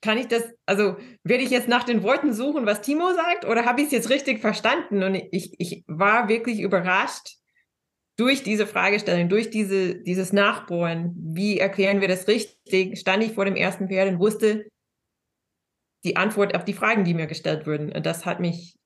kann 0.02 0.18
ich 0.18 0.28
das, 0.28 0.44
also 0.66 0.96
werde 1.24 1.44
ich 1.44 1.50
jetzt 1.50 1.68
nach 1.68 1.84
den 1.84 2.04
Worten 2.04 2.34
suchen, 2.34 2.66
was 2.66 2.82
Timo 2.82 3.14
sagt 3.14 3.46
oder 3.46 3.66
habe 3.66 3.82
ich 3.82 3.88
es 3.88 3.92
jetzt 3.92 4.10
richtig 4.10 4.40
verstanden? 4.40 5.04
Und 5.04 5.16
ich, 5.16 5.54
ich 5.60 5.84
war 5.88 6.30
wirklich 6.30 6.62
überrascht 6.62 7.36
durch 8.16 8.44
diese 8.44 8.66
Fragestellung, 8.66 9.28
durch 9.28 9.50
diese, 9.50 9.96
dieses 9.96 10.32
Nachbohren, 10.32 11.14
wie 11.18 11.60
erklären 11.60 12.02
wir 12.02 12.08
das 12.08 12.28
richtig, 12.28 12.98
stand 12.98 13.24
ich 13.24 13.34
vor 13.34 13.46
dem 13.46 13.56
ersten 13.56 13.90
Pferd 13.90 14.10
und 14.10 14.20
wusste, 14.20 14.66
die 16.04 16.16
Antwort 16.16 16.56
auf 16.56 16.66
die 16.66 16.74
Fragen, 16.74 17.04
die 17.04 17.14
mir 17.14 17.28
gestellt 17.28 17.68
wurden. 17.68 17.92
Und 17.92 18.06
das 18.06 18.26
hat 18.26 18.40
mich 18.40 18.78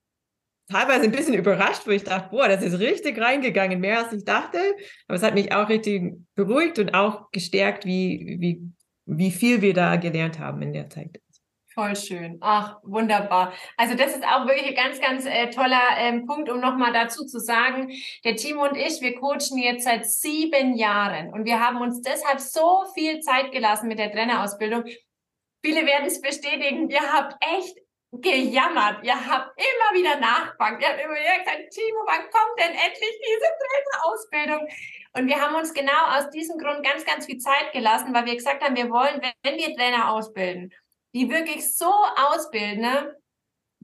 teilweise 0.69 1.03
ein 1.03 1.11
bisschen 1.11 1.33
überrascht, 1.33 1.85
wo 1.85 1.91
ich 1.91 2.03
dachte, 2.03 2.29
boah, 2.31 2.47
das 2.47 2.63
ist 2.63 2.79
richtig 2.79 3.19
reingegangen, 3.19 3.79
mehr 3.79 3.99
als 3.99 4.13
ich 4.13 4.25
dachte. 4.25 4.59
Aber 5.07 5.17
es 5.17 5.23
hat 5.23 5.33
mich 5.33 5.53
auch 5.53 5.69
richtig 5.69 6.13
beruhigt 6.35 6.79
und 6.79 6.93
auch 6.93 7.29
gestärkt, 7.31 7.85
wie, 7.85 8.37
wie, 8.39 8.61
wie 9.05 9.31
viel 9.31 9.61
wir 9.61 9.73
da 9.73 9.95
gelernt 9.97 10.39
haben 10.39 10.61
in 10.61 10.73
der 10.73 10.89
Zeit. 10.89 11.19
Voll 11.73 11.95
schön. 11.95 12.37
Ach, 12.41 12.77
wunderbar. 12.83 13.51
Also 13.77 13.95
das 13.95 14.15
ist 14.15 14.23
auch 14.23 14.45
wirklich 14.45 14.67
ein 14.67 14.75
ganz, 14.75 15.01
ganz 15.01 15.25
äh, 15.25 15.49
toller 15.49 15.81
ähm, 15.97 16.27
Punkt, 16.27 16.47
um 16.51 16.59
nochmal 16.59 16.93
dazu 16.93 17.25
zu 17.25 17.39
sagen, 17.39 17.91
der 18.23 18.35
Timo 18.35 18.67
und 18.67 18.77
ich, 18.77 19.01
wir 19.01 19.15
coachen 19.15 19.57
jetzt 19.57 19.85
seit 19.85 20.05
sieben 20.05 20.75
Jahren 20.75 21.33
und 21.33 21.45
wir 21.45 21.59
haben 21.59 21.81
uns 21.81 22.01
deshalb 22.01 22.39
so 22.39 22.83
viel 22.93 23.21
Zeit 23.21 23.51
gelassen 23.51 23.87
mit 23.87 23.97
der 23.97 24.11
Trainerausbildung, 24.11 24.83
Viele 25.63 25.85
werden 25.85 26.05
es 26.05 26.19
bestätigen. 26.19 26.89
Ihr 26.89 27.01
habt 27.01 27.35
echt 27.41 27.77
gejammert. 28.11 29.03
Ihr 29.03 29.15
habt 29.15 29.57
immer 29.57 29.99
wieder 29.99 30.19
nachbankt. 30.19 30.81
Ihr 30.81 30.89
habt 30.89 30.99
immer 30.99 31.15
wieder 31.15 31.39
gesagt, 31.39 31.71
Timo, 31.71 32.03
wann 32.05 32.21
kommt 32.29 32.59
denn 32.59 32.71
endlich 32.71 33.15
diese 33.25 33.49
Trainerausbildung? 33.61 34.67
Und 35.13 35.27
wir 35.27 35.41
haben 35.41 35.55
uns 35.55 35.73
genau 35.73 36.17
aus 36.17 36.29
diesem 36.29 36.57
Grund 36.57 36.83
ganz, 36.83 37.05
ganz 37.05 37.25
viel 37.25 37.37
Zeit 37.37 37.71
gelassen, 37.71 38.13
weil 38.13 38.25
wir 38.25 38.35
gesagt 38.35 38.63
haben, 38.63 38.75
wir 38.75 38.89
wollen, 38.89 39.21
wenn 39.43 39.57
wir 39.57 39.75
Trainer 39.75 40.11
ausbilden, 40.11 40.71
die 41.15 41.29
wirklich 41.29 41.75
so 41.75 41.91
ausbilden, 42.31 42.81
ne, 42.81 43.15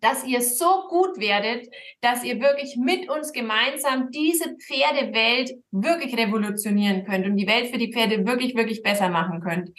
dass 0.02 0.24
ihr 0.24 0.42
so 0.42 0.88
gut 0.88 1.20
werdet, 1.20 1.68
dass 2.02 2.24
ihr 2.24 2.40
wirklich 2.40 2.78
mit 2.78 3.10
uns 3.10 3.34
gemeinsam 3.34 4.12
diese 4.12 4.56
Pferdewelt 4.58 5.52
wirklich 5.72 6.16
revolutionieren 6.18 7.06
könnt 7.06 7.26
und 7.26 7.36
die 7.36 7.48
Welt 7.48 7.68
für 7.68 7.78
die 7.78 7.92
Pferde 7.92 8.26
wirklich, 8.26 8.56
wirklich 8.56 8.82
besser 8.82 9.10
machen 9.10 9.42
könnt. 9.42 9.72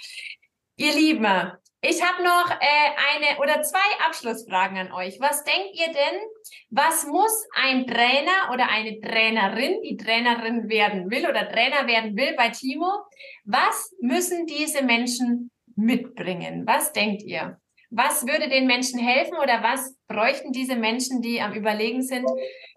Ihr 0.77 0.93
Lieben, 0.93 1.53
ich 1.83 2.03
habe 2.03 2.23
noch 2.23 2.51
äh, 2.51 2.91
eine 3.15 3.41
oder 3.41 3.63
zwei 3.63 3.79
Abschlussfragen 4.07 4.77
an 4.77 4.93
euch. 4.93 5.19
Was 5.19 5.45
denkt 5.45 5.71
ihr 5.73 5.87
denn, 5.87 6.21
was 6.69 7.07
muss 7.07 7.47
ein 7.55 7.87
Trainer 7.87 8.53
oder 8.53 8.69
eine 8.69 9.01
Trainerin, 9.01 9.81
die 9.83 9.97
Trainerin 9.97 10.69
werden 10.69 11.11
will 11.11 11.27
oder 11.27 11.49
Trainer 11.49 11.87
werden 11.87 12.17
will 12.17 12.35
bei 12.37 12.51
Timo, 12.51 12.91
was 13.45 13.95
müssen 14.01 14.47
diese 14.47 14.85
Menschen 14.85 15.51
mitbringen? 15.75 16.67
Was 16.67 16.93
denkt 16.93 17.23
ihr? 17.23 17.59
Was 17.89 18.27
würde 18.27 18.49
den 18.49 18.67
Menschen 18.67 19.01
helfen 19.01 19.37
oder 19.43 19.63
was 19.63 19.97
bräuchten 20.07 20.53
diese 20.53 20.77
Menschen, 20.77 21.23
die 21.23 21.41
am 21.41 21.55
Überlegen 21.55 22.03
sind, 22.03 22.27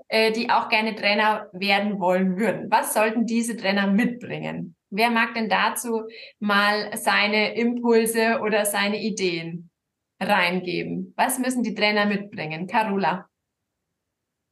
äh, 0.08 0.32
die 0.32 0.50
auch 0.50 0.70
gerne 0.70 0.96
Trainer 0.96 1.50
werden 1.52 2.00
wollen 2.00 2.38
würden? 2.38 2.72
Was 2.72 2.94
sollten 2.94 3.26
diese 3.26 3.58
Trainer 3.58 3.88
mitbringen? 3.88 4.76
Wer 4.96 5.10
mag 5.10 5.34
denn 5.34 5.50
dazu 5.50 6.04
mal 6.38 6.96
seine 6.96 7.56
Impulse 7.56 8.40
oder 8.44 8.64
seine 8.64 9.02
Ideen 9.02 9.72
reingeben? 10.20 11.16
Was 11.18 11.40
müssen 11.40 11.64
die 11.64 11.74
Trainer 11.74 12.06
mitbringen? 12.06 12.68
Carola. 12.68 13.28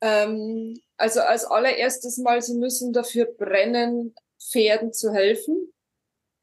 Ähm, 0.02 0.82
also 0.98 1.20
als 1.20 1.46
allererstes 1.46 2.18
mal, 2.18 2.42
sie 2.42 2.56
müssen 2.56 2.92
dafür 2.92 3.26
brennen, 3.26 4.16
Pferden 4.42 4.94
zu 4.94 5.14
helfen. 5.14 5.72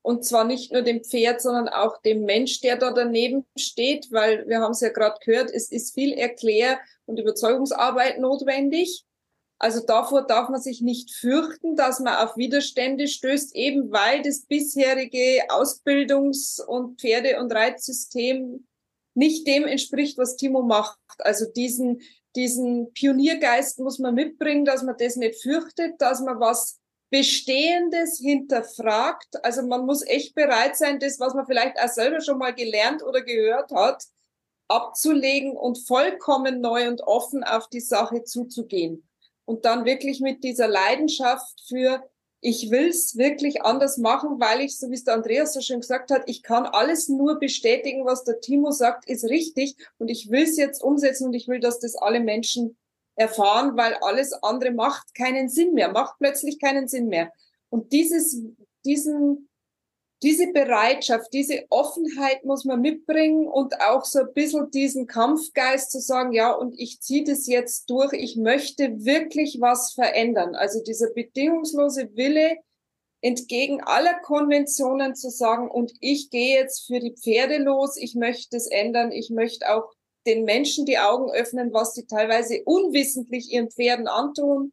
Und 0.02 0.24
zwar 0.24 0.44
nicht 0.44 0.72
nur 0.72 0.82
dem 0.82 1.02
Pferd, 1.02 1.42
sondern 1.42 1.68
auch 1.68 2.00
dem 2.00 2.22
Mensch, 2.22 2.60
der 2.60 2.76
da 2.76 2.92
daneben 2.92 3.46
steht, 3.58 4.12
weil 4.12 4.46
wir 4.46 4.60
haben 4.60 4.70
es 4.70 4.80
ja 4.80 4.90
gerade 4.90 5.18
gehört, 5.24 5.50
es 5.50 5.72
ist 5.72 5.94
viel 5.94 6.12
Erklär- 6.12 6.78
und 7.06 7.18
Überzeugungsarbeit 7.18 8.20
notwendig. 8.20 9.04
Also 9.60 9.80
davor 9.84 10.22
darf 10.22 10.48
man 10.48 10.60
sich 10.60 10.82
nicht 10.82 11.12
fürchten, 11.12 11.74
dass 11.74 11.98
man 11.98 12.24
auf 12.24 12.36
Widerstände 12.36 13.08
stößt, 13.08 13.56
eben 13.56 13.90
weil 13.90 14.22
das 14.22 14.42
bisherige 14.42 15.48
Ausbildungs- 15.48 16.64
und 16.64 17.00
Pferde- 17.00 17.40
und 17.40 17.52
Reitsystem 17.52 18.66
nicht 19.14 19.48
dem 19.48 19.64
entspricht, 19.64 20.16
was 20.16 20.36
Timo 20.36 20.62
macht. 20.62 20.98
Also 21.18 21.46
diesen, 21.50 22.02
diesen 22.36 22.92
Pioniergeist 22.92 23.80
muss 23.80 23.98
man 23.98 24.14
mitbringen, 24.14 24.64
dass 24.64 24.84
man 24.84 24.96
das 24.96 25.16
nicht 25.16 25.42
fürchtet, 25.42 26.00
dass 26.00 26.20
man 26.20 26.38
was 26.38 26.78
Bestehendes 27.10 28.18
hinterfragt. 28.18 29.42
Also 29.42 29.62
man 29.62 29.86
muss 29.86 30.02
echt 30.06 30.36
bereit 30.36 30.76
sein, 30.76 31.00
das, 31.00 31.18
was 31.18 31.34
man 31.34 31.46
vielleicht 31.46 31.80
auch 31.80 31.88
selber 31.88 32.20
schon 32.20 32.38
mal 32.38 32.54
gelernt 32.54 33.02
oder 33.02 33.22
gehört 33.22 33.72
hat, 33.72 34.04
abzulegen 34.68 35.56
und 35.56 35.78
vollkommen 35.78 36.60
neu 36.60 36.86
und 36.86 37.00
offen 37.00 37.42
auf 37.42 37.68
die 37.68 37.80
Sache 37.80 38.22
zuzugehen. 38.22 39.07
Und 39.48 39.64
dann 39.64 39.86
wirklich 39.86 40.20
mit 40.20 40.44
dieser 40.44 40.68
Leidenschaft 40.68 41.62
für, 41.66 42.06
ich 42.42 42.70
will's 42.70 43.16
wirklich 43.16 43.62
anders 43.62 43.96
machen, 43.96 44.38
weil 44.38 44.60
ich, 44.60 44.78
so 44.78 44.90
wie 44.90 44.94
es 44.94 45.04
der 45.04 45.14
Andreas 45.14 45.54
so 45.54 45.62
schön 45.62 45.80
gesagt 45.80 46.10
hat, 46.10 46.24
ich 46.26 46.42
kann 46.42 46.66
alles 46.66 47.08
nur 47.08 47.38
bestätigen, 47.38 48.04
was 48.04 48.24
der 48.24 48.40
Timo 48.42 48.72
sagt, 48.72 49.08
ist 49.08 49.24
richtig. 49.24 49.74
Und 49.96 50.10
ich 50.10 50.30
will's 50.30 50.58
jetzt 50.58 50.82
umsetzen 50.82 51.28
und 51.28 51.32
ich 51.32 51.48
will, 51.48 51.60
dass 51.60 51.78
das 51.78 51.96
alle 51.96 52.20
Menschen 52.20 52.76
erfahren, 53.14 53.74
weil 53.78 53.94
alles 54.02 54.34
andere 54.34 54.70
macht 54.70 55.14
keinen 55.14 55.48
Sinn 55.48 55.72
mehr, 55.72 55.92
macht 55.92 56.18
plötzlich 56.18 56.58
keinen 56.58 56.86
Sinn 56.86 57.06
mehr. 57.06 57.32
Und 57.70 57.92
dieses, 57.94 58.42
diesen, 58.84 59.48
diese 60.22 60.52
Bereitschaft, 60.52 61.32
diese 61.32 61.64
Offenheit 61.70 62.44
muss 62.44 62.64
man 62.64 62.80
mitbringen 62.80 63.46
und 63.46 63.80
auch 63.80 64.04
so 64.04 64.20
ein 64.20 64.32
bisschen 64.34 64.70
diesen 64.70 65.06
Kampfgeist 65.06 65.92
zu 65.92 66.00
sagen, 66.00 66.32
ja, 66.32 66.52
und 66.52 66.74
ich 66.78 67.00
ziehe 67.00 67.24
das 67.24 67.46
jetzt 67.46 67.88
durch, 67.88 68.12
ich 68.12 68.36
möchte 68.36 69.04
wirklich 69.04 69.58
was 69.60 69.92
verändern. 69.92 70.56
Also 70.56 70.82
dieser 70.82 71.10
bedingungslose 71.10 72.16
Wille, 72.16 72.56
entgegen 73.20 73.80
aller 73.82 74.18
Konventionen 74.20 75.14
zu 75.14 75.30
sagen, 75.30 75.70
und 75.70 75.92
ich 76.00 76.30
gehe 76.30 76.58
jetzt 76.58 76.86
für 76.86 77.00
die 77.00 77.14
Pferde 77.14 77.58
los, 77.58 77.96
ich 77.96 78.14
möchte 78.14 78.56
es 78.56 78.66
ändern, 78.68 79.10
ich 79.12 79.30
möchte 79.30 79.68
auch 79.74 79.90
den 80.26 80.44
Menschen 80.44 80.84
die 80.84 80.98
Augen 80.98 81.30
öffnen, 81.30 81.72
was 81.72 81.94
sie 81.94 82.06
teilweise 82.06 82.62
unwissentlich 82.64 83.50
ihren 83.50 83.70
Pferden 83.70 84.06
antun. 84.06 84.72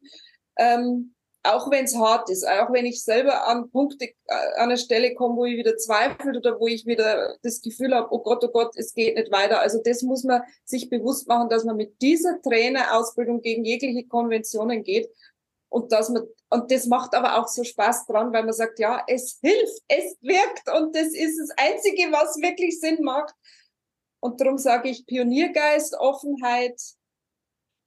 Ähm, 0.56 1.14
auch 1.46 1.70
wenn 1.70 1.84
es 1.84 1.96
hart 1.96 2.30
ist, 2.30 2.46
auch 2.46 2.72
wenn 2.72 2.86
ich 2.86 3.02
selber 3.02 3.46
an 3.46 3.70
Punkte, 3.70 4.06
äh, 4.06 4.34
an 4.56 4.70
der 4.70 4.76
Stelle 4.76 5.14
komme, 5.14 5.36
wo 5.36 5.44
ich 5.44 5.56
wieder 5.56 5.76
zweifle 5.76 6.38
oder 6.38 6.58
wo 6.60 6.66
ich 6.66 6.86
wieder 6.86 7.36
das 7.42 7.60
Gefühl 7.60 7.94
habe, 7.94 8.08
oh 8.10 8.18
Gott, 8.20 8.44
oh 8.44 8.48
Gott, 8.48 8.76
es 8.76 8.92
geht 8.92 9.16
nicht 9.16 9.30
weiter. 9.30 9.60
Also 9.60 9.80
das 9.82 10.02
muss 10.02 10.24
man 10.24 10.42
sich 10.64 10.90
bewusst 10.90 11.28
machen, 11.28 11.48
dass 11.48 11.64
man 11.64 11.76
mit 11.76 12.00
dieser 12.02 12.40
Trainerausbildung 12.42 13.40
gegen 13.40 13.64
jegliche 13.64 14.06
Konventionen 14.06 14.82
geht 14.82 15.08
und 15.68 15.92
dass 15.92 16.08
man 16.08 16.26
und 16.48 16.70
das 16.70 16.86
macht 16.86 17.14
aber 17.14 17.38
auch 17.38 17.48
so 17.48 17.64
Spaß 17.64 18.06
dran, 18.06 18.32
weil 18.32 18.44
man 18.44 18.52
sagt, 18.52 18.78
ja, 18.78 19.02
es 19.08 19.38
hilft, 19.42 19.82
es 19.88 20.16
wirkt 20.20 20.70
und 20.76 20.94
das 20.94 21.08
ist 21.08 21.38
das 21.38 21.50
Einzige, 21.56 22.12
was 22.12 22.36
wirklich 22.40 22.78
Sinn 22.78 23.02
macht. 23.02 23.34
Und 24.20 24.40
darum 24.40 24.56
sage 24.56 24.88
ich 24.88 25.06
Pioniergeist, 25.06 25.96
Offenheit 25.98 26.80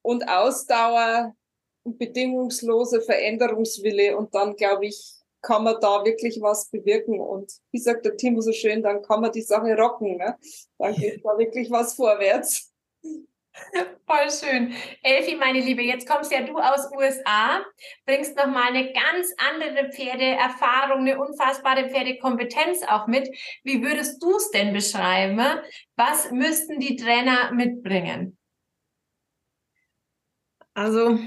und 0.01 0.28
Ausdauer 0.28 1.36
bedingungslose 1.84 3.01
Veränderungswille. 3.01 4.17
Und 4.17 4.34
dann, 4.36 4.55
glaube 4.55 4.88
ich, 4.88 5.19
kann 5.41 5.63
man 5.63 5.80
da 5.80 6.03
wirklich 6.03 6.39
was 6.41 6.69
bewirken. 6.69 7.19
Und 7.19 7.51
wie 7.71 7.80
sagt 7.80 8.05
der 8.05 8.17
Timo 8.17 8.41
so 8.41 8.51
schön, 8.51 8.84
dann 8.84 9.01
kann 9.01 9.21
man 9.21 9.32
die 9.32 9.41
Sache 9.41 9.75
rocken. 9.75 10.17
Ne? 10.17 10.38
Dann 10.77 10.93
geht 10.95 11.23
da 11.23 11.38
wirklich 11.38 11.71
was 11.71 11.95
vorwärts. 11.95 12.73
Voll 14.05 14.32
schön. 14.32 14.73
Elfi, 15.03 15.36
meine 15.36 15.59
Liebe, 15.59 15.82
jetzt 15.82 16.07
kommst 16.07 16.32
ja 16.32 16.41
du 16.41 16.57
aus 16.57 16.89
USA, 16.95 17.63
bringst 18.05 18.36
nochmal 18.36 18.69
eine 18.69 18.91
ganz 18.93 19.34
andere 19.38 19.91
Pferdeerfahrung, 19.91 20.99
eine 20.99 21.19
unfassbare 21.19 21.89
Pferdekompetenz 21.89 22.84
auch 22.88 23.07
mit. 23.07 23.30
Wie 23.63 23.84
würdest 23.84 24.21
du 24.23 24.36
es 24.36 24.49
denn 24.51 24.73
beschreiben? 24.73 25.41
Was 25.95 26.32
müssten 26.32 26.80
die 26.80 26.95
Trainer 26.95 27.51
mitbringen? 27.51 28.38
Also, 30.73 31.19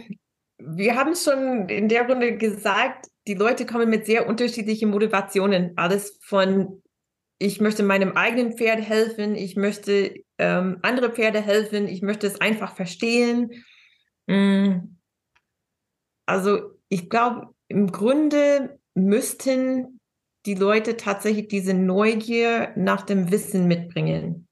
wir 0.67 0.97
haben 0.97 1.15
schon 1.15 1.69
in 1.69 1.89
der 1.89 2.09
Runde 2.09 2.37
gesagt, 2.37 3.07
die 3.27 3.35
Leute 3.35 3.67
kommen 3.67 3.89
mit 3.89 4.07
sehr 4.07 4.27
unterschiedlichen 4.27 4.91
Motivationen. 4.91 5.73
Alles 5.77 6.19
von 6.23 6.83
ich 7.39 7.61
möchte 7.61 7.83
meinem 7.83 8.13
eigenen 8.13 8.57
Pferd 8.57 8.81
helfen, 8.81 9.35
ich 9.35 9.57
möchte 9.57 10.15
ähm, 10.39 10.79
andere 10.83 11.11
Pferde 11.11 11.41
helfen, 11.41 11.89
ich 11.89 12.01
möchte 12.01 12.29
es 12.29 12.41
einfach 12.41 12.77
verstehen. 12.77 13.65
Mm. 14.29 14.97
Also 16.25 16.79
ich 16.89 17.11
glaube, 17.11 17.49
im 17.67 17.91
Grunde 17.91 18.79
müssten 18.95 19.99
die 20.47 20.55
Leute 20.55 20.97
tatsächlich 20.97 21.49
diese 21.49 21.75
Neugier 21.75 22.73
nach 22.77 23.03
dem 23.03 23.33
Wissen 23.33 23.67
mitbringen. 23.67 24.47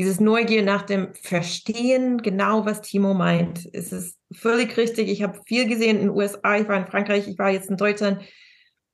Dieses 0.00 0.18
Neugier 0.18 0.62
nach 0.62 0.80
dem 0.80 1.12
Verstehen, 1.12 2.22
genau 2.22 2.64
was 2.64 2.80
Timo 2.80 3.12
meint. 3.12 3.68
Es 3.74 3.92
ist 3.92 4.18
völlig 4.32 4.74
richtig. 4.78 5.10
Ich 5.10 5.22
habe 5.22 5.42
viel 5.44 5.68
gesehen 5.68 5.98
in 5.98 6.06
den 6.06 6.16
USA, 6.16 6.56
ich 6.56 6.66
war 6.66 6.78
in 6.78 6.86
Frankreich, 6.86 7.28
ich 7.28 7.38
war 7.38 7.50
jetzt 7.50 7.68
in 7.68 7.76
Deutschland. 7.76 8.22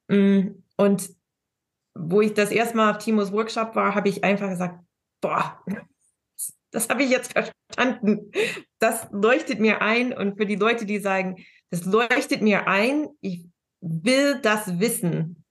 Mm. 0.09 0.65
Und 0.77 1.09
wo 1.95 2.23
ich 2.23 2.35
das 2.35 2.51
erste 2.51 2.77
Mal 2.77 2.91
auf 2.91 2.99
Timos 2.99 3.31
Workshop 3.31 3.77
war, 3.77 3.95
habe 3.95 4.09
ich 4.09 4.25
einfach 4.25 4.49
gesagt, 4.49 4.81
boah, 5.21 5.63
das 6.73 6.89
habe 6.89 7.05
ich 7.05 7.11
jetzt 7.11 7.35
verstanden. 7.35 8.33
Das 8.81 9.07
leuchtet 9.13 9.61
mir 9.61 9.83
ein. 9.83 10.13
Und 10.13 10.37
für 10.37 10.45
die 10.45 10.57
Leute, 10.57 10.87
die 10.87 10.99
sagen, 10.99 11.37
das 11.71 11.85
leuchtet 11.85 12.43
mir 12.43 12.67
ein, 12.67 13.07
ich 13.21 13.47
will 13.81 14.41
das 14.43 14.81
wissen. 14.81 15.45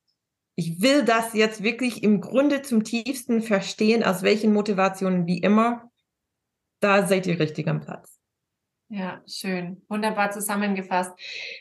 Ich 0.55 0.81
will 0.81 1.03
das 1.03 1.33
jetzt 1.33 1.63
wirklich 1.63 2.01
im 2.03 2.21
Grunde 2.21 2.61
zum 2.61 2.83
tiefsten 2.83 3.41
verstehen, 3.41 4.03
aus 4.03 4.23
welchen 4.23 4.53
Motivationen 4.53 5.27
wie 5.27 5.39
immer. 5.39 5.91
Da 6.79 7.05
seid 7.07 7.27
ihr 7.27 7.39
richtig 7.39 7.67
am 7.67 7.81
Platz. 7.81 8.19
Ja, 8.87 9.21
schön. 9.27 9.81
Wunderbar 9.89 10.29
zusammengefasst. 10.29 11.11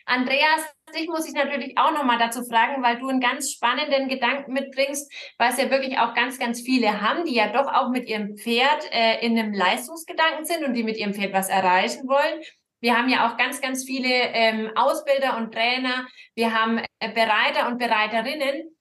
Andreas, 0.04 0.60
dich 0.94 1.08
muss 1.08 1.26
ich 1.26 1.32
natürlich 1.32 1.76
auch 1.78 1.92
nochmal 1.92 2.18
dazu 2.18 2.44
fragen, 2.44 2.82
weil 2.82 2.98
du 2.98 3.08
einen 3.08 3.20
ganz 3.20 3.50
spannenden 3.50 4.08
Gedanken 4.08 4.52
mitbringst, 4.52 5.10
was 5.38 5.56
ja 5.56 5.70
wirklich 5.70 5.98
auch 5.98 6.14
ganz, 6.14 6.38
ganz 6.38 6.60
viele 6.60 7.00
haben, 7.00 7.24
die 7.24 7.34
ja 7.34 7.50
doch 7.50 7.72
auch 7.72 7.88
mit 7.88 8.06
ihrem 8.08 8.36
Pferd 8.36 8.84
äh, 8.92 9.24
in 9.24 9.38
einem 9.38 9.54
Leistungsgedanken 9.54 10.44
sind 10.44 10.64
und 10.64 10.74
die 10.74 10.84
mit 10.84 10.98
ihrem 10.98 11.14
Pferd 11.14 11.32
was 11.32 11.48
erreichen 11.48 12.06
wollen. 12.06 12.42
Wir 12.80 12.98
haben 12.98 13.08
ja 13.08 13.26
auch 13.26 13.38
ganz, 13.38 13.62
ganz 13.62 13.84
viele 13.84 14.10
ähm, 14.10 14.70
Ausbilder 14.74 15.38
und 15.38 15.54
Trainer. 15.54 16.06
Wir 16.34 16.52
haben 16.52 16.78
äh, 16.98 17.10
Bereiter 17.14 17.68
und 17.68 17.78
Bereiterinnen. 17.78 18.73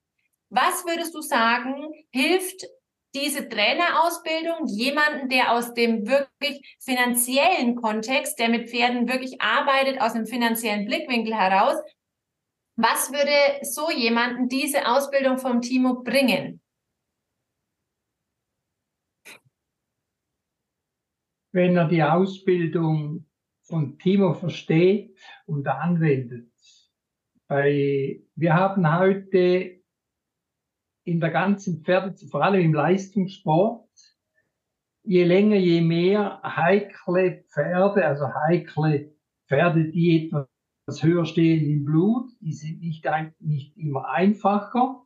Was 0.56 0.86
würdest 0.86 1.16
du 1.16 1.22
sagen, 1.22 1.92
hilft 2.12 2.68
diese 3.16 3.50
Trainerausbildung 3.50 4.68
jemanden, 4.68 5.28
der 5.28 5.52
aus 5.52 5.74
dem 5.74 6.08
wirklich 6.08 6.78
finanziellen 6.80 7.76
Kontext, 7.76 8.38
der 8.38 8.50
mit 8.50 8.70
Pferden 8.70 9.08
wirklich 9.08 9.42
arbeitet, 9.42 10.00
aus 10.00 10.14
einem 10.14 10.28
finanziellen 10.28 10.86
Blickwinkel 10.86 11.36
heraus, 11.36 11.76
was 12.76 13.12
würde 13.12 13.64
so 13.64 13.90
jemanden 13.90 14.48
diese 14.48 14.88
Ausbildung 14.88 15.40
vom 15.40 15.62
Timo 15.62 16.04
bringen? 16.04 16.60
wenn 21.54 21.78
er 21.78 21.88
die 21.88 22.02
Ausbildung 22.02 23.28
von 23.62 23.98
Timo 24.00 24.34
versteht 24.34 25.20
und 25.46 25.68
anwendet. 25.68 26.52
Weil 27.48 28.24
wir 28.36 28.54
haben 28.56 28.92
heute 28.98 29.83
in 31.04 31.20
der 31.20 31.32
ganzen 31.32 31.84
Pferde, 31.84 32.16
vor 32.28 32.44
allem 32.44 32.62
im 32.62 32.74
Leistungssport, 32.74 33.90
je 35.04 35.24
länger, 35.24 35.58
je 35.58 35.82
mehr 35.82 36.42
heikle 36.44 37.44
Pferde, 37.52 38.06
also 38.06 38.26
heikle 38.48 39.12
Pferde, 39.48 39.92
die 39.92 40.28
etwas 40.28 41.04
höher 41.04 41.26
stehen 41.26 41.70
im 41.70 41.86
Blut, 41.86 42.32
die 42.40 42.54
sind 42.54 42.80
nicht, 42.80 43.06
ein, 43.08 43.34
nicht 43.40 43.78
immer 43.78 44.10
einfacher. 44.10 45.02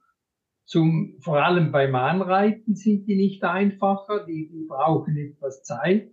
Zum, 0.66 1.16
vor 1.22 1.44
allem 1.44 1.72
beim 1.72 1.96
Anreiten 1.96 2.76
sind 2.76 3.08
die 3.08 3.16
nicht 3.16 3.44
einfacher, 3.44 4.26
die, 4.26 4.50
die 4.50 4.66
brauchen 4.68 5.16
etwas 5.16 5.64
Zeit. 5.64 6.12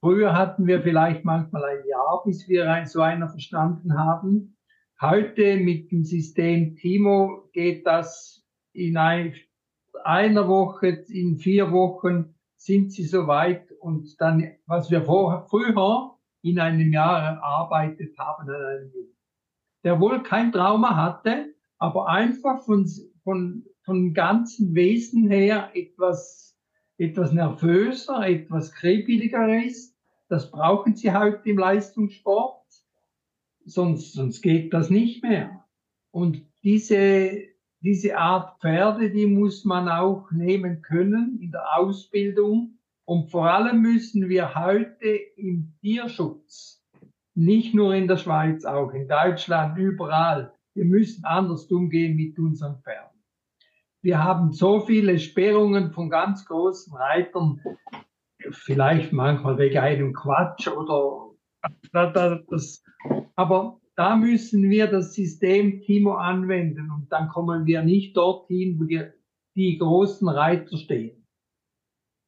Früher 0.00 0.34
hatten 0.34 0.66
wir 0.66 0.82
vielleicht 0.82 1.24
manchmal 1.24 1.62
ein 1.64 1.86
Jahr, 1.86 2.22
bis 2.24 2.48
wir 2.48 2.84
so 2.86 3.00
einer 3.00 3.28
verstanden 3.28 3.96
haben. 3.96 4.56
Heute 5.00 5.56
mit 5.58 5.92
dem 5.92 6.04
System 6.04 6.74
Timo 6.74 7.48
geht 7.52 7.86
das 7.86 8.41
in 8.72 8.96
ein, 8.96 9.34
einer 10.04 10.48
Woche, 10.48 11.04
in 11.08 11.38
vier 11.38 11.70
Wochen 11.72 12.34
sind 12.56 12.92
sie 12.92 13.04
soweit 13.04 13.70
und 13.80 14.20
dann, 14.20 14.52
was 14.66 14.90
wir 14.90 15.02
vor, 15.02 15.46
früher 15.48 16.16
in 16.42 16.58
einem 16.58 16.92
Jahr 16.92 17.22
erarbeitet 17.22 18.18
haben 18.18 18.48
an 18.48 18.54
einem 18.54 18.92
der 19.84 19.98
wohl 19.98 20.22
kein 20.22 20.52
Trauma 20.52 20.94
hatte, 20.94 21.54
aber 21.78 22.08
einfach 22.08 22.62
von, 22.64 22.88
von, 23.24 23.64
von 23.84 24.14
ganzen 24.14 24.76
Wesen 24.76 25.28
her 25.28 25.70
etwas, 25.74 26.56
etwas 26.98 27.32
nervöser, 27.32 28.28
etwas 28.28 28.70
kribbeliger 28.72 29.64
ist 29.64 29.92
das 30.32 30.50
brauchen 30.50 30.94
sie 30.94 31.12
heute 31.12 31.46
im 31.50 31.58
Leistungssport, 31.58 32.64
sonst, 33.66 34.14
sonst 34.14 34.40
geht 34.40 34.72
das 34.72 34.88
nicht 34.88 35.22
mehr. 35.22 35.66
Und 36.10 36.46
diese, 36.62 37.42
diese 37.82 38.16
Art 38.16 38.60
Pferde, 38.60 39.10
die 39.10 39.26
muss 39.26 39.64
man 39.64 39.88
auch 39.88 40.30
nehmen 40.30 40.82
können 40.82 41.38
in 41.40 41.50
der 41.50 41.76
Ausbildung. 41.76 42.78
Und 43.04 43.30
vor 43.30 43.50
allem 43.50 43.82
müssen 43.82 44.28
wir 44.28 44.54
heute 44.54 45.08
im 45.36 45.74
Tierschutz, 45.80 46.80
nicht 47.34 47.74
nur 47.74 47.94
in 47.94 48.06
der 48.06 48.16
Schweiz, 48.16 48.64
auch 48.64 48.92
in 48.92 49.08
Deutschland, 49.08 49.76
überall, 49.78 50.52
wir 50.74 50.84
müssen 50.84 51.24
anders 51.24 51.66
umgehen 51.70 52.16
mit 52.16 52.38
unseren 52.38 52.80
Pferden. 52.82 53.20
Wir 54.00 54.22
haben 54.22 54.52
so 54.52 54.80
viele 54.80 55.18
Sperrungen 55.18 55.92
von 55.92 56.10
ganz 56.10 56.44
großen 56.46 56.94
Reitern, 56.94 57.60
vielleicht 58.50 59.12
manchmal 59.12 59.58
wegen 59.58 59.78
einem 59.78 60.12
Quatsch 60.12 60.68
oder 60.68 61.30
das, 61.92 62.82
aber 63.36 63.80
da 64.02 64.16
müssen 64.16 64.68
wir 64.68 64.88
das 64.88 65.14
System 65.14 65.80
Timo 65.80 66.14
anwenden 66.14 66.90
und 66.90 67.12
dann 67.12 67.28
kommen 67.28 67.66
wir 67.66 67.84
nicht 67.84 68.16
dorthin, 68.16 68.76
wo 68.80 68.82
die, 68.82 69.00
die 69.54 69.78
großen 69.78 70.28
Reiter 70.28 70.76
stehen. 70.76 71.24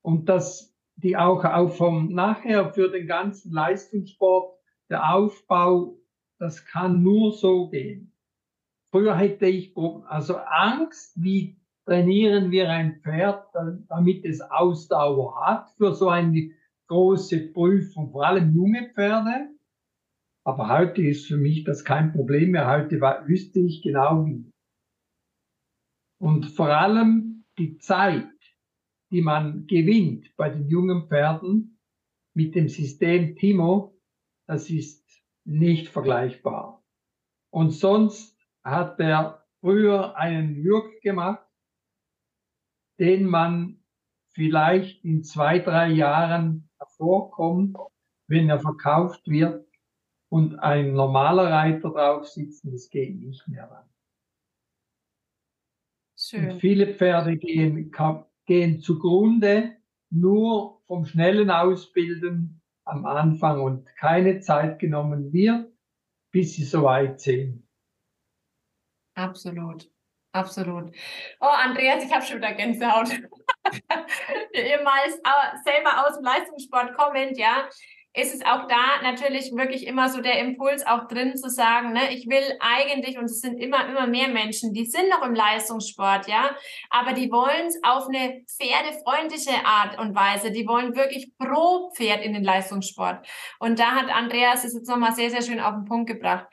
Und 0.01 0.29
dass 0.29 0.72
die 0.95 1.16
auch, 1.16 1.45
auch 1.45 1.70
vom 1.70 2.12
nachher 2.12 2.72
für 2.72 2.93
den 2.93 3.09
ganzen 3.09 3.51
Leistungssport, 3.51 4.57
der 4.89 5.12
Aufbau, 5.16 5.99
das 6.39 6.64
kann 6.64 7.03
nur 7.03 7.33
so 7.33 7.68
gehen. 7.70 8.12
Früher 8.93 9.16
hätte 9.16 9.47
ich 9.47 9.77
also 10.07 10.37
Angst, 10.37 11.20
wie 11.20 11.61
trainieren 11.87 12.53
wir 12.53 12.70
ein 12.70 13.01
Pferd, 13.03 13.49
damit 13.89 14.25
es 14.25 14.41
Ausdauer 14.41 15.45
hat 15.45 15.70
für 15.70 15.93
so 15.93 16.09
eine 16.09 16.53
große 16.87 17.49
Prüfung, 17.49 18.12
vor 18.12 18.27
allem 18.27 18.55
junge 18.55 18.91
Pferde. 18.95 19.49
Aber 20.47 20.68
heute 20.68 21.03
ist 21.03 21.26
für 21.26 21.38
mich 21.38 21.64
das 21.64 21.84
kein 21.84 22.12
Problem 22.12 22.51
mehr. 22.51 22.68
Heute 22.68 23.01
wüsste 23.01 23.61
ich 23.61 23.80
genau 23.82 24.26
wie. 24.26 24.51
Und 26.20 26.47
vor 26.47 26.68
allem 26.68 27.45
die 27.59 27.78
Zeit, 27.78 28.28
die 29.11 29.22
man 29.22 29.66
gewinnt 29.66 30.36
bei 30.36 30.51
den 30.51 30.68
jungen 30.68 31.09
Pferden 31.09 31.80
mit 32.34 32.55
dem 32.55 32.68
System 32.68 33.36
Timo, 33.36 33.99
das 34.47 34.68
ist 34.68 35.03
nicht 35.47 35.88
vergleichbar. 35.88 36.82
Und 37.51 37.70
sonst 37.70 38.38
hat 38.62 39.01
er 39.01 39.47
früher 39.61 40.16
einen 40.16 40.62
Würg 40.62 41.01
gemacht, 41.01 41.47
den 42.99 43.24
man 43.24 43.82
vielleicht 44.34 45.05
in 45.05 45.22
zwei, 45.22 45.59
drei 45.59 45.90
Jahren 45.90 46.68
hervorkommt, 46.78 47.76
wenn 48.28 48.51
er 48.51 48.61
verkauft 48.61 49.26
wird 49.26 49.66
und 50.35 50.59
ein 50.59 50.95
normaler 50.95 51.49
Reiter 51.49 51.91
drauf 51.91 52.26
sitzt, 52.26 52.64
das 52.64 52.91
geht 52.91 53.14
nicht 53.14 53.47
mehr 53.47 53.70
ran. 53.70 53.89
Schön. 56.18 56.51
Und 56.51 56.61
viele 56.61 56.93
Pferde 56.93 57.37
gehen, 57.37 57.93
gehen 58.45 58.80
zugrunde 58.80 59.76
nur 60.11 60.82
vom 60.89 61.05
schnellen 61.05 61.53
Ausbilden 61.53 62.61
am 62.85 63.07
Anfang 63.07 63.61
und 63.61 63.87
keine 63.95 64.41
Zeit 64.41 64.80
genommen 64.80 65.32
wird, 65.32 65.72
bis 66.32 66.55
sie 66.55 66.64
soweit 66.64 67.20
sind. 67.20 67.64
Absolut. 69.14 69.89
Absolut. 70.32 70.91
Oh, 71.41 71.47
Andreas, 71.47 72.05
ich 72.05 72.12
habe 72.12 72.24
schon 72.24 72.39
wieder 72.39 72.55
Gänsehaut. 72.55 73.09
Ehemals 74.53 75.20
selber 75.62 76.05
aus 76.05 76.16
dem 76.16 76.24
Leistungssport 76.24 76.93
kommend, 76.97 77.39
ja, 77.39 77.68
ist 78.16 78.32
es 78.32 78.42
auch 78.42 78.68
da 78.68 79.02
natürlich 79.02 79.50
wirklich 79.56 79.88
immer 79.88 80.08
so 80.08 80.20
der 80.20 80.38
Impuls 80.38 80.86
auch 80.86 81.08
drin 81.08 81.36
zu 81.36 81.50
sagen, 81.50 81.92
ne, 81.92 82.14
ich 82.14 82.28
will 82.28 82.44
eigentlich, 82.60 83.18
und 83.18 83.24
es 83.24 83.40
sind 83.40 83.58
immer, 83.58 83.88
immer 83.88 84.06
mehr 84.06 84.28
Menschen, 84.28 84.72
die 84.72 84.86
sind 84.86 85.08
noch 85.08 85.22
im 85.22 85.34
Leistungssport, 85.34 86.28
ja, 86.28 86.56
aber 86.90 87.12
die 87.12 87.30
wollen 87.32 87.66
es 87.66 87.80
auf 87.82 88.06
eine 88.06 88.44
pferdefreundliche 88.46 89.66
Art 89.66 89.98
und 89.98 90.14
Weise. 90.14 90.52
Die 90.52 90.66
wollen 90.66 90.94
wirklich 90.94 91.36
pro 91.36 91.90
Pferd 91.96 92.22
in 92.24 92.34
den 92.34 92.44
Leistungssport. 92.44 93.26
Und 93.58 93.80
da 93.80 93.96
hat 93.96 94.08
Andreas 94.08 94.62
es 94.62 94.74
jetzt 94.74 94.88
nochmal 94.88 95.14
sehr, 95.14 95.30
sehr 95.30 95.42
schön 95.42 95.58
auf 95.58 95.74
den 95.74 95.84
Punkt 95.84 96.08
gebracht. 96.08 96.46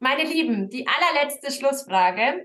Meine 0.00 0.24
Lieben, 0.24 0.68
die 0.68 0.86
allerletzte 0.86 1.50
Schlussfrage 1.50 2.44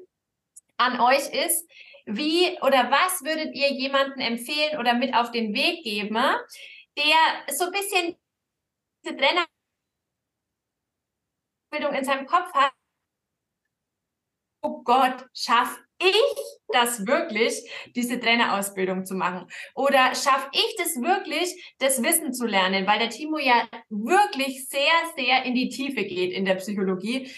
an 0.78 1.01
euch 1.01 1.30
ist, 1.34 1.70
wie 2.05 2.57
oder 2.61 2.89
was 2.89 3.24
würdet 3.24 3.55
ihr 3.55 3.72
jemanden 3.74 4.22
empfehlen 4.22 4.80
oder 4.80 4.93
mit 4.93 5.14
auf 5.14 5.32
den 5.32 5.53
Weg 5.53 5.84
geben, 5.84 6.16
der 6.97 7.53
so 7.53 7.66
ein 7.66 7.72
bisschen 7.72 8.16
diese 9.04 9.16
Trainerbildung 9.18 9.47
in 11.97 12.06
seinem 12.06 12.26
Kopf 12.26 12.54
hat? 12.54 12.72
Oh 14.62 14.82
Gott, 14.84 15.26
schaff 15.34 15.78
ich 15.99 16.16
das 16.70 17.06
wirklich, 17.06 17.54
diese 17.95 18.20
Trainerausbildung 18.20 19.06
zu 19.06 19.16
machen? 19.16 19.47
Oder 19.76 20.16
schaffe 20.16 20.49
ich 20.54 20.76
das 20.78 20.95
wirklich, 21.01 21.76
das 21.80 22.01
Wissen 22.01 22.34
zu 22.34 22.45
lernen? 22.45 22.88
Weil 22.88 22.99
der 22.99 23.10
Timo 23.10 23.38
ja 23.38 23.68
wirklich 23.89 24.68
sehr, 24.68 24.82
sehr 25.16 25.43
in 25.43 25.54
die 25.54 25.70
Tiefe 25.70 26.04
geht 26.06 26.32
in 26.32 26.45
der 26.45 26.56
Psychologie. 26.56 27.30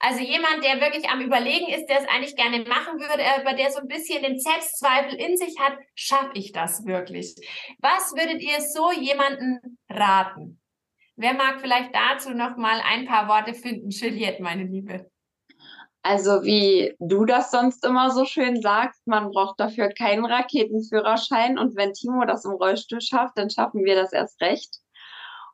Also 0.00 0.20
jemand, 0.20 0.64
der 0.64 0.80
wirklich 0.80 1.08
am 1.08 1.20
Überlegen 1.20 1.68
ist, 1.68 1.86
der 1.86 2.00
es 2.00 2.08
eigentlich 2.08 2.34
gerne 2.34 2.64
machen 2.64 2.98
würde, 2.98 3.24
aber 3.36 3.54
der 3.54 3.70
so 3.70 3.78
ein 3.78 3.86
bisschen 3.86 4.22
den 4.22 4.40
Selbstzweifel 4.40 5.14
in 5.14 5.36
sich 5.36 5.58
hat, 5.60 5.78
schaffe 5.94 6.32
ich 6.34 6.50
das 6.50 6.84
wirklich? 6.84 7.36
Was 7.78 8.12
würdet 8.12 8.42
ihr 8.42 8.60
so 8.60 8.90
jemanden 8.90 9.78
raten? 9.88 10.61
Wer 11.16 11.34
mag 11.34 11.60
vielleicht 11.60 11.94
dazu 11.94 12.30
noch 12.30 12.56
mal 12.56 12.80
ein 12.84 13.06
paar 13.06 13.28
Worte 13.28 13.54
finden? 13.54 13.90
Juliette, 13.90 14.42
meine 14.42 14.64
Liebe. 14.64 15.10
Also 16.02 16.42
wie 16.42 16.96
du 16.98 17.24
das 17.24 17.52
sonst 17.52 17.84
immer 17.84 18.10
so 18.10 18.24
schön 18.24 18.60
sagst, 18.60 19.06
man 19.06 19.30
braucht 19.30 19.60
dafür 19.60 19.88
keinen 19.90 20.24
Raketenführerschein 20.24 21.58
und 21.58 21.76
wenn 21.76 21.92
Timo 21.92 22.24
das 22.24 22.44
im 22.44 22.52
Rollstuhl 22.52 23.00
schafft, 23.00 23.38
dann 23.38 23.50
schaffen 23.50 23.84
wir 23.84 23.94
das 23.94 24.12
erst 24.12 24.40
recht. 24.40 24.78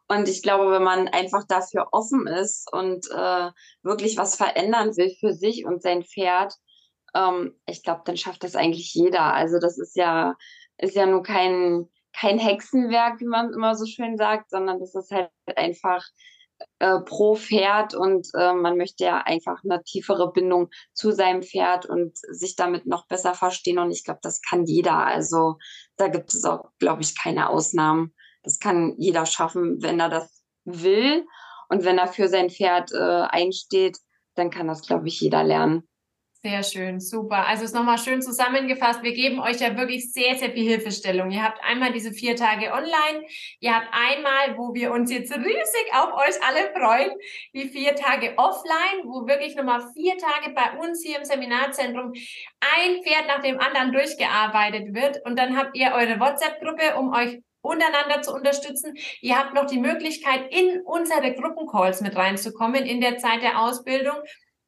Und 0.08 0.26
ich 0.26 0.42
glaube, 0.42 0.70
wenn 0.70 0.82
man 0.82 1.06
einfach 1.08 1.44
dafür 1.46 1.88
offen 1.92 2.26
ist 2.26 2.72
und 2.72 3.06
äh, 3.10 3.50
wirklich 3.82 4.16
was 4.16 4.36
verändern 4.36 4.96
will 4.96 5.14
für 5.20 5.34
sich 5.34 5.66
und 5.66 5.82
sein 5.82 6.02
Pferd, 6.02 6.54
ähm, 7.14 7.54
ich 7.66 7.82
glaube, 7.82 8.02
dann 8.06 8.16
schafft 8.16 8.42
das 8.42 8.56
eigentlich 8.56 8.94
jeder. 8.94 9.34
Also 9.34 9.58
das 9.58 9.76
ist 9.78 9.96
ja, 9.96 10.34
ist 10.78 10.96
ja 10.96 11.04
nur 11.04 11.22
kein, 11.22 11.90
kein 12.18 12.38
Hexenwerk, 12.38 13.20
wie 13.20 13.26
man 13.26 13.52
immer 13.52 13.74
so 13.74 13.86
schön 13.86 14.16
sagt, 14.16 14.50
sondern 14.50 14.80
das 14.80 14.94
ist 14.94 15.10
halt 15.10 15.30
einfach 15.56 16.04
äh, 16.80 16.98
pro 17.00 17.36
Pferd 17.36 17.94
und 17.94 18.28
äh, 18.34 18.52
man 18.52 18.76
möchte 18.76 19.04
ja 19.04 19.18
einfach 19.18 19.62
eine 19.62 19.82
tiefere 19.84 20.32
Bindung 20.32 20.70
zu 20.92 21.12
seinem 21.12 21.42
Pferd 21.42 21.86
und 21.86 22.18
sich 22.18 22.56
damit 22.56 22.86
noch 22.86 23.06
besser 23.06 23.34
verstehen. 23.34 23.78
Und 23.78 23.92
ich 23.92 24.04
glaube, 24.04 24.20
das 24.22 24.40
kann 24.42 24.64
jeder. 24.64 25.06
Also 25.06 25.56
da 25.96 26.08
gibt 26.08 26.34
es 26.34 26.44
auch, 26.44 26.70
glaube 26.78 27.02
ich, 27.02 27.16
keine 27.16 27.48
Ausnahmen. 27.48 28.14
Das 28.42 28.58
kann 28.58 28.94
jeder 28.98 29.26
schaffen, 29.26 29.82
wenn 29.82 30.00
er 30.00 30.08
das 30.08 30.42
will. 30.64 31.24
Und 31.68 31.84
wenn 31.84 31.98
er 31.98 32.08
für 32.08 32.28
sein 32.28 32.50
Pferd 32.50 32.90
äh, 32.92 33.26
einsteht, 33.28 33.98
dann 34.34 34.50
kann 34.50 34.66
das, 34.66 34.82
glaube 34.82 35.08
ich, 35.08 35.20
jeder 35.20 35.44
lernen. 35.44 35.88
Sehr 36.48 36.62
schön, 36.62 36.98
super. 36.98 37.46
Also 37.46 37.64
es 37.64 37.72
ist 37.72 37.76
nochmal 37.76 37.98
schön 37.98 38.22
zusammengefasst. 38.22 39.02
Wir 39.02 39.12
geben 39.12 39.38
euch 39.38 39.60
ja 39.60 39.76
wirklich 39.76 40.10
sehr, 40.14 40.34
sehr 40.36 40.50
viel 40.50 40.66
Hilfestellung. 40.66 41.30
Ihr 41.30 41.42
habt 41.42 41.62
einmal 41.62 41.92
diese 41.92 42.10
vier 42.10 42.36
Tage 42.36 42.72
online. 42.72 43.26
Ihr 43.60 43.74
habt 43.74 43.88
einmal, 43.92 44.56
wo 44.56 44.72
wir 44.72 44.92
uns 44.92 45.12
jetzt 45.12 45.30
riesig 45.30 45.86
auf 45.92 46.14
euch 46.14 46.42
alle 46.42 46.72
freuen, 46.72 47.10
die 47.52 47.68
vier 47.68 47.94
Tage 47.94 48.32
offline, 48.38 49.04
wo 49.04 49.26
wirklich 49.26 49.56
nochmal 49.56 49.82
vier 49.92 50.16
Tage 50.16 50.54
bei 50.54 50.78
uns 50.78 51.04
hier 51.04 51.18
im 51.18 51.26
Seminarzentrum 51.26 52.14
ein 52.14 53.02
Pferd 53.04 53.26
nach 53.26 53.42
dem 53.42 53.60
anderen 53.60 53.92
durchgearbeitet 53.92 54.94
wird. 54.94 55.20
Und 55.26 55.38
dann 55.38 55.54
habt 55.54 55.76
ihr 55.76 55.92
eure 55.92 56.18
WhatsApp-Gruppe, 56.18 56.96
um 56.96 57.12
euch 57.12 57.42
untereinander 57.60 58.22
zu 58.22 58.32
unterstützen. 58.32 58.96
Ihr 59.20 59.38
habt 59.38 59.52
noch 59.52 59.66
die 59.66 59.80
Möglichkeit, 59.80 60.50
in 60.50 60.80
unsere 60.80 61.34
Gruppencalls 61.34 62.00
mit 62.00 62.16
reinzukommen 62.16 62.86
in 62.86 63.02
der 63.02 63.18
Zeit 63.18 63.42
der 63.42 63.60
Ausbildung 63.60 64.16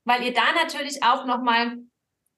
weil 0.04 0.24
ihr 0.24 0.32
da 0.32 0.52
natürlich 0.54 1.02
auch 1.02 1.26
nochmal 1.26 1.76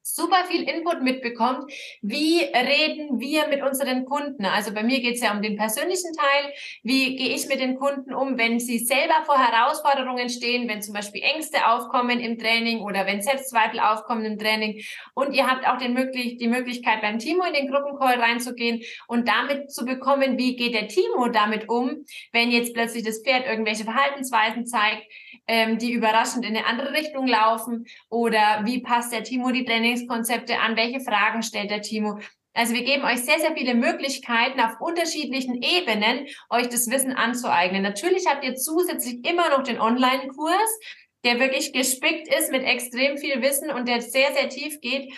super 0.03 0.45
viel 0.49 0.69
Input 0.69 1.03
mitbekommt. 1.03 1.73
Wie 2.03 2.41
reden 2.41 3.21
wir 3.21 3.47
mit 3.49 3.63
unseren 3.63 4.05
Kunden? 4.05 4.45
Also 4.45 4.75
bei 4.75 4.83
mir 4.83 5.01
geht 5.01 5.15
es 5.15 5.23
ja 5.23 5.33
um 5.33 5.43
den 5.43 5.57
persönlichen 5.57 6.13
Teil. 6.13 6.53
Wie 6.83 7.17
gehe 7.17 7.35
ich 7.35 7.47
mit 7.47 7.61
den 7.61 7.77
Kunden 7.77 8.13
um, 8.13 8.37
wenn 8.37 8.59
sie 8.59 8.79
selber 8.79 9.23
vor 9.25 9.39
Herausforderungen 9.39 10.29
stehen, 10.29 10.69
wenn 10.69 10.83
zum 10.83 10.95
Beispiel 10.95 11.23
Ängste 11.23 11.69
aufkommen 11.69 12.21
im 12.21 12.39
Training 12.39 12.81
oder 12.81 13.07
wenn 13.07 13.23
Selbstzweifel 13.23 13.79
aufkommen 13.79 14.25
im 14.25 14.39
Training. 14.39 14.83
Und 15.15 15.35
ihr 15.35 15.49
habt 15.49 15.67
auch 15.67 15.79
den 15.79 15.95
möglich 15.95 16.37
die 16.37 16.49
Möglichkeit, 16.49 17.01
beim 17.01 17.19
Timo 17.19 17.45
in 17.45 17.55
den 17.55 17.71
Gruppencall 17.71 18.19
reinzugehen 18.19 18.83
und 19.07 19.29
damit 19.29 19.71
zu 19.71 19.85
bekommen, 19.85 20.37
wie 20.37 20.57
geht 20.57 20.75
der 20.75 20.89
Timo 20.89 21.29
damit 21.29 21.69
um, 21.69 22.05
wenn 22.33 22.51
jetzt 22.51 22.75
plötzlich 22.75 23.05
das 23.05 23.23
Pferd 23.23 23.47
irgendwelche 23.47 23.85
Verhaltensweisen 23.85 24.67
zeigt, 24.67 25.05
ähm, 25.47 25.79
die 25.79 25.93
überraschend 25.93 26.45
in 26.45 26.57
eine 26.57 26.67
andere 26.67 26.93
Richtung 26.93 27.27
laufen 27.27 27.87
oder 28.09 28.63
wie 28.65 28.81
passt 28.81 29.13
der 29.13 29.25
Timo 29.25 29.51
die 29.51 29.65
Trainingskonzepte 29.65 30.59
an, 30.59 30.77
welche 30.77 31.01
Fragen 31.01 31.43
stellt 31.43 31.71
der 31.71 31.83
Timo. 31.83 32.19
Also 32.55 32.75
wir 32.75 32.85
geben 32.85 33.05
euch 33.05 33.23
sehr, 33.23 33.39
sehr 33.39 33.57
viele 33.57 33.75
Möglichkeiten 33.75 34.61
auf 34.61 34.81
unterschiedlichen 34.81 35.63
Ebenen, 35.63 36.27
euch 36.51 36.69
das 36.69 36.91
Wissen 36.91 37.13
anzueignen. 37.13 37.83
Natürlich 37.83 38.27
habt 38.27 38.45
ihr 38.45 38.55
zusätzlich 38.55 39.27
immer 39.27 39.49
noch 39.49 39.63
den 39.63 39.81
Online-Kurs, 39.81 40.79
der 41.25 41.41
wirklich 41.41 41.73
gespickt 41.73 42.29
ist 42.29 42.51
mit 42.51 42.65
extrem 42.65 43.17
viel 43.17 43.41
Wissen 43.41 43.71
und 43.71 43.89
der 43.89 44.03
sehr, 44.03 44.33
sehr 44.35 44.49
tief 44.49 44.81
geht. 44.81 45.13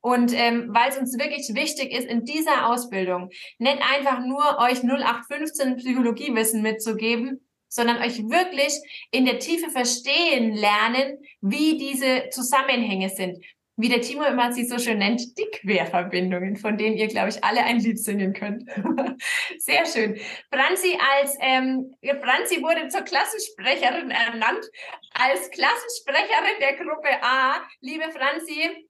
Und 0.00 0.32
ähm, 0.32 0.68
weil 0.70 0.90
es 0.90 0.96
uns 0.96 1.18
wirklich 1.18 1.50
wichtig 1.54 1.92
ist, 1.92 2.06
in 2.06 2.24
dieser 2.24 2.68
Ausbildung 2.68 3.30
nicht 3.58 3.82
einfach 3.92 4.20
nur 4.20 4.58
euch 4.58 4.82
0815 4.82 5.76
Psychologiewissen 5.76 6.62
mitzugeben, 6.62 7.47
sondern 7.68 7.98
euch 7.98 8.18
wirklich 8.28 8.74
in 9.10 9.24
der 9.24 9.38
Tiefe 9.38 9.70
verstehen 9.70 10.54
lernen, 10.54 11.18
wie 11.40 11.78
diese 11.78 12.30
Zusammenhänge 12.30 13.08
sind. 13.08 13.38
Wie 13.80 13.88
der 13.88 14.00
Timo 14.00 14.24
immer 14.24 14.52
sie 14.52 14.64
so 14.64 14.76
schön 14.80 14.98
nennt, 14.98 15.38
die 15.38 15.46
Querverbindungen, 15.52 16.56
von 16.56 16.76
denen 16.76 16.96
ihr, 16.96 17.06
glaube 17.06 17.28
ich, 17.28 17.44
alle 17.44 17.62
ein 17.62 17.78
Lied 17.78 18.00
singen 18.00 18.32
könnt. 18.32 18.68
Sehr 19.58 19.86
schön. 19.86 20.18
Franzi 20.52 20.98
als 21.14 21.36
ähm, 21.40 21.94
Franzi 22.20 22.60
wurde 22.60 22.88
zur 22.88 23.02
Klassensprecherin 23.02 24.10
ernannt. 24.10 24.64
Als 25.14 25.48
Klassensprecherin 25.52 26.58
der 26.60 26.72
Gruppe 26.74 27.22
A, 27.22 27.62
liebe 27.80 28.10
Franzi, 28.10 28.87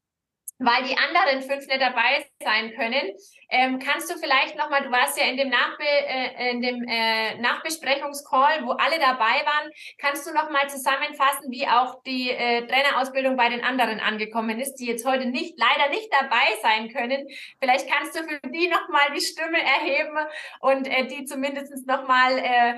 weil 0.59 0.83
die 0.85 0.97
anderen 0.97 1.43
fünf 1.43 1.67
nicht 1.67 1.81
dabei 1.81 2.27
sein 2.43 2.75
können. 2.75 3.13
Ähm, 3.51 3.79
kannst 3.79 4.11
du 4.11 4.19
vielleicht 4.19 4.57
nochmal, 4.57 4.83
du 4.83 4.91
warst 4.91 5.19
ja 5.19 5.25
in 5.27 5.37
dem, 5.37 5.49
Nachbe 5.49 5.85
äh, 5.85 6.51
in 6.51 6.61
dem 6.61 6.85
äh, 6.87 7.39
Nachbesprechungscall, 7.39 8.67
wo 8.67 8.73
alle 8.73 8.99
dabei 8.99 9.47
waren, 9.47 9.71
kannst 9.99 10.27
du 10.27 10.35
nochmal 10.35 10.69
zusammenfassen, 10.69 11.51
wie 11.51 11.67
auch 11.67 12.03
die 12.03 12.31
äh, 12.31 12.67
Trainerausbildung 12.67 13.37
bei 13.37 13.49
den 13.49 13.63
anderen 13.63 14.01
angekommen 14.01 14.59
ist, 14.59 14.75
die 14.77 14.87
jetzt 14.87 15.07
heute 15.07 15.27
nicht, 15.27 15.55
leider 15.57 15.91
nicht 15.91 16.09
dabei 16.13 16.47
sein 16.63 16.93
können. 16.93 17.29
Vielleicht 17.61 17.89
kannst 17.89 18.17
du 18.17 18.25
für 18.25 18.41
die 18.51 18.69
nochmal 18.69 19.13
die 19.15 19.21
Stimme 19.21 19.59
erheben 19.63 20.19
und 20.61 20.89
äh, 20.89 21.07
die 21.07 21.25
zumindest 21.25 21.87
nochmal 21.87 22.39
äh, 22.39 22.75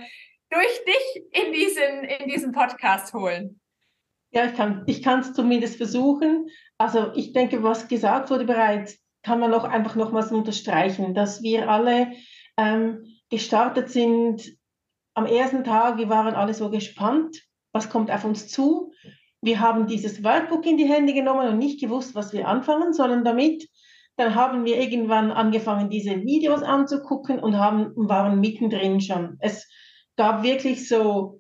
durch 0.51 0.85
dich 0.85 1.23
in 1.33 1.53
diesen, 1.53 2.05
in 2.05 2.29
diesen 2.29 2.53
Podcast 2.53 3.15
holen. 3.15 3.60
Ja, 4.33 4.45
ich 4.45 4.55
kann 4.55 4.85
ich 4.87 5.07
es 5.07 5.33
zumindest 5.33 5.77
versuchen. 5.77 6.49
Also 6.79 7.13
ich 7.15 7.33
denke, 7.33 7.63
was 7.63 7.89
gesagt 7.89 8.31
wurde 8.31 8.45
bereits, 8.45 8.99
kann 9.23 9.41
man 9.41 9.51
noch 9.51 9.65
einfach 9.65 9.97
nochmals 9.97 10.31
unterstreichen, 10.31 11.15
dass 11.15 11.43
wir 11.43 11.69
alle 11.69 12.13
ähm, 12.57 13.05
gestartet 13.29 13.91
sind 13.91 14.43
am 15.15 15.27
ersten 15.27 15.65
Tag. 15.65 15.99
Wir 15.99 16.09
waren 16.09 16.35
alle 16.35 16.55
so 16.55 16.71
gespannt, 16.71 17.37
was 17.73 17.91
kommt 17.91 18.11
auf 18.11 18.25
uns 18.25 18.49
zu. 18.49 18.93
Wir 19.43 19.61
haben 19.61 19.87
dieses 19.87 20.23
Workbook 20.23 20.65
in 20.67 20.77
die 20.77 20.89
Hände 20.89 21.13
genommen 21.13 21.49
und 21.49 21.59
nicht 21.59 21.81
gewusst, 21.81 22.15
was 22.15 22.33
wir 22.33 22.47
anfangen 22.47 22.93
sollen 22.93 23.25
damit. 23.25 23.69
Dann 24.17 24.35
haben 24.35 24.65
wir 24.65 24.79
irgendwann 24.79 25.31
angefangen, 25.31 25.91
diese 25.91 26.23
Videos 26.23 26.63
anzugucken 26.63 27.41
und 27.41 27.57
haben, 27.57 27.93
waren 27.97 28.41
mittendrin 28.41 29.01
schon. 29.01 29.37
Es 29.41 29.69
gab 30.17 30.43
wirklich 30.43 30.89
so 30.89 31.40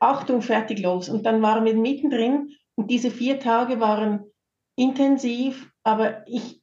Achtung, 0.00 0.42
fertig, 0.42 0.80
los. 0.80 1.08
Und 1.08 1.24
dann 1.24 1.42
waren 1.42 1.64
wir 1.64 1.74
mittendrin 1.74 2.56
und 2.74 2.90
diese 2.90 3.10
vier 3.10 3.38
Tage 3.38 3.80
waren 3.80 4.24
intensiv, 4.76 5.70
aber 5.84 6.26
ich, 6.26 6.62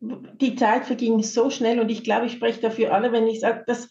die 0.00 0.56
Zeit 0.56 0.84
verging 0.84 1.22
so 1.22 1.50
schnell 1.50 1.80
und 1.80 1.88
ich 1.88 2.04
glaube, 2.04 2.26
ich 2.26 2.32
spreche 2.32 2.60
dafür 2.60 2.92
alle, 2.92 3.12
wenn 3.12 3.26
ich 3.26 3.40
sage, 3.40 3.64
dass 3.66 3.88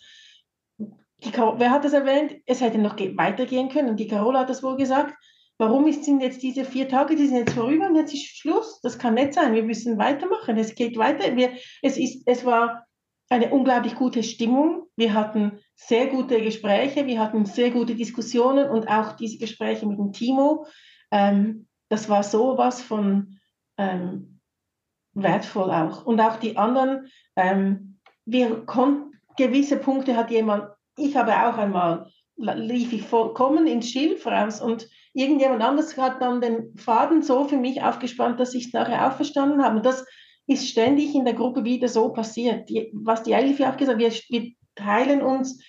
die, 0.77 1.31
wer 1.33 1.71
hat 1.71 1.83
das 1.83 1.93
erwähnt? 1.93 2.35
Es 2.45 2.61
hätte 2.61 2.77
noch 2.77 2.97
weitergehen 2.97 3.69
können. 3.69 3.97
Die 3.97 4.07
Carola 4.07 4.41
hat 4.41 4.49
das 4.49 4.61
wohl 4.61 4.77
gesagt. 4.77 5.15
Warum 5.57 5.91
sind 5.91 6.21
jetzt 6.21 6.43
diese 6.43 6.65
vier 6.65 6.87
Tage, 6.87 7.15
die 7.15 7.25
sind 7.25 7.37
jetzt 7.37 7.53
vorüber 7.53 7.87
und 7.87 7.95
jetzt 7.95 8.13
ist 8.13 8.37
Schluss? 8.37 8.79
Das 8.81 8.99
kann 8.99 9.15
nicht 9.15 9.33
sein. 9.33 9.55
Wir 9.55 9.63
müssen 9.63 9.97
weitermachen. 9.97 10.57
Es 10.57 10.75
geht 10.75 10.97
weiter. 10.97 11.35
Wir, 11.35 11.53
es, 11.81 11.97
ist, 11.97 12.21
es 12.27 12.45
war 12.45 12.85
eine 13.29 13.49
unglaublich 13.49 13.95
gute 13.95 14.23
Stimmung. 14.23 14.87
Wir 14.95 15.13
hatten 15.13 15.59
sehr 15.75 16.07
gute 16.07 16.41
Gespräche, 16.41 17.05
wir 17.05 17.19
hatten 17.19 17.45
sehr 17.45 17.71
gute 17.71 17.95
Diskussionen 17.95 18.69
und 18.69 18.87
auch 18.87 19.13
diese 19.13 19.37
Gespräche 19.37 19.85
mit 19.85 19.97
dem 19.97 20.13
Timo. 20.13 20.65
Ähm, 21.11 21.67
das 21.89 22.09
war 22.09 22.23
sowas 22.23 22.81
von 22.81 23.39
ähm, 23.77 24.39
wertvoll 25.13 25.71
auch. 25.71 26.05
Und 26.05 26.19
auch 26.21 26.37
die 26.37 26.57
anderen, 26.57 27.07
ähm, 27.35 27.99
wir 28.25 28.65
konnten, 28.65 29.19
gewisse 29.37 29.77
Punkte 29.77 30.15
hat 30.15 30.31
jemand, 30.31 30.69
ich 30.97 31.15
habe 31.15 31.31
auch 31.33 31.57
einmal, 31.57 32.09
lief 32.37 32.93
ich 32.93 33.03
vollkommen 33.03 33.67
ins 33.67 33.89
Schilf 33.89 34.25
raus 34.25 34.61
und 34.61 34.87
irgendjemand 35.13 35.61
anders 35.63 35.97
hat 35.97 36.21
dann 36.21 36.41
den 36.41 36.75
Faden 36.75 37.21
so 37.23 37.45
für 37.45 37.57
mich 37.57 37.81
aufgespannt, 37.81 38.39
dass 38.39 38.53
ich 38.53 38.67
es 38.67 38.73
nachher 38.73 39.07
auch 39.07 39.15
verstanden 39.15 39.63
habe. 39.63 39.77
Und 39.77 39.85
das 39.85 40.05
ist 40.47 40.67
ständig 40.69 41.13
in 41.13 41.25
der 41.25 41.33
Gruppe 41.33 41.63
wieder 41.63 41.89
so 41.89 42.09
passiert. 42.09 42.69
Die, 42.69 42.89
was 42.93 43.23
die 43.23 43.33
Elfi 43.33 43.65
auch 43.65 43.77
gesagt 43.77 44.01
hat, 44.01 44.11
wir, 44.11 44.11
wir 44.29 44.53
teilen 44.75 45.21
uns 45.21 45.61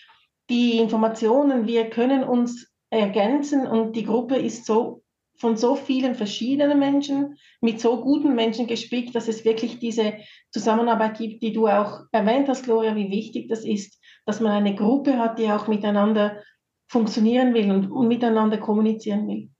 die 0.48 0.78
Informationen, 0.78 1.66
wir 1.66 1.90
können 1.90 2.24
uns 2.24 2.72
ergänzen 2.90 3.66
und 3.66 3.96
die 3.96 4.04
Gruppe 4.04 4.36
ist 4.36 4.64
so 4.64 5.02
von 5.38 5.56
so 5.56 5.76
vielen 5.76 6.14
verschiedenen 6.14 6.78
Menschen, 6.78 7.36
mit 7.60 7.80
so 7.80 8.00
guten 8.00 8.34
Menschen 8.34 8.66
gespickt, 8.66 9.14
dass 9.14 9.28
es 9.28 9.44
wirklich 9.44 9.78
diese 9.78 10.14
Zusammenarbeit 10.50 11.16
gibt, 11.18 11.42
die 11.42 11.52
du 11.52 11.68
auch 11.68 12.00
erwähnt 12.10 12.48
hast, 12.48 12.64
Gloria, 12.64 12.96
wie 12.96 13.10
wichtig 13.10 13.48
das 13.48 13.64
ist, 13.64 14.00
dass 14.26 14.40
man 14.40 14.50
eine 14.50 14.74
Gruppe 14.74 15.16
hat, 15.18 15.38
die 15.38 15.50
auch 15.50 15.68
miteinander 15.68 16.42
funktionieren 16.88 17.54
will 17.54 17.70
und, 17.70 17.90
und 17.90 18.08
miteinander 18.08 18.58
kommunizieren 18.58 19.28
will. 19.28 19.50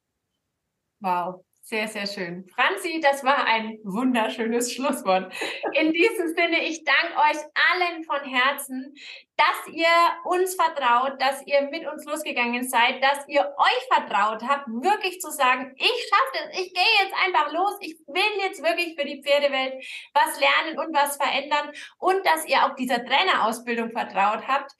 Wow, 1.01 1.45
sehr, 1.69 1.87
sehr 1.87 2.07
schön. 2.07 2.49
Franzi, 2.55 2.99
das 3.03 3.23
war 3.23 3.45
ein 3.45 3.79
wunderschönes 3.85 4.73
Schlusswort. 4.73 5.31
In 5.75 5.93
diesem 5.93 6.29
Sinne, 6.29 6.65
ich 6.65 6.83
danke 6.83 7.15
euch 7.19 7.37
allen 7.71 8.05
von 8.05 8.25
Herzen, 8.25 8.95
dass 9.37 9.75
ihr 9.75 9.87
uns 10.25 10.55
vertraut, 10.55 11.21
dass 11.21 11.47
ihr 11.47 11.69
mit 11.71 11.87
uns 11.87 12.07
losgegangen 12.07 12.67
seid, 12.67 13.03
dass 13.05 13.29
ihr 13.29 13.43
euch 13.59 13.95
vertraut 13.95 14.43
habt, 14.49 14.67
wirklich 14.67 15.21
zu 15.21 15.31
sagen, 15.31 15.75
ich 15.77 16.09
schaffe 16.09 16.33
das, 16.33 16.59
ich 16.59 16.73
gehe 16.73 17.05
jetzt 17.05 17.15
einfach 17.23 17.53
los, 17.53 17.77
ich 17.81 17.99
will 18.07 18.43
jetzt 18.43 18.63
wirklich 18.63 18.99
für 18.99 19.05
die 19.05 19.23
Pferdewelt 19.23 19.75
was 20.15 20.41
lernen 20.41 20.79
und 20.79 20.97
was 20.97 21.19
verändern 21.19 21.71
und 21.99 22.25
dass 22.25 22.47
ihr 22.47 22.65
auch 22.65 22.77
dieser 22.77 23.05
Trainerausbildung 23.05 23.91
vertraut 23.91 24.49
habt, 24.49 24.73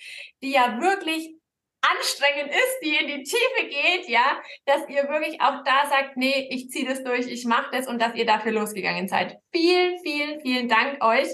die 0.43 0.53
ja 0.53 0.81
wirklich 0.81 1.38
anstrengend 1.81 2.51
ist, 2.51 2.79
die 2.83 2.97
in 2.97 3.07
die 3.07 3.23
Tiefe 3.23 3.69
geht, 3.69 4.09
ja, 4.09 4.41
dass 4.67 4.89
ihr 4.89 5.09
wirklich 5.09 5.41
auch 5.41 5.63
da 5.65 5.89
sagt, 5.89 6.17
nee, 6.17 6.49
ich 6.51 6.71
ziehe 6.71 6.89
das 6.89 7.05
durch, 7.05 7.27
ich 7.27 7.45
mache 7.45 7.71
das 7.73 7.87
und 7.87 8.01
dass 8.01 8.15
ihr 8.15 8.27
dafür 8.27 8.53
losgegangen 8.53 9.09
seid. 9.09 9.39
Vielen, 9.53 9.99
vielen, 10.03 10.41
vielen 10.41 10.69
Dank 10.69 11.03
euch 11.03 11.29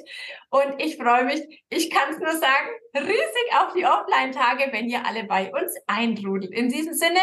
und 0.54 0.80
ich 0.80 0.96
freue 0.96 1.24
mich, 1.24 1.42
ich 1.68 1.90
kann 1.90 2.12
es 2.12 2.20
nur 2.20 2.30
sagen, 2.30 2.68
riesig 2.94 3.46
auf 3.58 3.72
die 3.74 3.84
Offline-Tage, 3.84 4.68
wenn 4.70 4.88
ihr 4.88 5.04
alle 5.04 5.24
bei 5.24 5.50
uns 5.50 5.74
eintrudelt. 5.88 6.52
In 6.52 6.68
diesem 6.68 6.94
Sinne, 6.94 7.18